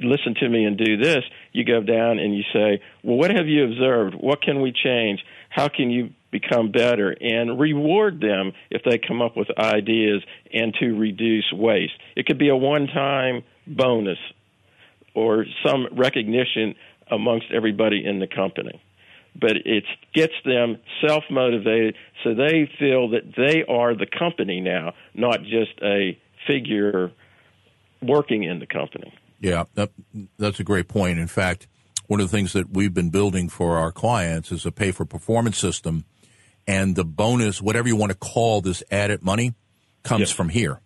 listen 0.00 0.34
to 0.34 0.48
me 0.48 0.64
and 0.64 0.76
do 0.76 0.96
this, 0.96 1.24
you 1.52 1.64
go 1.64 1.80
down 1.82 2.18
and 2.18 2.36
you 2.36 2.42
say, 2.52 2.80
well, 3.02 3.16
what 3.16 3.30
have 3.30 3.46
you 3.46 3.64
observed? 3.64 4.14
What 4.14 4.42
can 4.42 4.60
we 4.60 4.72
change? 4.72 5.24
How 5.48 5.68
can 5.68 5.90
you 5.90 6.10
become 6.30 6.72
better? 6.72 7.16
And 7.20 7.58
reward 7.58 8.20
them 8.20 8.52
if 8.70 8.82
they 8.82 8.98
come 8.98 9.22
up 9.22 9.36
with 9.36 9.48
ideas 9.58 10.22
and 10.52 10.74
to 10.80 10.98
reduce 10.98 11.50
waste. 11.52 11.94
It 12.16 12.26
could 12.26 12.38
be 12.38 12.48
a 12.48 12.56
one 12.56 12.86
time 12.88 13.44
bonus 13.66 14.18
or 15.14 15.46
some 15.64 15.86
recognition 15.92 16.74
amongst 17.10 17.46
everybody 17.52 18.04
in 18.04 18.18
the 18.18 18.26
company 18.26 18.80
but 19.34 19.56
it 19.64 19.84
gets 20.12 20.34
them 20.44 20.78
self 21.06 21.24
motivated 21.30 21.96
so 22.22 22.34
they 22.34 22.70
feel 22.78 23.10
that 23.10 23.34
they 23.36 23.64
are 23.64 23.94
the 23.94 24.06
company 24.06 24.60
now, 24.60 24.94
not 25.14 25.42
just 25.42 25.72
a 25.82 26.18
figure 26.46 27.10
working 28.02 28.44
in 28.44 28.58
the 28.58 28.66
company. 28.66 29.12
Yeah, 29.40 29.64
that, 29.74 29.90
that's 30.38 30.60
a 30.60 30.64
great 30.64 30.88
point. 30.88 31.18
In 31.18 31.26
fact, 31.26 31.66
one 32.06 32.20
of 32.20 32.30
the 32.30 32.36
things 32.36 32.52
that 32.52 32.70
we've 32.70 32.94
been 32.94 33.10
building 33.10 33.48
for 33.48 33.76
our 33.76 33.92
clients 33.92 34.52
is 34.52 34.64
a 34.64 34.72
pay 34.72 34.90
for 34.90 35.04
performance 35.04 35.58
system. 35.58 36.04
And 36.66 36.96
the 36.96 37.04
bonus, 37.04 37.60
whatever 37.60 37.88
you 37.88 37.96
want 37.96 38.12
to 38.12 38.18
call 38.18 38.62
this 38.62 38.82
added 38.90 39.22
money, 39.22 39.54
comes 40.02 40.20
yes. 40.20 40.30
from 40.30 40.48
here. 40.48 40.80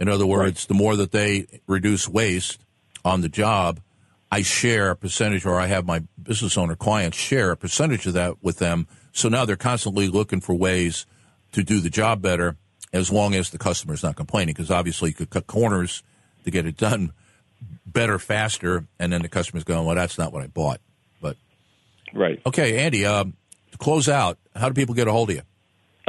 In 0.00 0.08
other 0.08 0.26
words, 0.26 0.62
right. 0.62 0.68
the 0.68 0.74
more 0.74 0.96
that 0.96 1.12
they 1.12 1.60
reduce 1.66 2.08
waste 2.08 2.64
on 3.04 3.20
the 3.20 3.28
job, 3.28 3.80
I 4.32 4.40
share 4.40 4.90
a 4.90 4.96
percentage, 4.96 5.44
or 5.44 5.60
I 5.60 5.66
have 5.66 5.84
my 5.84 6.02
business 6.20 6.56
owner 6.56 6.74
clients 6.74 7.18
share 7.18 7.50
a 7.50 7.56
percentage 7.56 8.06
of 8.06 8.14
that 8.14 8.42
with 8.42 8.58
them. 8.58 8.88
So 9.12 9.28
now 9.28 9.44
they're 9.44 9.56
constantly 9.56 10.08
looking 10.08 10.40
for 10.40 10.54
ways 10.54 11.04
to 11.52 11.62
do 11.62 11.80
the 11.80 11.90
job 11.90 12.22
better 12.22 12.56
as 12.92 13.12
long 13.12 13.34
as 13.34 13.50
the 13.50 13.58
customer's 13.58 14.02
not 14.02 14.16
complaining, 14.16 14.54
because 14.54 14.70
obviously 14.70 15.10
you 15.10 15.14
could 15.14 15.30
cut 15.30 15.46
corners 15.46 16.02
to 16.44 16.50
get 16.50 16.64
it 16.64 16.78
done 16.78 17.12
better, 17.84 18.18
faster, 18.18 18.86
and 18.98 19.12
then 19.12 19.20
the 19.20 19.28
customer's 19.28 19.64
going, 19.64 19.84
well, 19.84 19.96
that's 19.96 20.16
not 20.16 20.32
what 20.32 20.42
I 20.42 20.46
bought. 20.46 20.80
But 21.20 21.36
Right. 22.14 22.40
Okay, 22.46 22.78
Andy, 22.78 23.04
uh, 23.04 23.24
to 23.24 23.78
close 23.78 24.08
out, 24.08 24.38
how 24.56 24.68
do 24.68 24.74
people 24.74 24.94
get 24.94 25.08
a 25.08 25.12
hold 25.12 25.28
of 25.30 25.36
you? 25.36 25.42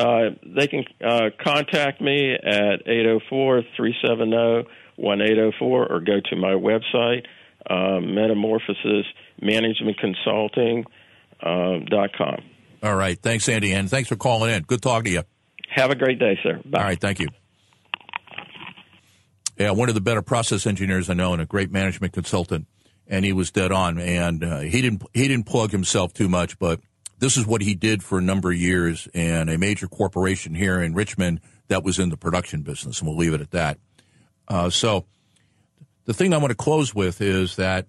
Uh, 0.01 0.31
they 0.55 0.67
can 0.67 0.83
uh, 1.05 1.29
contact 1.43 2.01
me 2.01 2.33
at 2.33 2.87
804 2.87 3.61
370 3.77 4.67
1804 4.95 5.91
or 5.91 5.99
go 5.99 6.19
to 6.29 6.35
my 6.35 6.53
website 6.53 7.25
uh, 7.69 7.99
Metamorphosis 7.99 9.05
Management 9.41 9.97
Consulting 9.99 10.85
uh, 11.41 11.79
dot 11.87 12.09
com. 12.17 12.41
All 12.83 12.95
right. 12.95 13.19
Thanks, 13.21 13.47
Andy, 13.47 13.73
and 13.73 13.89
thanks 13.89 14.09
for 14.09 14.15
calling 14.15 14.51
in. 14.51 14.63
Good 14.63 14.81
talking 14.81 15.05
to 15.05 15.11
you. 15.11 15.23
Have 15.69 15.91
a 15.91 15.95
great 15.95 16.17
day, 16.19 16.39
sir. 16.41 16.59
Bye. 16.65 16.79
All 16.79 16.85
right. 16.85 16.99
Thank 16.99 17.19
you. 17.19 17.27
Yeah, 19.57 19.71
one 19.71 19.89
of 19.89 19.95
the 19.95 20.01
better 20.01 20.23
process 20.23 20.65
engineers 20.65 21.09
I 21.09 21.13
know, 21.13 21.33
and 21.33 21.41
a 21.41 21.45
great 21.45 21.71
management 21.71 22.13
consultant, 22.13 22.65
and 23.07 23.23
he 23.23 23.33
was 23.33 23.51
dead 23.51 23.71
on. 23.71 23.99
And 23.99 24.43
uh, 24.43 24.59
he 24.61 24.81
didn't 24.81 25.03
he 25.13 25.27
didn't 25.27 25.45
plug 25.45 25.71
himself 25.71 26.13
too 26.13 26.27
much, 26.27 26.57
but 26.57 26.79
this 27.21 27.38
is 27.38 27.45
what 27.45 27.62
he 27.62 27.75
did 27.75 28.03
for 28.03 28.17
a 28.17 28.21
number 28.21 28.49
of 28.49 28.57
years 28.57 29.07
in 29.13 29.47
a 29.47 29.57
major 29.57 29.88
corporation 29.88 30.55
here 30.55 30.81
in 30.81 30.95
Richmond 30.95 31.39
that 31.67 31.84
was 31.84 31.99
in 31.99 32.10
the 32.10 32.17
production 32.17 32.63
business, 32.63 32.99
and 32.99 33.07
we'll 33.07 33.17
leave 33.17 33.36
it 33.36 33.41
at 33.41 33.51
that. 33.51 33.77
Uh, 34.47 34.71
so 34.71 35.05
the 36.05 36.15
thing 36.15 36.34
I 36.34 36.38
want 36.38 36.49
to 36.49 36.55
close 36.55 36.95
with 36.95 37.21
is 37.21 37.57
that 37.57 37.86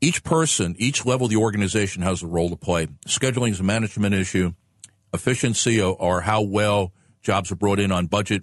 each 0.00 0.24
person, 0.24 0.74
each 0.76 1.06
level 1.06 1.26
of 1.26 1.30
the 1.30 1.36
organization 1.36 2.02
has 2.02 2.20
a 2.20 2.26
role 2.26 2.50
to 2.50 2.56
play. 2.56 2.88
Scheduling 3.06 3.50
is 3.50 3.60
a 3.60 3.64
management 3.64 4.12
issue. 4.14 4.52
Efficiency 5.14 5.80
or 5.80 6.22
how 6.22 6.42
well 6.42 6.92
jobs 7.22 7.52
are 7.52 7.56
brought 7.56 7.78
in 7.78 7.92
on 7.92 8.06
budget 8.06 8.42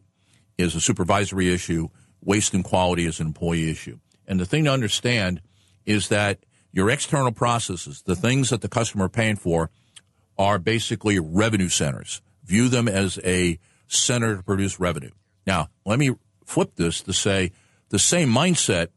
is 0.58 0.75
a 0.75 0.82
supervisory 0.82 1.54
issue. 1.54 1.89
Waste 2.21 2.54
and 2.54 2.63
quality 2.63 3.06
is 3.06 3.19
an 3.19 3.28
employee 3.28 3.69
issue. 3.69 3.99
And 4.25 4.39
the 4.39 4.45
thing 4.45 4.63
to 4.63 4.71
understand 4.71 5.41
is 5.86 6.08
that 6.08 6.39
your 6.71 6.89
external 6.89 7.34
processes, 7.34 8.01
the 8.06 8.15
things 8.15 8.49
that 8.49 8.62
the 8.62 8.69
customer 8.69 9.06
are 9.06 9.10
paying 9.10 9.36
for, 9.36 9.69
are 10.38 10.60
basically 10.60 11.19
revenue 11.19 11.69
centers. 11.69 12.21
View 12.43 12.69
them 12.69 12.88
as 12.88 13.19
a 13.24 13.60
center 13.88 14.38
to 14.38 14.43
produce 14.43 14.80
revenue. 14.80 15.12
Now, 15.45 15.69
let 15.86 16.00
me 16.00 16.15
flip 16.45 16.76
this 16.76 17.02
to 17.02 17.13
say 17.13 17.52
the 17.89 18.00
same 18.00 18.30
mindset 18.30 18.89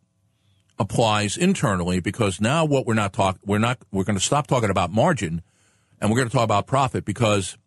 applies 0.78 1.36
internally 1.36 2.00
because 2.00 2.40
now 2.40 2.64
what 2.64 2.86
we're 2.86 2.94
not 2.94 3.12
talking 3.12 3.40
we're 3.44 3.58
not 3.58 3.78
we're 3.90 4.04
going 4.04 4.18
to 4.18 4.24
stop 4.24 4.46
talking 4.46 4.70
about 4.70 4.92
margin 4.92 5.42
and 6.00 6.08
we're 6.08 6.16
going 6.16 6.28
to 6.28 6.34
talk 6.34 6.44
about 6.44 6.68
profit 6.68 7.04
because 7.04 7.58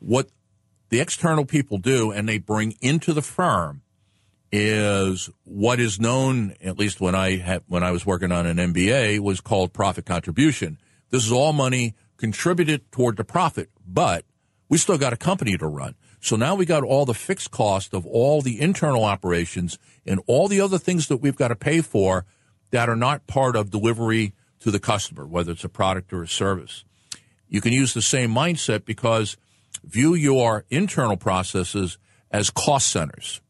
what 0.00 0.28
the 0.88 1.00
external 1.00 1.44
people 1.44 1.78
do 1.78 2.10
and 2.10 2.28
they 2.28 2.38
bring 2.38 2.74
into 2.80 3.12
the 3.12 3.22
firm 3.22 3.82
is 4.52 5.28
what 5.44 5.80
is 5.80 6.00
known 6.00 6.54
at 6.62 6.78
least 6.78 7.00
when 7.00 7.14
I 7.14 7.36
had, 7.36 7.62
when 7.66 7.82
I 7.82 7.90
was 7.90 8.06
working 8.06 8.32
on 8.32 8.46
an 8.46 8.56
MBA 8.56 9.20
was 9.20 9.40
called 9.40 9.72
profit 9.72 10.06
contribution. 10.06 10.78
This 11.10 11.24
is 11.24 11.32
all 11.32 11.52
money 11.52 11.94
contributed 12.16 12.90
toward 12.90 13.16
the 13.16 13.24
profit, 13.24 13.70
but 13.86 14.24
we 14.68 14.78
still 14.78 14.98
got 14.98 15.12
a 15.12 15.16
company 15.16 15.56
to 15.56 15.66
run. 15.66 15.94
So 16.20 16.36
now 16.36 16.54
we 16.54 16.66
got 16.66 16.82
all 16.82 17.04
the 17.04 17.14
fixed 17.14 17.50
cost 17.50 17.94
of 17.94 18.04
all 18.06 18.42
the 18.42 18.60
internal 18.60 19.04
operations 19.04 19.78
and 20.04 20.20
all 20.26 20.48
the 20.48 20.60
other 20.60 20.78
things 20.78 21.08
that 21.08 21.18
we've 21.18 21.36
got 21.36 21.48
to 21.48 21.56
pay 21.56 21.80
for 21.80 22.26
that 22.70 22.88
are 22.88 22.96
not 22.96 23.26
part 23.26 23.54
of 23.54 23.70
delivery 23.70 24.34
to 24.60 24.70
the 24.70 24.80
customer, 24.80 25.26
whether 25.26 25.52
it's 25.52 25.64
a 25.64 25.68
product 25.68 26.12
or 26.12 26.22
a 26.22 26.28
service. 26.28 26.84
You 27.48 27.60
can 27.60 27.72
use 27.72 27.94
the 27.94 28.02
same 28.02 28.30
mindset 28.34 28.84
because 28.84 29.36
view 29.84 30.14
your 30.14 30.64
internal 30.68 31.16
processes 31.16 31.98
as 32.30 32.50
cost 32.50 32.90
centers. 32.90 33.40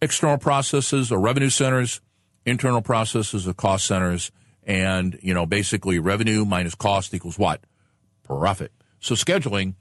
External 0.00 0.38
processes 0.38 1.12
are 1.12 1.20
revenue 1.20 1.50
centers, 1.50 2.00
internal 2.44 2.82
processes 2.82 3.46
are 3.46 3.54
cost 3.54 3.86
centers, 3.86 4.32
and, 4.64 5.18
you 5.22 5.34
know, 5.34 5.46
basically 5.46 5.98
revenue 6.00 6.44
minus 6.44 6.74
cost 6.74 7.14
equals 7.14 7.38
what? 7.38 7.60
Profit. 8.38 8.72
So 9.00 9.14
scheduling, 9.14 9.74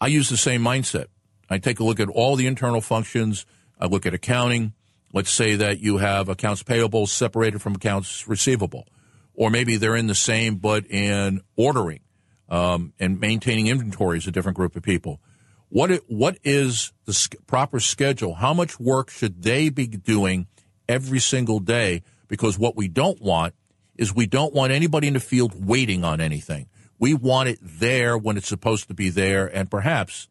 I 0.00 0.06
use 0.08 0.28
the 0.28 0.36
same 0.36 0.62
mindset. 0.62 1.06
I 1.50 1.58
take 1.58 1.80
a 1.80 1.84
look 1.84 2.00
at 2.00 2.08
all 2.08 2.36
the 2.36 2.46
internal 2.46 2.80
functions. 2.80 3.46
I 3.80 3.86
look 3.86 4.06
at 4.06 4.14
accounting. 4.14 4.74
Let's 5.12 5.30
say 5.30 5.56
that 5.56 5.80
you 5.80 5.98
have 5.98 6.28
accounts 6.28 6.62
payable 6.62 7.06
separated 7.06 7.62
from 7.62 7.74
accounts 7.74 8.28
receivable, 8.28 8.86
or 9.34 9.50
maybe 9.50 9.76
they're 9.76 9.96
in 9.96 10.06
the 10.06 10.14
same 10.14 10.56
but 10.56 10.86
in 10.86 11.40
ordering 11.56 12.00
um, 12.48 12.92
and 12.98 13.18
maintaining 13.18 13.66
inventory 13.66 14.18
is 14.18 14.26
a 14.26 14.30
different 14.30 14.56
group 14.56 14.76
of 14.76 14.82
people. 14.82 15.20
What 15.70 15.90
it, 15.90 16.04
what 16.08 16.38
is 16.44 16.92
the 17.04 17.36
proper 17.46 17.80
schedule? 17.80 18.34
How 18.34 18.54
much 18.54 18.78
work 18.78 19.10
should 19.10 19.42
they 19.42 19.68
be 19.68 19.86
doing 19.86 20.46
every 20.88 21.20
single 21.20 21.60
day 21.60 22.02
because 22.26 22.58
what 22.58 22.76
we 22.76 22.88
don't 22.88 23.20
want 23.20 23.54
is 23.96 24.14
we 24.14 24.26
don't 24.26 24.54
want 24.54 24.72
anybody 24.72 25.08
in 25.08 25.14
the 25.14 25.20
field 25.20 25.66
waiting 25.66 26.04
on 26.04 26.20
anything. 26.20 26.68
We 26.98 27.14
want 27.14 27.48
it 27.48 27.58
there 27.62 28.18
when 28.18 28.36
it's 28.36 28.48
supposed 28.48 28.88
to 28.88 28.94
be 28.94 29.10
there 29.10 29.46
and 29.46 29.70
perhaps 29.70 30.28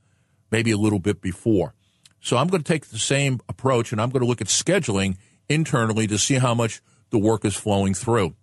maybe 0.52 0.72
a 0.72 0.78
little 0.78 1.00
bit 1.00 1.22
before. 1.22 1.74
So 2.20 2.38
I'm 2.38 2.48
going 2.48 2.64
to 2.64 2.68
take 2.68 2.88
the 2.88 2.98
same 2.98 3.40
approach 3.48 3.92
and 3.92 4.02
I'm 4.02 4.10
going 4.10 4.22
to 4.22 4.28
look 4.28 4.42
at 4.42 4.48
scheduling 4.48 5.18
internally 5.48 6.08
to 6.08 6.18
see 6.18 6.36
how 6.36 6.54
much 6.54 6.82
the 7.10 7.18
work 7.18 7.46
is 7.46 7.56
flowing 7.56 7.94
through. 7.94 8.36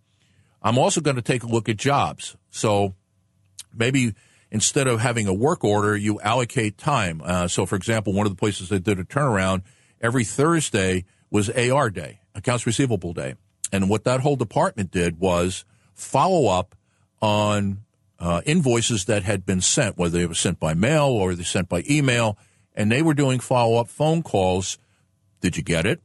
I'm 0.62 0.78
also 0.78 1.00
going 1.00 1.16
to 1.16 1.22
take 1.22 1.42
a 1.42 1.46
look 1.46 1.68
at 1.68 1.76
jobs. 1.76 2.36
So 2.50 2.94
maybe 3.74 4.14
instead 4.50 4.86
of 4.86 5.00
having 5.00 5.26
a 5.26 5.34
work 5.34 5.64
order, 5.64 5.96
you 5.96 6.20
allocate 6.20 6.78
time. 6.78 7.20
Uh, 7.22 7.48
so, 7.48 7.66
for 7.66 7.76
example, 7.76 8.12
one 8.12 8.24
of 8.24 8.32
the 8.32 8.38
places 8.38 8.70
that 8.70 8.84
did 8.84 8.98
a 8.98 9.04
turnaround 9.04 9.62
every 10.00 10.24
Thursday 10.24 11.04
was 11.30 11.50
AR 11.50 11.90
day, 11.90 12.20
accounts 12.34 12.64
receivable 12.64 13.12
day. 13.12 13.34
And 13.72 13.90
what 13.90 14.04
that 14.04 14.20
whole 14.20 14.36
department 14.36 14.90
did 14.90 15.18
was 15.18 15.64
follow 15.92 16.46
up 16.46 16.74
on 17.20 17.83
uh, 18.24 18.40
invoices 18.46 19.04
that 19.04 19.22
had 19.22 19.44
been 19.44 19.60
sent, 19.60 19.98
whether 19.98 20.16
they 20.16 20.24
were 20.24 20.34
sent 20.34 20.58
by 20.58 20.72
mail 20.72 21.04
or 21.04 21.34
they 21.34 21.42
sent 21.42 21.68
by 21.68 21.84
email, 21.88 22.38
and 22.74 22.90
they 22.90 23.02
were 23.02 23.12
doing 23.12 23.38
follow 23.38 23.76
up 23.76 23.86
phone 23.86 24.22
calls. 24.22 24.78
Did 25.42 25.58
you 25.58 25.62
get 25.62 25.84
it? 25.84 26.00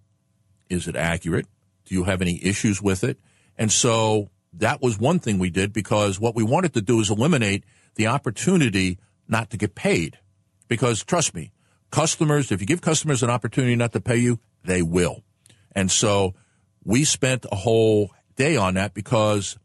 Is 0.69 0.85
it 0.89 0.97
accurate? 0.97 1.47
Do 1.85 1.95
you 1.95 2.03
have 2.03 2.21
any 2.21 2.43
issues 2.43 2.81
with 2.81 3.05
it? 3.05 3.17
And 3.57 3.71
so 3.71 4.29
that 4.51 4.81
was 4.81 4.99
one 4.99 5.19
thing 5.19 5.39
we 5.39 5.49
did 5.49 5.71
because 5.71 6.19
what 6.19 6.35
we 6.35 6.43
wanted 6.43 6.73
to 6.73 6.81
do 6.81 6.99
is 6.99 7.09
eliminate 7.09 7.63
the 7.95 8.07
opportunity 8.07 8.99
not 9.29 9.49
to 9.51 9.57
get 9.57 9.73
paid. 9.73 10.19
Because 10.67 11.05
trust 11.05 11.33
me, 11.33 11.53
customers, 11.89 12.51
if 12.51 12.59
you 12.59 12.67
give 12.67 12.81
customers 12.81 13.23
an 13.23 13.29
opportunity 13.29 13.77
not 13.77 13.93
to 13.93 14.01
pay 14.01 14.17
you, 14.17 14.39
they 14.65 14.81
will. 14.81 15.23
And 15.71 15.89
so 15.89 16.35
we 16.83 17.05
spent 17.05 17.45
a 17.49 17.55
whole 17.55 18.11
day 18.35 18.57
on 18.57 18.73
that 18.73 18.93
because 18.93 19.57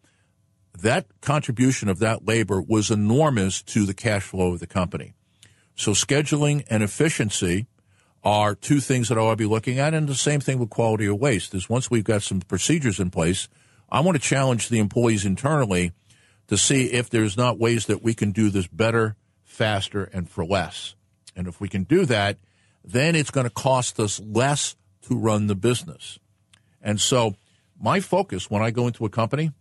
that 0.80 1.06
contribution 1.20 1.88
of 1.88 1.98
that 2.00 2.26
labor 2.26 2.60
was 2.60 2.90
enormous 2.90 3.62
to 3.62 3.86
the 3.86 3.94
cash 3.94 4.24
flow 4.24 4.52
of 4.52 4.60
the 4.60 4.66
company. 4.66 5.14
So 5.76 5.92
scheduling 5.92 6.64
and 6.68 6.82
efficiency 6.82 7.66
are 8.22 8.54
two 8.54 8.80
things 8.80 9.08
that 9.08 9.18
I 9.18 9.22
will 9.22 9.36
be 9.36 9.44
looking 9.44 9.78
at. 9.78 9.94
And 9.94 10.08
the 10.08 10.14
same 10.14 10.40
thing 10.40 10.58
with 10.58 10.70
quality 10.70 11.06
of 11.06 11.18
waste 11.18 11.54
is 11.54 11.68
once 11.68 11.90
we've 11.90 12.04
got 12.04 12.22
some 12.22 12.40
procedures 12.40 12.98
in 12.98 13.10
place, 13.10 13.48
I 13.90 14.00
want 14.00 14.16
to 14.16 14.22
challenge 14.22 14.68
the 14.68 14.78
employees 14.78 15.24
internally 15.24 15.92
to 16.48 16.56
see 16.56 16.86
if 16.86 17.10
there's 17.10 17.36
not 17.36 17.58
ways 17.58 17.86
that 17.86 18.02
we 18.02 18.14
can 18.14 18.32
do 18.32 18.50
this 18.50 18.66
better, 18.66 19.16
faster, 19.44 20.04
and 20.04 20.28
for 20.28 20.44
less. 20.44 20.94
And 21.36 21.46
if 21.46 21.60
we 21.60 21.68
can 21.68 21.84
do 21.84 22.04
that, 22.06 22.38
then 22.84 23.14
it's 23.14 23.30
going 23.30 23.46
to 23.46 23.52
cost 23.52 24.00
us 24.00 24.20
less 24.20 24.76
to 25.02 25.16
run 25.16 25.46
the 25.46 25.54
business. 25.54 26.18
And 26.82 27.00
so 27.00 27.34
my 27.80 28.00
focus 28.00 28.50
when 28.50 28.62
I 28.62 28.70
go 28.70 28.86
into 28.86 29.04
a 29.04 29.10
company 29.10 29.52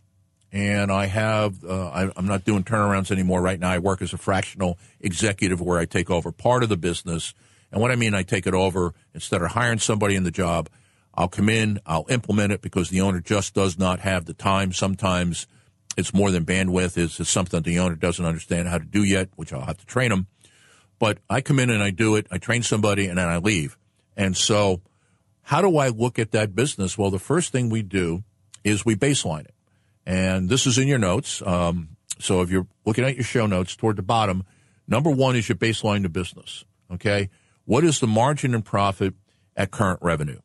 and 0.53 0.91
I 0.91 1.07
have, 1.07 1.65
uh, 1.65 1.87
I, 1.87 2.11
I'm 2.15 2.27
not 2.27 2.45
doing 2.45 2.63
turnarounds 2.63 3.09
anymore 3.09 3.41
right 3.41 3.59
now. 3.59 3.71
I 3.71 3.79
work 3.79 4.03
as 4.03 4.13
a 4.13 4.17
fractional 4.17 4.77
executive 5.01 5.59
where 5.59 5.79
I 5.79 5.85
take 5.85 6.11
over 6.11 6.31
part 6.31 6.61
of 6.61 6.69
the 6.69 6.77
business. 6.77 7.33
And 7.71 7.81
what 7.81 7.89
I 7.89 7.95
mean, 7.95 8.13
I 8.13 8.21
take 8.21 8.45
it 8.45 8.53
over 8.53 8.93
instead 9.15 9.41
of 9.41 9.51
hiring 9.51 9.79
somebody 9.79 10.15
in 10.15 10.23
the 10.23 10.31
job. 10.31 10.69
I'll 11.15 11.27
come 11.27 11.49
in, 11.49 11.79
I'll 11.87 12.05
implement 12.07 12.51
it 12.51 12.61
because 12.61 12.91
the 12.91 13.01
owner 13.01 13.19
just 13.19 13.55
does 13.55 13.79
not 13.79 14.01
have 14.01 14.25
the 14.25 14.33
time. 14.35 14.73
Sometimes 14.73 15.47
it's 15.97 16.13
more 16.13 16.29
than 16.29 16.45
bandwidth. 16.45 16.97
It's, 16.97 17.19
it's 17.19 17.31
something 17.31 17.63
the 17.63 17.79
owner 17.79 17.95
doesn't 17.95 18.23
understand 18.23 18.67
how 18.67 18.77
to 18.77 18.85
do 18.85 19.03
yet, 19.03 19.29
which 19.35 19.51
I'll 19.51 19.65
have 19.65 19.79
to 19.79 19.85
train 19.87 20.09
them. 20.09 20.27
But 20.99 21.17
I 21.31 21.41
come 21.41 21.57
in 21.57 21.71
and 21.71 21.81
I 21.81 21.89
do 21.89 22.15
it. 22.15 22.27
I 22.29 22.37
train 22.37 22.61
somebody 22.61 23.07
and 23.07 23.17
then 23.17 23.27
I 23.27 23.37
leave. 23.37 23.75
And 24.15 24.37
so 24.37 24.81
how 25.41 25.63
do 25.63 25.77
I 25.77 25.87
look 25.87 26.19
at 26.19 26.31
that 26.31 26.53
business? 26.53 26.95
Well, 26.95 27.09
the 27.09 27.17
first 27.17 27.51
thing 27.51 27.69
we 27.69 27.81
do 27.81 28.23
is 28.63 28.85
we 28.85 28.95
baseline 28.95 29.45
it. 29.45 29.52
And 30.05 30.49
this 30.49 30.67
is 30.67 30.77
in 30.77 30.87
your 30.87 30.99
notes. 30.99 31.41
Um, 31.45 31.95
so 32.19 32.41
if 32.41 32.49
you're 32.49 32.67
looking 32.85 33.05
at 33.05 33.15
your 33.15 33.23
show 33.23 33.45
notes 33.45 33.75
toward 33.75 33.95
the 33.95 34.03
bottom, 34.03 34.43
number 34.87 35.09
one 35.09 35.35
is 35.35 35.47
your 35.47 35.57
baseline 35.57 36.03
the 36.03 36.09
business. 36.09 36.65
Okay. 36.91 37.29
What 37.65 37.83
is 37.83 37.99
the 37.99 38.07
margin 38.07 38.53
and 38.53 38.63
profit 38.63 39.13
at 39.55 39.71
current 39.71 39.99
revenue? 40.01 40.39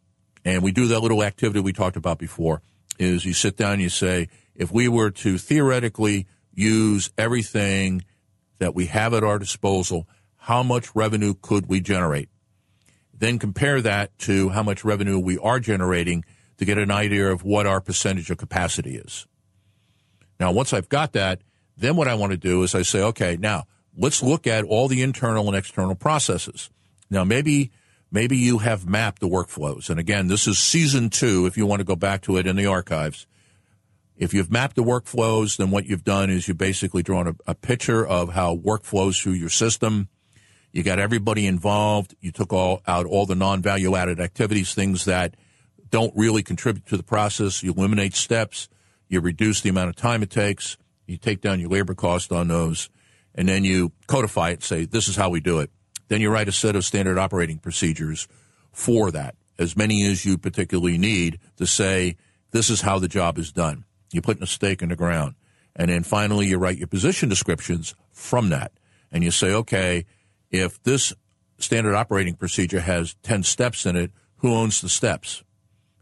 And 0.44 0.62
we 0.62 0.72
do 0.72 0.86
that 0.88 1.00
little 1.00 1.22
activity 1.22 1.60
we 1.60 1.72
talked 1.72 1.96
about 1.96 2.18
before 2.18 2.62
is 2.98 3.24
you 3.24 3.32
sit 3.32 3.56
down 3.56 3.74
and 3.74 3.82
you 3.82 3.88
say, 3.88 4.28
if 4.54 4.72
we 4.72 4.88
were 4.88 5.10
to 5.10 5.38
theoretically 5.38 6.26
use 6.52 7.10
everything 7.16 8.04
that 8.58 8.74
we 8.74 8.86
have 8.86 9.14
at 9.14 9.22
our 9.22 9.38
disposal, 9.38 10.08
how 10.36 10.62
much 10.62 10.94
revenue 10.94 11.34
could 11.40 11.68
we 11.68 11.80
generate? 11.80 12.28
Then 13.12 13.38
compare 13.38 13.80
that 13.82 14.16
to 14.20 14.50
how 14.50 14.62
much 14.62 14.84
revenue 14.84 15.18
we 15.18 15.38
are 15.38 15.60
generating 15.60 16.24
to 16.58 16.64
get 16.64 16.78
an 16.78 16.90
idea 16.90 17.30
of 17.30 17.44
what 17.44 17.66
our 17.66 17.80
percentage 17.80 18.30
of 18.30 18.38
capacity 18.38 18.96
is. 18.96 19.26
Now, 20.40 20.52
once 20.52 20.72
I've 20.72 20.88
got 20.88 21.12
that, 21.12 21.40
then 21.76 21.96
what 21.96 22.08
I 22.08 22.14
want 22.14 22.32
to 22.32 22.38
do 22.38 22.62
is 22.62 22.74
I 22.74 22.82
say, 22.82 23.02
okay, 23.02 23.36
now 23.38 23.66
let's 23.96 24.22
look 24.22 24.46
at 24.46 24.64
all 24.64 24.88
the 24.88 25.02
internal 25.02 25.46
and 25.48 25.56
external 25.56 25.94
processes. 25.94 26.70
Now, 27.10 27.24
maybe 27.24 27.70
maybe 28.10 28.36
you 28.36 28.58
have 28.58 28.88
mapped 28.88 29.20
the 29.20 29.28
workflows. 29.28 29.90
And 29.90 30.00
again, 30.00 30.28
this 30.28 30.46
is 30.46 30.58
season 30.58 31.10
two, 31.10 31.46
if 31.46 31.56
you 31.56 31.66
want 31.66 31.80
to 31.80 31.84
go 31.84 31.96
back 31.96 32.22
to 32.22 32.36
it 32.36 32.46
in 32.46 32.56
the 32.56 32.66
archives. 32.66 33.26
If 34.16 34.34
you've 34.34 34.50
mapped 34.50 34.76
the 34.76 34.82
workflows, 34.82 35.58
then 35.58 35.70
what 35.70 35.86
you've 35.86 36.04
done 36.04 36.28
is 36.30 36.48
you 36.48 36.54
basically 36.54 37.02
drawn 37.02 37.28
a, 37.28 37.34
a 37.46 37.54
picture 37.54 38.04
of 38.06 38.30
how 38.30 38.56
workflows 38.56 39.22
through 39.22 39.34
your 39.34 39.50
system. 39.50 40.08
You 40.72 40.82
got 40.82 40.98
everybody 40.98 41.46
involved. 41.46 42.14
You 42.20 42.32
took 42.32 42.52
all 42.52 42.82
out 42.86 43.06
all 43.06 43.26
the 43.26 43.34
non-value 43.34 43.94
added 43.94 44.20
activities, 44.20 44.74
things 44.74 45.04
that 45.04 45.34
don't 45.90 46.12
really 46.16 46.42
contribute 46.42 46.86
to 46.86 46.96
the 46.96 47.02
process. 47.02 47.62
You 47.62 47.72
eliminate 47.72 48.14
steps. 48.14 48.68
You 49.08 49.20
reduce 49.20 49.60
the 49.60 49.70
amount 49.70 49.90
of 49.90 49.96
time 49.96 50.22
it 50.22 50.30
takes. 50.30 50.76
You 51.06 51.16
take 51.16 51.40
down 51.40 51.60
your 51.60 51.70
labor 51.70 51.94
cost 51.94 52.30
on 52.32 52.48
those, 52.48 52.90
and 53.34 53.48
then 53.48 53.64
you 53.64 53.92
codify 54.06 54.50
it 54.50 54.62
say, 54.62 54.84
this 54.84 55.08
is 55.08 55.16
how 55.16 55.30
we 55.30 55.40
do 55.40 55.60
it. 55.60 55.70
Then 56.08 56.20
you 56.20 56.30
write 56.30 56.48
a 56.48 56.52
set 56.52 56.76
of 56.76 56.84
standard 56.84 57.18
operating 57.18 57.58
procedures 57.58 58.28
for 58.72 59.10
that, 59.10 59.34
as 59.58 59.76
many 59.76 60.06
as 60.06 60.24
you 60.24 60.38
particularly 60.38 60.98
need 60.98 61.38
to 61.56 61.66
say, 61.66 62.16
this 62.50 62.70
is 62.70 62.82
how 62.82 62.98
the 62.98 63.08
job 63.08 63.38
is 63.38 63.52
done. 63.52 63.84
You 64.12 64.22
put 64.22 64.42
a 64.42 64.46
stake 64.46 64.82
in 64.82 64.88
the 64.88 64.96
ground. 64.96 65.34
And 65.76 65.90
then 65.90 66.02
finally, 66.02 66.46
you 66.46 66.58
write 66.58 66.78
your 66.78 66.88
position 66.88 67.28
descriptions 67.28 67.94
from 68.10 68.48
that. 68.48 68.72
And 69.12 69.22
you 69.22 69.30
say, 69.30 69.52
okay, 69.52 70.06
if 70.50 70.82
this 70.82 71.12
standard 71.58 71.94
operating 71.94 72.34
procedure 72.34 72.80
has 72.80 73.14
10 73.22 73.42
steps 73.42 73.86
in 73.86 73.96
it, 73.96 74.10
who 74.38 74.54
owns 74.54 74.80
the 74.80 74.88
steps? 74.88 75.42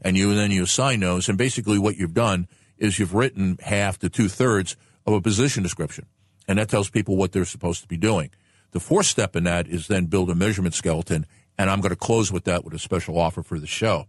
And 0.00 0.16
you 0.16 0.34
then 0.34 0.50
you 0.50 0.64
assign 0.64 1.00
those. 1.00 1.28
And 1.28 1.38
basically 1.38 1.78
what 1.78 1.96
you've 1.96 2.14
done 2.14 2.48
is 2.78 2.98
you've 2.98 3.14
written 3.14 3.58
half 3.62 3.98
to 3.98 4.08
two 4.08 4.28
thirds 4.28 4.76
of 5.06 5.14
a 5.14 5.20
position 5.20 5.62
description. 5.62 6.06
And 6.48 6.58
that 6.58 6.68
tells 6.68 6.90
people 6.90 7.16
what 7.16 7.32
they're 7.32 7.44
supposed 7.44 7.82
to 7.82 7.88
be 7.88 7.96
doing. 7.96 8.30
The 8.72 8.80
fourth 8.80 9.06
step 9.06 9.36
in 9.36 9.44
that 9.44 9.66
is 9.66 9.88
then 9.88 10.06
build 10.06 10.30
a 10.30 10.34
measurement 10.34 10.74
skeleton. 10.74 11.26
And 11.58 11.70
I'm 11.70 11.80
going 11.80 11.90
to 11.90 11.96
close 11.96 12.30
with 12.30 12.44
that 12.44 12.64
with 12.64 12.74
a 12.74 12.78
special 12.78 13.18
offer 13.18 13.42
for 13.42 13.58
the 13.58 13.66
show. 13.66 14.06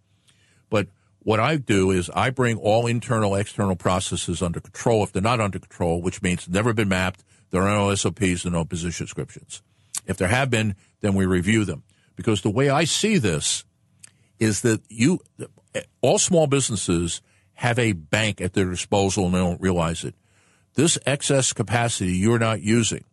But 0.69 0.87
what 1.19 1.39
I 1.39 1.57
do 1.57 1.91
is 1.91 2.09
I 2.13 2.29
bring 2.29 2.57
all 2.57 2.87
internal, 2.87 3.35
external 3.35 3.75
processes 3.75 4.41
under 4.41 4.59
control. 4.59 5.03
If 5.03 5.13
they're 5.13 5.21
not 5.21 5.39
under 5.39 5.59
control, 5.59 6.01
which 6.01 6.21
means 6.21 6.47
never 6.47 6.73
been 6.73 6.89
mapped, 6.89 7.23
there 7.51 7.63
are 7.63 7.75
no 7.75 7.93
SOPs 7.95 8.43
and 8.43 8.53
no 8.53 8.65
position 8.65 9.05
descriptions. 9.05 9.61
If 10.05 10.17
there 10.17 10.27
have 10.27 10.49
been, 10.49 10.75
then 11.01 11.15
we 11.15 11.25
review 11.25 11.65
them. 11.65 11.83
Because 12.15 12.41
the 12.41 12.49
way 12.49 12.69
I 12.69 12.83
see 12.83 13.17
this 13.17 13.63
is 14.39 14.61
that 14.61 14.81
you, 14.89 15.19
all 16.01 16.17
small 16.17 16.47
businesses 16.47 17.21
have 17.57 17.79
a 17.79 17.93
bank 17.93 18.39
at 18.39 18.53
their 18.53 18.69
disposal 18.69 19.25
and 19.25 19.33
they 19.33 19.39
don't 19.39 19.59
realize 19.59 20.03
it. 20.03 20.13
This 20.75 20.99
excess 21.07 21.53
capacity 21.53 22.13
you're 22.13 22.37
not 22.37 22.61
using 22.61 23.03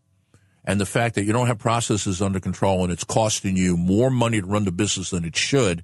and 0.67 0.79
the 0.79 0.87
fact 0.87 1.15
that 1.15 1.25
you 1.25 1.33
don't 1.33 1.47
have 1.47 1.59
processes 1.59 2.21
under 2.21 2.41
control 2.41 2.83
and 2.83 2.93
it's 2.93 3.05
costing 3.05 3.57
you 3.57 3.77
more 3.77 4.11
money 4.11 4.43
to 4.43 4.47
run 4.47 4.67
the 4.67 4.73
business 4.73 5.11
than 5.11 5.25
it 5.25 5.35
should 5.35 5.83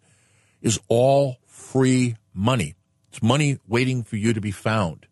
is 0.61 0.79
all 0.89 1.39
free 1.47 2.17
money. 2.35 2.75
It's 3.09 3.23
money 3.23 3.59
waiting 3.67 4.03
for 4.03 4.17
you 4.17 4.35
to 4.35 4.43
be 4.43 4.51
found. 4.51 5.07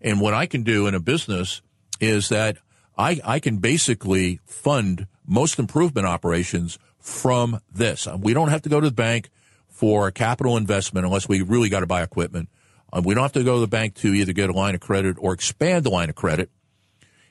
And 0.00 0.18
what 0.18 0.32
I 0.32 0.46
can 0.46 0.62
do 0.62 0.86
in 0.86 0.94
a 0.94 1.00
business 1.00 1.60
is 2.00 2.30
that 2.30 2.56
I, 2.96 3.20
I 3.22 3.38
can 3.38 3.58
basically 3.58 4.40
fund 4.46 5.06
most 5.26 5.58
improvement 5.58 6.06
operations 6.06 6.78
from 6.98 7.60
this. 7.70 8.08
We 8.18 8.32
don't 8.32 8.48
have 8.48 8.62
to 8.62 8.70
go 8.70 8.80
to 8.80 8.88
the 8.88 8.94
bank 8.94 9.28
for 9.68 10.10
capital 10.10 10.56
investment 10.56 11.04
unless 11.04 11.28
we 11.28 11.42
really 11.42 11.68
got 11.68 11.80
to 11.80 11.86
buy 11.86 12.02
equipment. 12.02 12.48
Uh, 12.94 13.02
we 13.04 13.14
don't 13.14 13.22
have 13.22 13.32
to 13.32 13.42
go 13.42 13.54
to 13.54 13.60
the 13.60 13.66
bank 13.66 13.94
to 13.94 14.14
either 14.14 14.32
get 14.32 14.50
a 14.50 14.52
line 14.52 14.74
of 14.74 14.80
credit 14.80 15.16
or 15.18 15.32
expand 15.32 15.84
the 15.84 15.90
line 15.90 16.08
of 16.08 16.14
credit. 16.14 16.50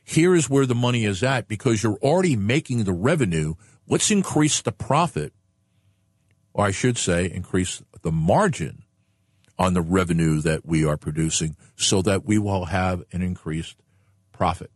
Here 0.03 0.35
is 0.35 0.49
where 0.49 0.65
the 0.65 0.75
money 0.75 1.05
is 1.05 1.23
at 1.23 1.47
because 1.47 1.81
you're 1.81 1.97
already 2.01 2.35
making 2.35 2.83
the 2.83 2.91
revenue. 2.91 3.53
Let's 3.87 4.11
increase 4.11 4.61
the 4.61 4.73
profit, 4.73 5.31
or 6.53 6.65
I 6.65 6.71
should 6.71 6.97
say, 6.97 7.31
increase 7.31 7.81
the 8.01 8.11
margin 8.11 8.83
on 9.57 9.73
the 9.73 9.81
revenue 9.81 10.41
that 10.41 10.65
we 10.65 10.83
are 10.83 10.97
producing 10.97 11.55
so 11.77 12.01
that 12.01 12.25
we 12.25 12.37
will 12.37 12.65
have 12.65 13.03
an 13.13 13.21
increased 13.21 13.77
profit. 14.33 14.71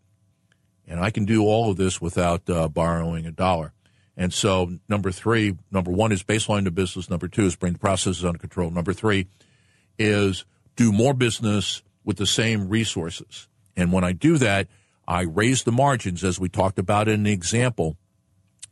And 0.88 1.02
I 1.02 1.10
can 1.10 1.26
do 1.26 1.44
all 1.44 1.70
of 1.70 1.76
this 1.76 2.00
without 2.00 2.50
uh, 2.50 2.70
borrowing 2.70 3.26
a 3.26 3.32
dollar. 3.32 3.74
And 4.16 4.34
so, 4.34 4.80
number 4.88 5.12
three, 5.12 5.58
number 5.70 5.92
one 5.92 6.14
is 6.14 6.24
baseline 6.24 6.64
the 6.64 6.72
business. 6.72 7.10
Number 7.10 7.28
two 7.28 7.44
is 7.44 7.58
bring 7.58 7.74
the 7.74 7.80
processes 7.80 8.24
under 8.24 8.40
control. 8.40 8.72
Number 8.72 8.94
three 8.94 9.28
is 10.00 10.46
do 10.78 10.94
more 10.94 11.14
business 11.14 11.82
with 12.06 12.16
the 12.16 12.26
same 12.26 12.70
resources. 12.70 13.50
And 13.76 13.92
when 13.92 14.06
I 14.06 14.14
do 14.14 14.38
that, 14.38 14.68
I 15.08 15.24
raise 15.24 15.64
the 15.64 15.72
margins, 15.72 16.24
as 16.24 16.40
we 16.40 16.48
talked 16.48 16.80
about 16.80 17.10
in 17.10 17.24
the 17.24 17.34
example, 17.34 17.98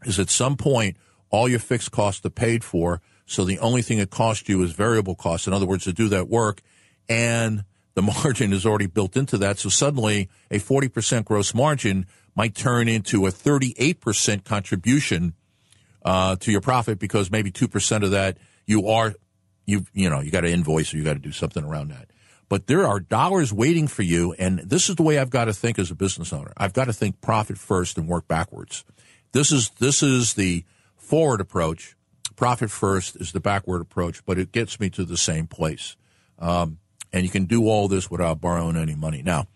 is 0.04 0.20
at 0.20 0.30
some 0.30 0.56
point, 0.56 0.96
all 1.30 1.50
your 1.50 1.60
fixed 1.60 1.92
costs 1.92 2.26
are 2.26 2.30
paid 2.30 2.64
for. 2.64 3.02
So 3.26 3.44
the 3.44 3.60
only 3.60 3.82
thing 3.82 3.98
it 3.98 4.10
costs 4.10 4.48
you 4.48 4.62
is 4.64 4.72
variable 4.72 5.16
costs. 5.16 5.48
In 5.48 5.54
other 5.54 5.66
words, 5.66 5.84
to 5.86 5.94
do 5.94 6.08
that 6.10 6.30
work. 6.30 6.62
And 7.10 7.66
the 7.96 8.02
margin 8.24 8.54
is 8.54 8.66
already 8.66 8.88
built 8.88 9.18
into 9.18 9.38
that. 9.40 9.60
So 9.60 9.70
suddenly 9.70 10.30
a 10.52 10.60
40% 10.60 11.26
gross 11.26 11.54
margin 11.54 12.06
might 12.36 12.54
turn 12.54 12.88
into 12.88 13.26
a 13.26 13.32
38% 13.32 14.44
contribution 14.44 15.34
uh, 16.04 16.36
to 16.38 16.52
your 16.52 16.62
profit 16.62 17.00
because 17.00 17.32
maybe 17.32 17.52
2% 17.52 18.04
of 18.04 18.12
that 18.12 18.38
you 18.66 18.88
are, 18.88 19.16
you, 19.66 19.86
you 19.94 20.10
know, 20.10 20.20
you 20.20 20.32
got 20.32 20.42
to 20.42 20.52
invoice 20.52 20.94
or 20.94 20.98
you 20.98 21.04
got 21.04 21.14
to 21.14 21.20
do 21.20 21.32
something 21.32 21.64
around 21.64 21.90
that. 21.90 22.10
But 22.48 22.68
there 22.68 22.86
are 22.86 23.00
dollars 23.00 23.52
waiting 23.52 23.88
for 23.88 24.04
you. 24.04 24.34
And 24.34 24.60
this 24.60 24.90
is 24.90 24.96
the 24.96 25.04
way 25.04 25.18
I've 25.18 25.30
got 25.32 25.46
to 25.46 25.54
think 25.54 25.80
as 25.80 25.90
a 25.90 25.96
business 25.96 26.32
owner. 26.32 26.54
I've 26.58 26.74
got 26.74 26.86
to 26.86 26.94
think 26.94 27.22
profit 27.22 27.58
first 27.58 27.98
and 27.98 28.08
work 28.08 28.28
backwards. 28.28 28.86
This 29.32 29.52
is, 29.52 29.70
this 29.80 30.04
is 30.04 30.36
the 30.36 30.64
forward 30.96 31.42
approach. 31.42 31.96
Profit 32.36 32.70
first 32.70 33.16
is 33.16 33.32
the 33.32 33.40
backward 33.40 33.82
approach, 33.82 34.26
but 34.26 34.38
it 34.38 34.52
gets 34.52 34.80
me 34.80 34.90
to 34.92 35.06
the 35.06 35.18
same 35.18 35.48
place. 35.48 35.96
Um, 36.38 36.80
and 37.12 37.24
you 37.24 37.30
can 37.30 37.46
do 37.46 37.68
all 37.68 37.88
this 37.88 38.12
without 38.12 38.42
borrowing 38.42 38.76
any 38.76 38.94
money. 38.94 39.24
Now, 39.24 39.48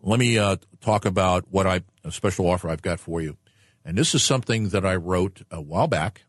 let 0.00 0.20
me 0.20 0.38
uh, 0.38 0.56
talk 0.80 1.04
about 1.04 1.46
what 1.50 1.66
I 1.66 1.82
a 2.04 2.12
special 2.12 2.48
offer 2.48 2.68
I've 2.70 2.82
got 2.82 3.00
for 3.00 3.20
you, 3.20 3.36
and 3.84 3.98
this 3.98 4.14
is 4.14 4.22
something 4.22 4.68
that 4.68 4.86
I 4.86 4.94
wrote 4.94 5.42
a 5.50 5.60
while 5.60 5.88
back, 5.88 6.22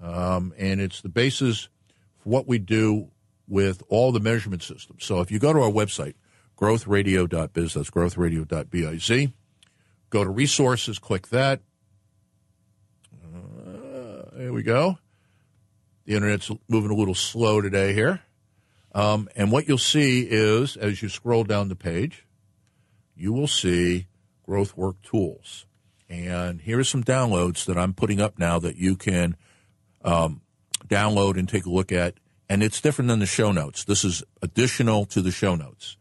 um, 0.00 0.54
and 0.56 0.80
it's 0.80 1.00
the 1.00 1.08
basis 1.08 1.68
what 2.24 2.46
we 2.46 2.58
do 2.58 3.08
with 3.48 3.82
all 3.88 4.12
the 4.12 4.20
measurement 4.20 4.62
systems. 4.62 5.04
So 5.04 5.20
if 5.20 5.30
you 5.30 5.38
go 5.38 5.52
to 5.52 5.60
our 5.60 5.70
website, 5.70 6.14
growthradio.biz, 6.58 7.74
that's 7.74 7.90
growthradio.biz, 7.90 9.32
go 10.10 10.24
to 10.24 10.30
resources, 10.30 10.98
click 10.98 11.28
that. 11.28 11.60
Uh, 13.12 14.22
there 14.32 14.52
we 14.52 14.62
go. 14.62 14.98
The 16.04 16.14
internet's 16.14 16.50
moving 16.68 16.90
a 16.90 16.94
little 16.94 17.14
slow 17.14 17.60
today 17.60 17.92
here. 17.92 18.22
Um, 18.94 19.28
and 19.36 19.50
what 19.50 19.68
you'll 19.68 19.78
see 19.78 20.22
is, 20.28 20.76
as 20.76 21.02
you 21.02 21.08
scroll 21.08 21.44
down 21.44 21.68
the 21.68 21.76
page, 21.76 22.26
you 23.14 23.32
will 23.32 23.46
see 23.46 24.06
Growth 24.44 24.76
Work 24.76 25.00
Tools. 25.02 25.66
And 26.08 26.60
here 26.60 26.78
are 26.78 26.84
some 26.84 27.02
downloads 27.02 27.64
that 27.64 27.78
I'm 27.78 27.94
putting 27.94 28.20
up 28.20 28.38
now 28.38 28.58
that 28.58 28.76
you 28.76 28.96
can 28.96 29.36
um, 30.04 30.42
download 30.88 31.38
and 31.38 31.48
take 31.48 31.66
a 31.66 31.70
look 31.70 31.92
at. 31.92 32.14
And 32.48 32.62
it's 32.62 32.80
different 32.80 33.08
than 33.08 33.20
the 33.20 33.26
show 33.26 33.52
notes. 33.52 33.84
This 33.84 34.04
is 34.04 34.22
additional 34.42 35.04
to 35.06 35.22
the 35.22 35.30
show 35.30 35.54
notes. 35.54 35.96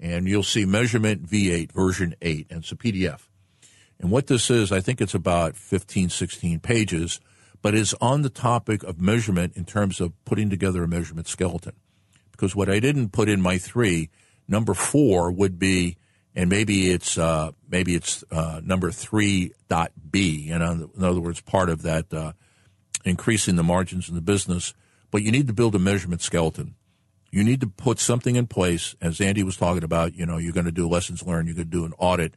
And 0.00 0.26
you'll 0.26 0.42
see 0.42 0.64
Measurement 0.64 1.28
V8, 1.28 1.70
version 1.70 2.14
8, 2.20 2.48
and 2.50 2.60
it's 2.60 2.72
a 2.72 2.76
PDF. 2.76 3.28
And 4.00 4.10
what 4.10 4.26
this 4.26 4.50
is, 4.50 4.72
I 4.72 4.80
think 4.80 5.00
it's 5.00 5.14
about 5.14 5.56
15, 5.56 6.08
16 6.08 6.58
pages, 6.58 7.20
but 7.60 7.76
it's 7.76 7.94
on 8.00 8.22
the 8.22 8.30
topic 8.30 8.82
of 8.82 9.00
measurement 9.00 9.56
in 9.56 9.64
terms 9.64 10.00
of 10.00 10.12
putting 10.24 10.50
together 10.50 10.82
a 10.82 10.88
measurement 10.88 11.28
skeleton 11.28 11.74
because 12.42 12.56
what 12.56 12.68
I 12.68 12.80
didn't 12.80 13.10
put 13.10 13.28
in 13.28 13.40
my 13.40 13.56
three, 13.56 14.10
number 14.48 14.74
four 14.74 15.30
would 15.30 15.60
be, 15.60 15.96
and 16.34 16.50
maybe 16.50 16.90
it's 16.90 17.16
uh, 17.16 17.52
maybe 17.70 17.94
it's 17.94 18.24
uh, 18.32 18.60
number 18.64 18.90
three 18.90 19.52
dot 19.68 19.92
B, 20.10 20.50
and 20.50 20.60
in 20.96 21.04
other 21.04 21.20
words, 21.20 21.40
part 21.40 21.68
of 21.70 21.82
that 21.82 22.12
uh, 22.12 22.32
increasing 23.04 23.56
the 23.56 23.62
margins 23.62 24.08
in 24.08 24.14
the 24.14 24.20
business. 24.20 24.74
But 25.10 25.22
you 25.22 25.30
need 25.30 25.46
to 25.46 25.52
build 25.52 25.74
a 25.74 25.78
measurement 25.78 26.22
skeleton. 26.22 26.74
You 27.30 27.44
need 27.44 27.60
to 27.60 27.66
put 27.66 27.98
something 27.98 28.36
in 28.36 28.46
place, 28.46 28.94
as 29.00 29.20
Andy 29.20 29.42
was 29.42 29.56
talking 29.56 29.84
about. 29.84 30.14
You 30.14 30.26
know, 30.26 30.36
you're 30.36 30.52
going 30.52 30.66
to 30.66 30.72
do 30.72 30.88
lessons 30.88 31.22
learned. 31.22 31.48
You're 31.48 31.56
going 31.56 31.70
to 31.70 31.78
do 31.78 31.84
an 31.84 31.94
audit. 31.98 32.34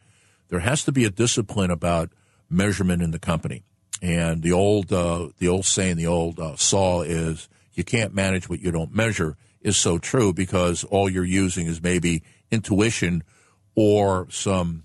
There 0.50 0.60
has 0.60 0.84
to 0.86 0.92
be 0.92 1.06
a 1.06 1.10
discipline 1.10 1.72
about 1.72 2.12
measurement 2.50 3.02
in 3.02 3.12
the 3.12 3.20
company. 3.20 3.64
And 4.02 4.42
the 4.42 4.52
old 4.52 4.92
uh, 4.92 5.30
the 5.38 5.48
old 5.48 5.66
saying, 5.66 5.98
the 5.98 6.08
old 6.08 6.40
uh, 6.40 6.56
saw 6.56 7.02
is, 7.02 7.50
you 7.74 7.84
can't 7.84 8.14
manage 8.14 8.50
what 8.50 8.60
you 8.60 8.72
don't 8.72 8.94
measure 8.94 9.38
is 9.62 9.78
so 9.78 9.98
true 9.98 10.32
because 10.32 10.84
all 10.86 11.10
you're 11.10 11.26
using 11.26 11.66
is 11.66 11.82
maybe 11.82 12.24
intuition 12.52 13.24
or 13.76 14.28
some 14.30 14.84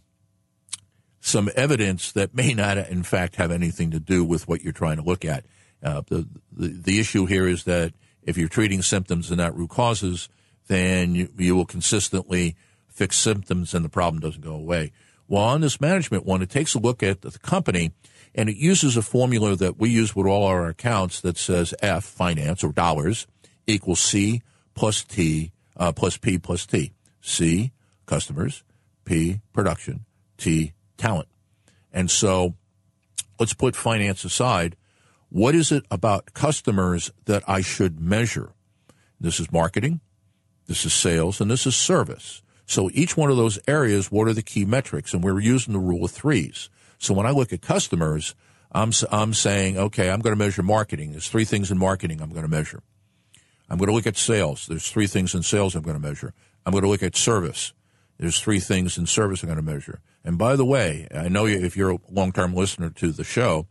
some 1.20 1.50
evidence 1.54 2.12
that 2.12 2.34
may 2.34 2.54
not, 2.54 2.78
in 2.78 3.02
fact, 3.02 3.36
have 3.36 3.50
anything 3.50 3.90
to 3.90 4.00
do 4.00 4.24
with 4.24 4.48
what 4.48 4.62
you're 4.62 4.72
trying 4.72 4.96
to 4.96 5.02
look 5.02 5.24
at. 5.24 5.44
Uh, 5.82 6.02
the, 6.08 6.28
the, 6.52 6.68
the 6.68 7.00
issue 7.00 7.26
here 7.26 7.48
is 7.48 7.64
that 7.64 7.92
if 8.22 8.36
you're 8.36 8.48
treating 8.48 8.82
symptoms 8.82 9.30
and 9.30 9.38
not 9.38 9.56
root 9.56 9.70
causes, 9.70 10.28
then 10.66 11.14
you, 11.14 11.28
you 11.36 11.56
will 11.56 11.64
consistently 11.64 12.56
fix 12.88 13.16
symptoms 13.16 13.74
and 13.74 13.84
the 13.84 13.88
problem 13.88 14.20
doesn't 14.20 14.42
go 14.44 14.54
away. 14.54 14.92
Well, 15.26 15.42
on 15.42 15.60
this 15.60 15.80
management 15.80 16.26
one, 16.26 16.42
it 16.42 16.50
takes 16.50 16.74
a 16.74 16.78
look 16.78 17.02
at 17.02 17.22
the 17.22 17.38
company 17.38 17.92
and 18.34 18.48
it 18.48 18.56
uses 18.56 18.96
a 18.96 19.02
formula 19.02 19.56
that 19.56 19.78
we 19.78 19.90
use 19.90 20.14
with 20.14 20.26
all 20.26 20.44
our 20.44 20.68
accounts 20.68 21.20
that 21.20 21.38
says 21.38 21.74
F, 21.80 22.04
finance 22.04 22.62
or 22.62 22.72
dollars, 22.72 23.26
equals 23.66 24.00
C, 24.00 24.42
plus 24.74 25.02
T 25.02 25.52
uh, 25.80 25.90
plus 25.92 26.16
P 26.16 26.38
plus 26.38 26.66
T. 26.66 26.92
C, 27.20 27.72
customers, 28.06 28.62
P, 29.04 29.40
production, 29.52 30.04
T, 30.36 30.72
talent. 30.96 31.28
And 31.92 32.10
so 32.10 32.54
let's 33.38 33.54
put 33.54 33.74
finance 33.74 34.24
aside. 34.24 34.76
What 35.30 35.54
is 35.54 35.70
it 35.70 35.84
about 35.92 36.34
customers 36.34 37.12
that 37.26 37.44
I 37.48 37.60
should 37.60 38.00
measure? 38.00 38.52
This 39.20 39.38
is 39.38 39.52
marketing, 39.52 40.00
this 40.66 40.84
is 40.84 40.92
sales, 40.92 41.40
and 41.40 41.48
this 41.48 41.66
is 41.66 41.76
service. 41.76 42.42
So 42.66 42.90
each 42.92 43.16
one 43.16 43.30
of 43.30 43.36
those 43.36 43.58
areas, 43.68 44.10
what 44.10 44.26
are 44.26 44.32
the 44.32 44.42
key 44.42 44.64
metrics? 44.64 45.14
And 45.14 45.22
we're 45.22 45.38
using 45.40 45.72
the 45.72 45.78
rule 45.78 46.04
of 46.04 46.10
threes. 46.10 46.68
So 46.98 47.14
when 47.14 47.26
I 47.26 47.30
look 47.30 47.52
at 47.52 47.62
customers, 47.62 48.34
I'm, 48.72 48.90
I'm 49.10 49.32
saying, 49.32 49.78
okay, 49.78 50.10
I'm 50.10 50.20
going 50.20 50.36
to 50.36 50.44
measure 50.44 50.62
marketing. 50.62 51.12
There's 51.12 51.28
three 51.28 51.44
things 51.44 51.70
in 51.70 51.78
marketing 51.78 52.20
I'm 52.20 52.30
going 52.30 52.42
to 52.42 52.48
measure. 52.48 52.82
I'm 53.68 53.78
going 53.78 53.88
to 53.88 53.94
look 53.94 54.06
at 54.08 54.16
sales. 54.16 54.66
There's 54.66 54.90
three 54.90 55.06
things 55.06 55.34
in 55.34 55.44
sales 55.44 55.76
I'm 55.76 55.82
going 55.82 56.00
to 56.00 56.06
measure. 56.06 56.34
I'm 56.66 56.72
going 56.72 56.82
to 56.82 56.90
look 56.90 57.04
at 57.04 57.14
service. 57.14 57.72
There's 58.18 58.40
three 58.40 58.60
things 58.60 58.98
in 58.98 59.06
service 59.06 59.42
I'm 59.42 59.48
going 59.48 59.64
to 59.64 59.72
measure. 59.72 60.00
And 60.24 60.36
by 60.36 60.56
the 60.56 60.64
way, 60.64 61.06
I 61.14 61.28
know 61.28 61.46
if 61.46 61.76
you're 61.76 61.92
a 61.92 61.98
long-term 62.10 62.52
listener 62.54 62.90
to 62.90 63.12
the 63.12 63.24
show 63.24 63.66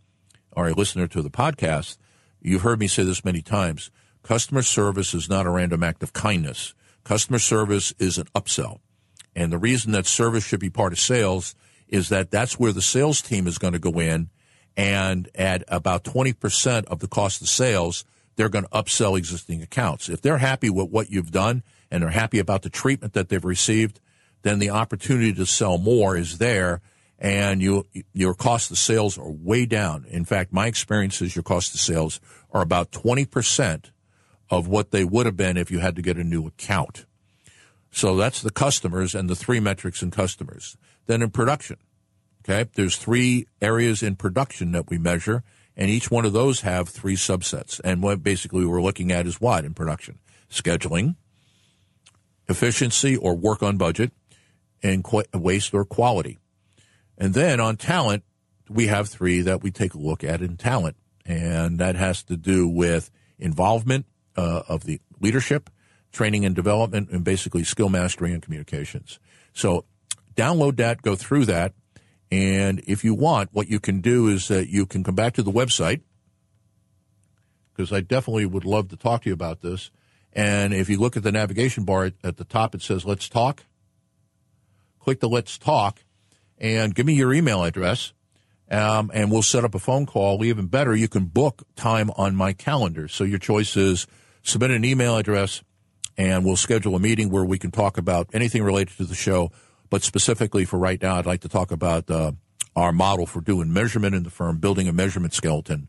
or 0.51 0.67
a 0.67 0.73
listener 0.73 1.07
to 1.07 1.21
the 1.21 1.29
podcast, 1.29 1.97
you've 2.41 2.61
heard 2.61 2.79
me 2.79 2.87
say 2.87 3.03
this 3.03 3.25
many 3.25 3.41
times. 3.41 3.91
Customer 4.23 4.61
service 4.61 5.13
is 5.13 5.29
not 5.29 5.45
a 5.45 5.49
random 5.49 5.83
act 5.83 6.03
of 6.03 6.13
kindness. 6.13 6.73
Customer 7.03 7.39
service 7.39 7.93
is 7.99 8.17
an 8.17 8.27
upsell. 8.35 8.79
And 9.35 9.51
the 9.51 9.57
reason 9.57 9.91
that 9.93 10.05
service 10.05 10.43
should 10.43 10.59
be 10.59 10.69
part 10.69 10.93
of 10.93 10.99
sales 10.99 11.55
is 11.87 12.09
that 12.09 12.31
that's 12.31 12.59
where 12.59 12.73
the 12.73 12.81
sales 12.81 13.21
team 13.21 13.47
is 13.47 13.57
going 13.57 13.73
to 13.73 13.79
go 13.79 13.99
in 13.99 14.29
and 14.75 15.29
at 15.35 15.63
about 15.67 16.03
20% 16.03 16.85
of 16.85 16.99
the 16.99 17.07
cost 17.07 17.41
of 17.41 17.49
sales– 17.49 18.05
they're 18.39 18.47
going 18.47 18.63
to 18.63 18.69
upsell 18.69 19.17
existing 19.17 19.61
accounts. 19.61 20.07
If 20.07 20.21
they're 20.21 20.37
happy 20.37 20.69
with 20.69 20.89
what 20.89 21.11
you've 21.11 21.29
done 21.29 21.61
and 21.91 22.01
they're 22.01 22.09
happy 22.09 22.39
about 22.39 22.61
the 22.61 22.69
treatment 22.69 23.11
that 23.11 23.27
they've 23.27 23.43
received, 23.43 23.99
then 24.43 24.59
the 24.59 24.69
opportunity 24.69 25.33
to 25.33 25.45
sell 25.45 25.77
more 25.77 26.15
is 26.15 26.37
there 26.37 26.79
and 27.19 27.61
you, 27.61 27.85
your 28.13 28.33
cost 28.33 28.71
of 28.71 28.77
sales 28.77 29.17
are 29.17 29.29
way 29.29 29.65
down. 29.65 30.05
In 30.09 30.25
fact, 30.25 30.53
my 30.53 30.67
experience 30.67 31.21
is 31.21 31.35
your 31.35 31.43
cost 31.43 31.73
of 31.73 31.79
sales 31.79 32.19
are 32.51 32.61
about 32.61 32.91
20% 32.91 33.91
of 34.49 34.67
what 34.67 34.91
they 34.91 35.03
would 35.03 35.25
have 35.25 35.37
been 35.37 35.57
if 35.57 35.69
you 35.69 35.79
had 35.79 35.95
to 35.97 36.01
get 36.01 36.17
a 36.17 36.23
new 36.23 36.47
account. 36.47 37.05
So 37.91 38.15
that's 38.15 38.41
the 38.41 38.51
customers 38.51 39.13
and 39.13 39.29
the 39.29 39.35
three 39.35 39.59
metrics 39.59 40.01
in 40.01 40.11
customers. 40.11 40.77
Then 41.05 41.21
in 41.21 41.29
production, 41.29 41.77
okay, 42.43 42.69
there's 42.75 42.95
three 42.95 43.47
areas 43.61 44.01
in 44.01 44.15
production 44.15 44.71
that 44.71 44.89
we 44.89 44.97
measure 44.97 45.43
and 45.79 45.89
each 45.89 46.11
one 46.11 46.25
of 46.25 46.33
those 46.33 46.61
have 46.61 46.89
three 46.89 47.15
subsets. 47.15 47.79
And 47.85 48.03
what 48.03 48.21
basically 48.21 48.65
we're 48.65 48.81
looking 48.81 49.13
at 49.13 49.25
is 49.25 49.39
what 49.39 49.63
in 49.63 49.73
production? 49.73 50.19
Scheduling, 50.51 51.15
efficiency 52.49 53.15
or 53.15 53.33
work 53.33 53.63
on 53.63 53.77
budget, 53.77 54.11
and 54.83 55.05
qu- 55.05 55.23
waste 55.33 55.73
or 55.73 55.85
quality. 55.85 56.37
And 57.19 57.33
then 57.33 57.59
on 57.59 57.75
talent, 57.77 58.23
we 58.69 58.87
have 58.87 59.09
three 59.09 59.41
that 59.41 59.61
we 59.61 59.69
take 59.69 59.93
a 59.93 59.99
look 59.99 60.23
at 60.23 60.41
in 60.41 60.57
talent. 60.57 60.95
And 61.25 61.77
that 61.79 61.95
has 61.95 62.23
to 62.23 62.37
do 62.37 62.67
with 62.67 63.11
involvement 63.37 64.05
uh, 64.35 64.63
of 64.67 64.85
the 64.85 65.01
leadership, 65.19 65.69
training 66.11 66.45
and 66.45 66.55
development, 66.55 67.09
and 67.11 67.23
basically 67.23 67.63
skill 67.63 67.89
mastery 67.89 68.33
and 68.33 68.41
communications. 68.41 69.19
So 69.53 69.85
download 70.35 70.77
that, 70.77 71.01
go 71.01 71.15
through 71.15 71.45
that, 71.45 71.73
and 72.31 72.81
if 72.85 73.03
you 73.03 73.13
want, 73.13 73.49
what 73.53 73.67
you 73.67 73.79
can 73.79 74.01
do 74.01 74.27
is 74.27 74.47
that 74.49 74.69
you 74.69 74.85
can 74.85 75.03
come 75.03 75.15
back 75.15 75.33
to 75.33 75.43
the 75.43 75.51
website 75.51 76.01
because 77.73 77.91
I 77.91 78.01
definitely 78.01 78.45
would 78.45 78.65
love 78.65 78.89
to 78.89 78.97
talk 78.97 79.23
to 79.23 79.29
you 79.29 79.33
about 79.33 79.61
this. 79.61 79.89
And 80.33 80.73
if 80.73 80.89
you 80.89 80.99
look 80.99 81.17
at 81.17 81.23
the 81.23 81.31
navigation 81.31 81.85
bar 81.85 82.11
at 82.23 82.37
the 82.37 82.43
top, 82.43 82.75
it 82.75 82.81
says 82.81 83.05
Let's 83.05 83.27
Talk. 83.29 83.65
Click 84.99 85.21
the 85.21 85.29
Let's 85.29 85.57
Talk 85.57 86.03
and 86.59 86.93
give 86.93 87.05
me 87.05 87.13
your 87.13 87.33
email 87.33 87.63
address. 87.63 88.13
Um, 88.71 89.09
and 89.13 89.31
we'll 89.31 89.41
set 89.41 89.63
up 89.63 89.73
a 89.73 89.79
phone 89.79 90.05
call. 90.05 90.43
Even 90.43 90.67
better, 90.67 90.95
you 90.95 91.07
can 91.07 91.25
book 91.25 91.63
time 91.75 92.11
on 92.17 92.35
my 92.35 92.53
calendar. 92.53 93.07
So 93.07 93.23
your 93.23 93.39
choice 93.39 93.75
is 93.75 94.05
submit 94.43 94.71
an 94.71 94.85
email 94.85 95.17
address 95.17 95.63
and 96.17 96.45
we'll 96.45 96.57
schedule 96.57 96.95
a 96.95 96.99
meeting 96.99 97.29
where 97.29 97.45
we 97.45 97.57
can 97.57 97.71
talk 97.71 97.97
about 97.97 98.29
anything 98.33 98.61
related 98.61 98.97
to 98.97 99.05
the 99.05 99.15
show. 99.15 99.51
But 99.89 100.03
specifically 100.03 100.65
for 100.65 100.77
right 100.77 101.01
now, 101.01 101.15
I'd 101.15 101.25
like 101.25 101.41
to 101.41 101.49
talk 101.49 101.71
about 101.71 102.11
uh, 102.11 102.33
our 102.75 102.91
model 102.91 103.25
for 103.25 103.41
doing 103.41 103.73
measurement 103.73 104.13
in 104.13 104.23
the 104.23 104.29
firm, 104.29 104.57
building 104.57 104.87
a 104.87 104.93
measurement 104.93 105.33
skeleton. 105.33 105.87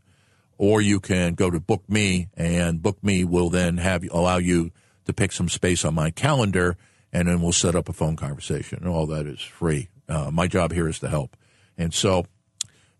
Or 0.57 0.81
you 0.81 0.99
can 0.99 1.33
go 1.33 1.49
to 1.49 1.59
Book 1.59 1.83
Me, 1.89 2.29
and 2.37 2.81
Book 2.81 3.03
Me 3.03 3.23
will 3.23 3.49
then 3.49 3.77
have 3.77 4.03
allow 4.11 4.37
you 4.37 4.71
to 5.05 5.13
pick 5.13 5.31
some 5.31 5.49
space 5.49 5.83
on 5.83 5.95
my 5.95 6.11
calendar, 6.11 6.77
and 7.11 7.27
then 7.27 7.41
we'll 7.41 7.51
set 7.51 7.75
up 7.75 7.89
a 7.89 7.93
phone 7.93 8.15
conversation. 8.15 8.79
And 8.81 8.87
all 8.87 9.07
that 9.07 9.25
is 9.25 9.41
free. 9.41 9.89
Uh, 10.11 10.29
my 10.29 10.45
job 10.45 10.73
here 10.73 10.89
is 10.89 10.99
to 10.99 11.07
help. 11.07 11.37
And 11.77 11.93
so, 11.93 12.25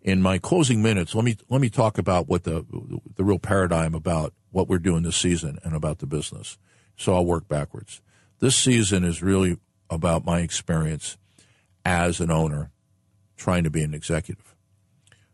in 0.01 0.21
my 0.21 0.37
closing 0.37 0.81
minutes, 0.81 1.13
let 1.13 1.25
me 1.25 1.35
let 1.49 1.59
me 1.59 1.69
talk 1.69 1.97
about 1.97 2.29
what 2.29 2.45
the 2.45 2.65
the 3.15 3.23
real 3.23 3.37
paradigm 3.37 3.93
about 3.93 4.33
what 4.49 4.69
we're 4.69 4.79
doing 4.79 5.03
this 5.03 5.17
season 5.17 5.59
and 5.63 5.75
about 5.75 5.99
the 5.99 6.07
business. 6.07 6.57
So 6.95 7.13
I'll 7.13 7.25
work 7.25 7.47
backwards. 7.47 8.01
This 8.39 8.55
season 8.55 9.03
is 9.03 9.21
really 9.21 9.57
about 9.89 10.25
my 10.25 10.39
experience 10.39 11.17
as 11.85 12.21
an 12.21 12.31
owner 12.31 12.71
trying 13.35 13.63
to 13.65 13.69
be 13.69 13.83
an 13.83 13.93
executive. 13.93 14.55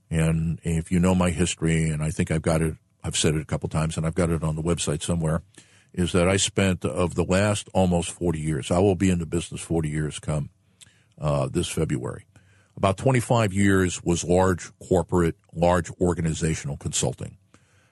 And 0.10 0.60
if 0.64 0.92
you 0.92 1.00
know 1.00 1.14
my 1.14 1.30
history, 1.30 1.90
and 1.90 2.02
I 2.02 2.10
think 2.10 2.32
I've 2.32 2.42
got 2.42 2.62
it, 2.62 2.76
I've 3.04 3.18
said 3.18 3.36
it 3.36 3.42
a 3.42 3.46
couple 3.46 3.70
times, 3.70 3.98
and 3.98 4.06
I've 4.06 4.16
got 4.16 4.30
it 4.30 4.44
on 4.44 4.56
the 4.56 4.64
website 4.64 5.04
somewhere, 5.04 5.44
is 5.94 6.12
that 6.14 6.28
I 6.28 6.38
spent 6.38 6.86
of 6.86 7.16
the 7.16 7.24
last 7.24 7.70
almost 7.74 8.12
40 8.12 8.40
years, 8.40 8.72
I 8.72 8.80
will 8.80 8.96
be 8.96 9.10
in 9.10 9.20
the 9.20 9.26
business 9.26 9.62
40 9.62 9.90
years 9.90 10.20
come 10.20 10.50
uh, 11.20 11.48
this 11.48 11.68
February. 11.68 12.26
About 12.76 12.98
25 12.98 13.54
years 13.54 14.04
was 14.04 14.24
large 14.24 14.72
corporate, 14.80 15.36
large 15.54 15.90
organizational 16.00 16.78
consulting, 16.78 17.38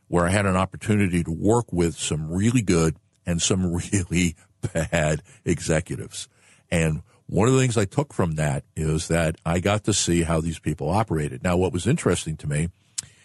where 0.07 0.25
I 0.25 0.29
had 0.29 0.45
an 0.45 0.55
opportunity 0.55 1.23
to 1.23 1.31
work 1.31 1.73
with 1.73 1.95
some 1.95 2.31
really 2.31 2.61
good 2.61 2.97
and 3.25 3.41
some 3.41 3.73
really 3.93 4.35
bad 4.73 5.23
executives. 5.43 6.27
And 6.69 7.01
one 7.27 7.47
of 7.47 7.55
the 7.55 7.59
things 7.59 7.77
I 7.77 7.85
took 7.85 8.13
from 8.13 8.33
that 8.33 8.63
is 8.75 9.07
that 9.07 9.37
I 9.45 9.59
got 9.59 9.83
to 9.85 9.93
see 9.93 10.21
how 10.21 10.41
these 10.41 10.59
people 10.59 10.89
operated. 10.89 11.43
Now, 11.43 11.57
what 11.57 11.73
was 11.73 11.87
interesting 11.87 12.37
to 12.37 12.47
me 12.47 12.69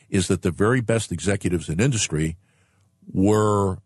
is 0.09 0.29
that 0.29 0.43
the 0.43 0.51
very 0.51 0.81
best 0.81 1.13
executives 1.13 1.69
in 1.69 1.81
industry 1.81 2.37
were, 3.13 3.79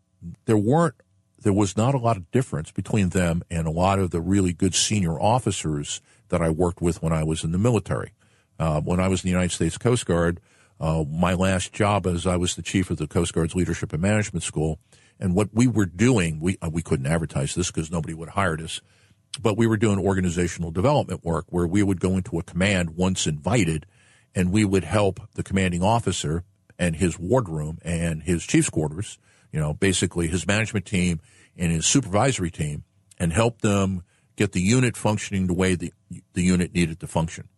there 0.46 0.56
weren't, 0.56 0.94
there 1.38 1.52
was 1.52 1.76
not 1.76 1.94
a 1.94 1.98
lot 1.98 2.16
of 2.16 2.30
difference 2.30 2.70
between 2.70 3.10
them 3.10 3.42
and 3.50 3.66
a 3.66 3.70
lot 3.70 3.98
of 3.98 4.10
the 4.10 4.20
really 4.20 4.52
good 4.52 4.74
senior 4.74 5.20
officers 5.20 6.00
that 6.28 6.42
I 6.42 6.50
worked 6.50 6.80
with 6.80 7.02
when 7.02 7.12
I 7.12 7.24
was 7.24 7.44
in 7.44 7.52
the 7.52 7.58
military. 7.58 8.12
Uh, 8.58 8.80
when 8.80 9.00
I 9.00 9.08
was 9.08 9.22
in 9.22 9.28
the 9.28 9.32
United 9.32 9.52
States 9.52 9.76
Coast 9.76 10.06
Guard, 10.06 10.40
uh, 10.80 11.04
my 11.08 11.34
last 11.34 11.72
job 11.72 12.06
as 12.06 12.26
I 12.26 12.36
was 12.36 12.56
the 12.56 12.62
chief 12.62 12.90
of 12.90 12.98
the 12.98 13.06
Coast 13.06 13.32
Guard's 13.32 13.54
Leadership 13.54 13.92
and 13.92 14.02
Management 14.02 14.42
School, 14.42 14.78
and 15.18 15.34
what 15.34 15.50
we 15.52 15.66
were 15.66 15.86
doing, 15.86 16.40
we 16.40 16.56
uh, 16.60 16.70
we 16.72 16.82
couldn't 16.82 17.06
advertise 17.06 17.54
this 17.54 17.70
because 17.70 17.90
nobody 17.90 18.14
would 18.14 18.30
hire 18.30 18.58
us, 18.60 18.80
but 19.40 19.56
we 19.56 19.66
were 19.66 19.76
doing 19.76 19.98
organizational 19.98 20.70
development 20.70 21.24
work 21.24 21.46
where 21.48 21.66
we 21.66 21.82
would 21.82 22.00
go 22.00 22.16
into 22.16 22.38
a 22.38 22.42
command 22.42 22.90
once 22.90 23.26
invited, 23.26 23.86
and 24.34 24.50
we 24.50 24.64
would 24.64 24.84
help 24.84 25.20
the 25.34 25.42
commanding 25.42 25.82
officer 25.82 26.44
and 26.78 26.96
his 26.96 27.18
wardroom 27.18 27.78
and 27.82 28.24
his 28.24 28.44
chief's 28.44 28.70
quarters, 28.70 29.18
you 29.54 29.60
know, 29.60 29.72
basically 29.72 30.26
his 30.26 30.48
management 30.48 30.84
team 30.84 31.20
and 31.56 31.70
his 31.70 31.86
supervisory 31.86 32.50
team, 32.50 32.82
and 33.20 33.32
help 33.32 33.60
them 33.60 34.02
get 34.34 34.50
the 34.50 34.60
unit 34.60 34.96
functioning 34.96 35.46
the 35.46 35.54
way 35.54 35.76
the 35.76 35.92
the 36.32 36.42
unit 36.42 36.74
needed 36.74 36.98
to 36.98 37.06
function. 37.06 37.48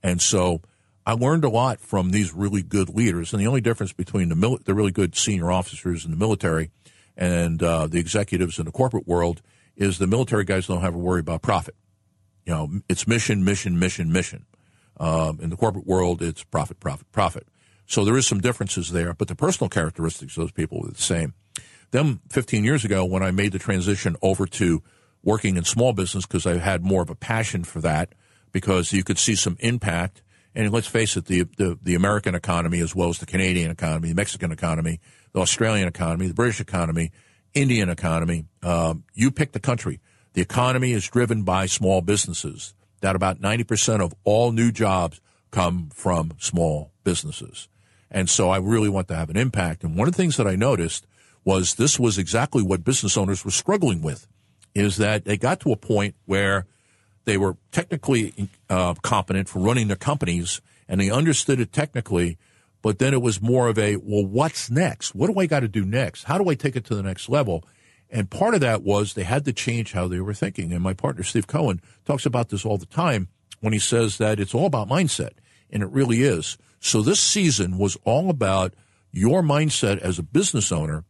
And 0.00 0.22
so 0.22 0.60
I 1.04 1.14
learned 1.14 1.42
a 1.42 1.48
lot 1.48 1.80
from 1.80 2.10
these 2.10 2.32
really 2.32 2.62
good 2.62 2.88
leaders. 2.88 3.32
And 3.32 3.42
the 3.42 3.48
only 3.48 3.60
difference 3.60 3.92
between 3.92 4.28
the, 4.28 4.58
the 4.64 4.74
really 4.74 4.92
good 4.92 5.16
senior 5.16 5.50
officers 5.50 6.04
in 6.04 6.12
the 6.12 6.16
military 6.16 6.70
and 7.16 7.60
uh, 7.60 7.88
the 7.88 7.98
executives 7.98 8.60
in 8.60 8.64
the 8.64 8.72
corporate 8.72 9.08
world 9.08 9.42
is 9.76 9.98
the 9.98 10.06
military 10.06 10.44
guys 10.44 10.68
don't 10.68 10.82
have 10.82 10.92
to 10.92 10.98
worry 10.98 11.20
about 11.20 11.42
profit. 11.42 11.74
You 12.46 12.52
know, 12.52 12.70
it's 12.88 13.08
mission, 13.08 13.44
mission, 13.44 13.76
mission, 13.76 14.12
mission. 14.12 14.46
Um, 15.00 15.40
in 15.42 15.50
the 15.50 15.56
corporate 15.56 15.86
world, 15.86 16.22
it's 16.22 16.44
profit, 16.44 16.78
profit, 16.78 17.10
profit. 17.10 17.48
So 17.86 18.04
there 18.04 18.16
is 18.16 18.26
some 18.26 18.40
differences 18.40 18.90
there, 18.90 19.14
but 19.14 19.28
the 19.28 19.34
personal 19.34 19.68
characteristics 19.68 20.36
of 20.36 20.42
those 20.42 20.52
people 20.52 20.80
were 20.80 20.90
the 20.90 21.02
same. 21.02 21.34
Then 21.90 22.20
15 22.30 22.64
years 22.64 22.84
ago, 22.84 23.04
when 23.04 23.22
I 23.22 23.30
made 23.30 23.52
the 23.52 23.58
transition 23.58 24.16
over 24.22 24.46
to 24.46 24.82
working 25.24 25.56
in 25.56 25.64
small 25.64 25.92
business 25.92 26.26
because 26.26 26.46
I 26.46 26.58
had 26.58 26.84
more 26.84 27.02
of 27.02 27.10
a 27.10 27.14
passion 27.14 27.64
for 27.64 27.80
that 27.80 28.14
because 28.52 28.92
you 28.92 29.02
could 29.02 29.18
see 29.18 29.34
some 29.34 29.56
impact. 29.60 30.22
And 30.54 30.70
let's 30.70 30.86
face 30.86 31.16
it, 31.16 31.26
the, 31.26 31.44
the, 31.56 31.78
the 31.82 31.94
American 31.94 32.34
economy 32.34 32.80
as 32.80 32.94
well 32.94 33.08
as 33.08 33.18
the 33.18 33.26
Canadian 33.26 33.70
economy, 33.70 34.08
the 34.08 34.14
Mexican 34.14 34.52
economy, 34.52 35.00
the 35.32 35.40
Australian 35.40 35.88
economy, 35.88 36.28
the 36.28 36.34
British 36.34 36.60
economy, 36.60 37.10
Indian 37.54 37.88
economy. 37.88 38.46
Um, 38.62 39.04
you 39.14 39.30
pick 39.30 39.52
the 39.52 39.60
country. 39.60 40.00
The 40.34 40.42
economy 40.42 40.92
is 40.92 41.08
driven 41.08 41.42
by 41.42 41.66
small 41.66 42.02
businesses. 42.02 42.74
That 43.00 43.16
about 43.16 43.40
90% 43.40 44.00
of 44.00 44.14
all 44.24 44.52
new 44.52 44.70
jobs 44.70 45.20
come 45.50 45.90
from 45.92 46.32
small 46.38 46.92
businesses. 47.02 47.68
And 48.10 48.28
so 48.30 48.50
I 48.50 48.58
really 48.58 48.88
want 48.88 49.08
to 49.08 49.16
have 49.16 49.30
an 49.30 49.36
impact. 49.36 49.82
And 49.84 49.96
one 49.96 50.08
of 50.08 50.14
the 50.14 50.22
things 50.22 50.36
that 50.36 50.46
I 50.46 50.56
noticed 50.56 51.06
was 51.44 51.74
this 51.74 51.98
was 51.98 52.18
exactly 52.18 52.62
what 52.62 52.84
business 52.84 53.16
owners 53.16 53.44
were 53.44 53.50
struggling 53.50 54.02
with 54.02 54.26
is 54.74 54.96
that 54.96 55.24
they 55.24 55.36
got 55.36 55.60
to 55.60 55.72
a 55.72 55.76
point 55.76 56.14
where 56.24 56.66
they 57.24 57.36
were 57.36 57.56
technically 57.72 58.48
uh, 58.68 58.94
competent 58.94 59.48
for 59.48 59.60
running 59.60 59.88
their 59.88 59.96
companies 59.96 60.60
and 60.88 61.00
they 61.00 61.10
understood 61.10 61.60
it 61.60 61.72
technically, 61.72 62.38
but 62.82 62.98
then 62.98 63.14
it 63.14 63.22
was 63.22 63.40
more 63.40 63.68
of 63.68 63.78
a, 63.78 63.96
well, 63.96 64.24
what's 64.24 64.70
next? 64.70 65.14
What 65.14 65.32
do 65.32 65.38
I 65.38 65.46
got 65.46 65.60
to 65.60 65.68
do 65.68 65.84
next? 65.84 66.24
How 66.24 66.38
do 66.38 66.48
I 66.50 66.54
take 66.54 66.76
it 66.76 66.84
to 66.86 66.94
the 66.94 67.02
next 67.02 67.28
level? 67.28 67.64
And 68.10 68.30
part 68.30 68.54
of 68.54 68.60
that 68.60 68.82
was 68.82 69.14
they 69.14 69.24
had 69.24 69.44
to 69.46 69.52
change 69.52 69.92
how 69.92 70.06
they 70.06 70.20
were 70.20 70.34
thinking. 70.34 70.72
And 70.72 70.82
my 70.82 70.92
partner, 70.92 71.22
Steve 71.22 71.46
Cohen, 71.46 71.80
talks 72.04 72.26
about 72.26 72.50
this 72.50 72.64
all 72.64 72.78
the 72.78 72.86
time 72.86 73.28
when 73.60 73.72
he 73.72 73.78
says 73.78 74.18
that 74.18 74.38
it's 74.38 74.54
all 74.54 74.66
about 74.66 74.88
mindset. 74.88 75.32
And 75.70 75.82
it 75.82 75.88
really 75.90 76.22
is. 76.22 76.58
So 76.84 77.00
this 77.00 77.18
season 77.18 77.78
was 77.78 77.96
all 78.04 78.28
about 78.28 78.74
your 79.10 79.42
mindset 79.42 79.98
as 80.00 80.18
a 80.18 80.22
business 80.22 80.70
owner 80.70 81.04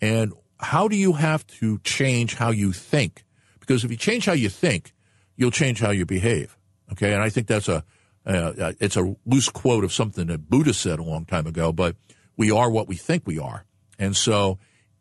and 0.00 0.32
how 0.58 0.88
do 0.88 0.96
you 0.96 1.12
have 1.12 1.46
to 1.58 1.78
change 1.80 2.34
how 2.34 2.50
you 2.50 2.72
think? 2.72 3.24
Because 3.60 3.84
if 3.84 3.90
you 3.90 3.98
change 3.98 4.24
how 4.24 4.32
you 4.32 4.48
think, 4.48 4.94
you'll 5.36 5.50
change 5.50 5.80
how 5.80 5.90
you 5.90 6.06
behave. 6.06 6.56
Okay. 6.92 7.12
And 7.12 7.22
I 7.22 7.28
think 7.28 7.46
that's 7.46 7.68
a, 7.68 7.84
uh, 8.24 8.72
it's 8.80 8.96
a 8.96 9.14
loose 9.26 9.50
quote 9.50 9.84
of 9.84 9.92
something 9.92 10.28
that 10.28 10.48
Buddha 10.48 10.72
said 10.72 10.98
a 10.98 11.02
long 11.02 11.26
time 11.26 11.46
ago, 11.46 11.72
but 11.72 11.94
we 12.38 12.50
are 12.50 12.70
what 12.70 12.88
we 12.88 12.96
think 12.96 13.26
we 13.26 13.38
are. 13.38 13.66
And 13.98 14.16
so 14.16 14.58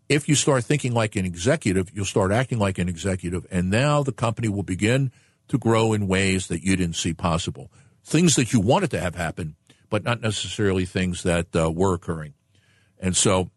if 0.09 0.27
you 0.27 0.35
start 0.35 0.65
thinking 0.65 0.93
like 0.93 1.15
an 1.15 1.23
executive, 1.23 1.89
you'll 1.93 2.03
start 2.03 2.33
acting 2.33 2.59
like 2.59 2.77
an 2.79 2.89
executive. 2.89 3.47
And 3.49 3.69
now 3.69 4.03
the 4.03 4.11
company 4.11 4.49
will 4.49 4.63
begin 4.63 5.09
to 5.47 5.57
grow 5.57 5.93
in 5.93 6.05
ways 6.05 6.47
that 6.47 6.65
you 6.65 6.75
didn't 6.75 6.97
see 6.97 7.13
possible. 7.13 7.71
Things 8.03 8.35
that 8.35 8.51
you 8.51 8.59
wanted 8.59 8.91
to 8.91 8.99
have 8.99 9.15
happen, 9.15 9.55
but 9.89 10.03
not 10.03 10.21
necessarily 10.21 10.85
things 10.85 11.23
that 11.23 11.55
uh, 11.55 11.71
were 11.71 11.93
occurring. 11.93 12.33
And 12.99 13.15
so 13.15 13.49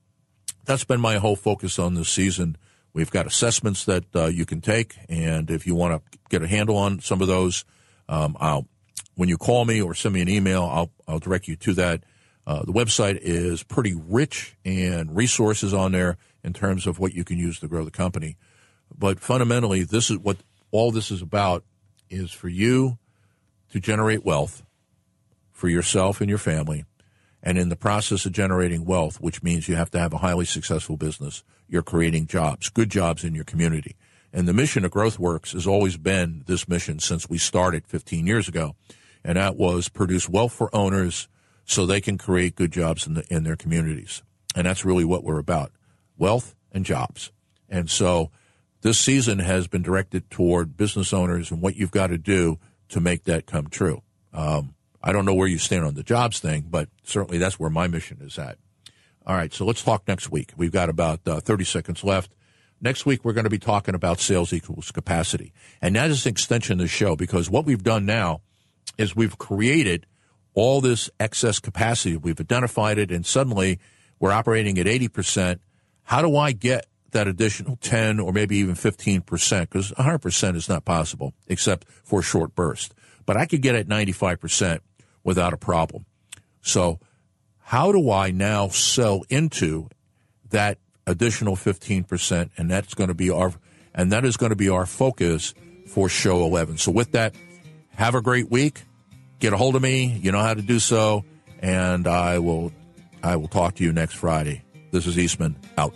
that's 0.65 0.85
been 0.85 1.01
my 1.01 1.17
whole 1.17 1.37
focus 1.37 1.79
on 1.79 1.95
this 1.95 2.09
season. 2.09 2.57
We've 2.93 3.11
got 3.11 3.27
assessments 3.27 3.85
that 3.85 4.05
uh, 4.15 4.27
you 4.27 4.45
can 4.45 4.61
take. 4.61 4.97
And 5.09 5.51
if 5.51 5.67
you 5.67 5.75
want 5.75 6.03
to 6.13 6.19
get 6.29 6.43
a 6.43 6.49
handle 6.49 6.77
on 6.77 7.01
some 7.01 7.21
of 7.21 7.29
those, 7.29 7.65
um, 8.09 8.37
I'll 8.41 8.67
when 9.21 9.29
you 9.29 9.37
call 9.37 9.67
me 9.67 9.83
or 9.83 9.95
send 9.95 10.15
me 10.15 10.23
an 10.23 10.31
email, 10.31 10.63
I'll, 10.65 10.91
I'll 11.07 11.19
direct 11.19 11.47
you 11.47 11.55
to 11.57 11.75
that. 11.75 12.05
Uh, 12.47 12.63
the 12.65 12.73
website 12.73 13.19
is 13.21 13.63
pretty 13.63 13.95
rich 13.95 14.57
and 14.65 15.15
resources 15.15 15.75
on 15.75 15.93
there 15.93 16.17
in 16.43 16.55
terms 16.55 16.87
of 16.87 16.99
what 16.99 17.13
you 17.13 17.23
can 17.23 17.37
use 17.37 17.61
to 17.61 17.69
grow 17.69 17.85
the 17.85 17.91
company. 17.91 18.39
But 18.97 19.21
fundamentally, 19.21 19.83
this 19.83 20.11
is 20.11 20.17
what 20.17 20.39
all 20.71 20.91
this 20.91 21.11
is 21.11 21.21
about 21.21 21.65
is 22.09 22.31
for 22.31 22.49
you 22.49 22.99
to 23.73 23.79
generate 23.79 24.25
wealth 24.25 24.63
for 25.61 25.69
yourself 25.69 26.21
and 26.21 26.29
your 26.29 26.39
family. 26.39 26.85
And 27.43 27.57
in 27.57 27.69
the 27.69 27.77
process 27.77 28.27
of 28.27 28.33
generating 28.33 28.85
wealth, 28.85 29.21
which 29.21 29.43
means 29.43 29.69
you 29.69 29.77
have 29.77 29.91
to 29.93 29.99
have 29.99 30.13
a 30.13 30.19
highly 30.19 30.45
successful 30.45 30.97
business, 30.97 31.43
you're 31.69 31.83
creating 31.83 32.27
jobs, 32.27 32.69
good 32.69 32.91
jobs 32.91 33.25
in 33.25 33.35
your 33.35 33.45
community. 33.45 33.97
And 34.33 34.47
the 34.47 34.53
mission 34.53 34.85
of 34.85 34.93
GrowthWorks 34.93 35.53
has 35.53 35.67
always 35.67 35.97
been 35.97 36.45
this 36.47 36.69
mission 36.69 36.99
since 36.99 37.29
we 37.29 37.39
started 37.39 37.87
15 37.87 38.27
years 38.27 38.49
ago 38.49 38.75
and 39.25 39.37
that 39.37 39.57
was 39.57 39.89
produce 39.89 40.29
wealth 40.29 40.53
for 40.53 40.75
owners 40.75 41.29
so 41.65 41.87
they 41.87 42.01
can 42.01 42.19
create 42.19 42.57
good 42.57 42.73
jobs 42.73 43.07
in, 43.07 43.15
the, 43.15 43.25
in 43.31 43.45
their 43.45 43.57
communities. 43.57 44.23
And 44.57 44.67
that's 44.67 44.85
really 44.85 45.05
what 45.05 45.25
we're 45.25 45.39
about 45.39 45.73
wealth 46.19 46.55
and 46.73 46.85
jobs. 46.85 47.31
And 47.69 47.89
so 47.89 48.31
this 48.83 48.99
season 48.99 49.39
has 49.39 49.69
been 49.69 49.83
directed 49.83 50.31
toward 50.31 50.77
business 50.77 51.13
owners 51.13 51.51
and 51.51 51.63
what 51.63 51.77
you've 51.77 51.91
got 51.91 52.09
to 52.09 52.19
do 52.19 52.59
to 52.89 53.01
make 53.01 53.25
that 53.25 53.47
come 53.47 53.69
true. 53.69 54.03
Um, 54.33 54.75
I 55.03 55.13
don't 55.13 55.25
know 55.25 55.35
where 55.35 55.49
you 55.49 55.59
stand 55.59 55.85
on 55.85 55.95
the 55.95 56.03
jobs 56.03 56.41
thing, 56.41 56.67
but 56.69 56.89
certainly 57.03 57.39
that's 57.39 57.59
where 57.59 57.71
my 57.71 57.89
mission 57.89 58.19
is 58.21 58.39
at. 58.39 58.59
All 59.27 59.37
right, 59.37 59.53
so 59.53 59.65
let's 59.65 59.83
talk 59.83 60.07
next 60.09 60.31
week. 60.31 60.53
We've 60.57 60.73
got 60.73 60.89
about 60.89 61.21
uh, 61.27 61.41
30 61.41 61.65
seconds 61.65 62.05
left. 62.05 62.33
Next 62.81 63.05
week, 63.05 63.25
we're 63.25 63.35
going 63.35 63.45
to 63.45 63.51
be 63.51 63.59
talking 63.59 63.95
about 63.95 64.21
sales 64.21 64.53
equals 64.53 64.91
capacity. 64.91 65.53
And 65.83 65.97
that 65.97 66.11
is 66.11 66.25
an 66.25 66.31
extension 66.31 66.75
of 66.75 66.79
the 66.85 66.89
show 66.89 67.17
because 67.17 67.51
what 67.51 67.67
we've 67.67 67.83
done 67.83 68.07
now 68.07 68.41
is 68.97 69.15
we've 69.15 69.37
created 69.37 70.07
all 70.55 70.81
this 70.81 71.11
excess 71.21 71.59
capacity. 71.59 72.17
We've 72.17 72.41
identified 72.41 72.99
it, 72.99 73.11
and 73.11 73.25
suddenly 73.25 73.79
we're 74.19 74.33
operating 74.33 74.79
at 74.79 74.87
80%. 74.87 75.61
How 76.05 76.23
do 76.23 76.37
I 76.37 76.53
get 76.53 76.87
that 77.13 77.29
additional 77.29 77.77
10 77.77 78.21
or 78.21 78.33
maybe 78.33 78.57
even 78.57 78.75
15%, 78.75 79.61
because 79.61 79.93
100% 79.93 80.57
is 80.57 80.69
not 80.69 80.85
possible 80.85 81.35
except 81.47 81.87
for 82.05 82.21
a 82.21 82.23
short 82.23 82.55
burst. 82.55 82.95
But 83.27 83.37
I 83.37 83.47
could 83.47 83.63
get 83.63 83.75
at 83.75 83.87
95% 83.87 84.81
without 85.25 85.53
a 85.53 85.57
problem. 85.57 86.07
So, 86.63 86.99
how 87.59 87.93
do 87.93 88.11
I 88.11 88.31
now 88.31 88.69
sell 88.69 89.23
into 89.29 89.89
that 90.51 90.79
additional 91.07 91.57
15%? 91.57 92.51
And 92.57 92.71
that's 92.71 92.95
going 92.95 93.09
to 93.09 93.15
be 93.15 93.31
our, 93.31 93.53
and 93.95 94.11
that 94.13 94.25
is 94.25 94.37
going 94.37 94.51
to 94.51 94.57
be 94.57 94.69
our 94.69 94.87
focus 94.87 95.55
for 95.87 96.09
show 96.09 96.45
11. 96.45 96.79
So, 96.79 96.91
with 96.93 97.13
that, 97.13 97.35
have 97.91 98.15
a 98.15 98.23
great 98.23 98.51
week. 98.51 98.83
Get 99.39 99.53
a 99.53 99.57
hold 99.57 99.77
of 99.77 99.83
me. 99.83 100.19
You 100.23 100.33
know 100.33 100.41
how 100.41 100.55
to 100.55 100.63
do 100.63 100.79
so. 100.79 101.25
And 101.61 102.07
I 102.07 102.39
will, 102.39 102.73
I 103.23 103.37
will 103.37 103.49
talk 103.49 103.77
to 103.77 103.85
you 103.85 103.93
next 103.93 104.15
Friday. 104.15 104.63
This 104.91 105.07
is 105.07 105.19
Eastman 105.19 105.57
out. 105.79 105.95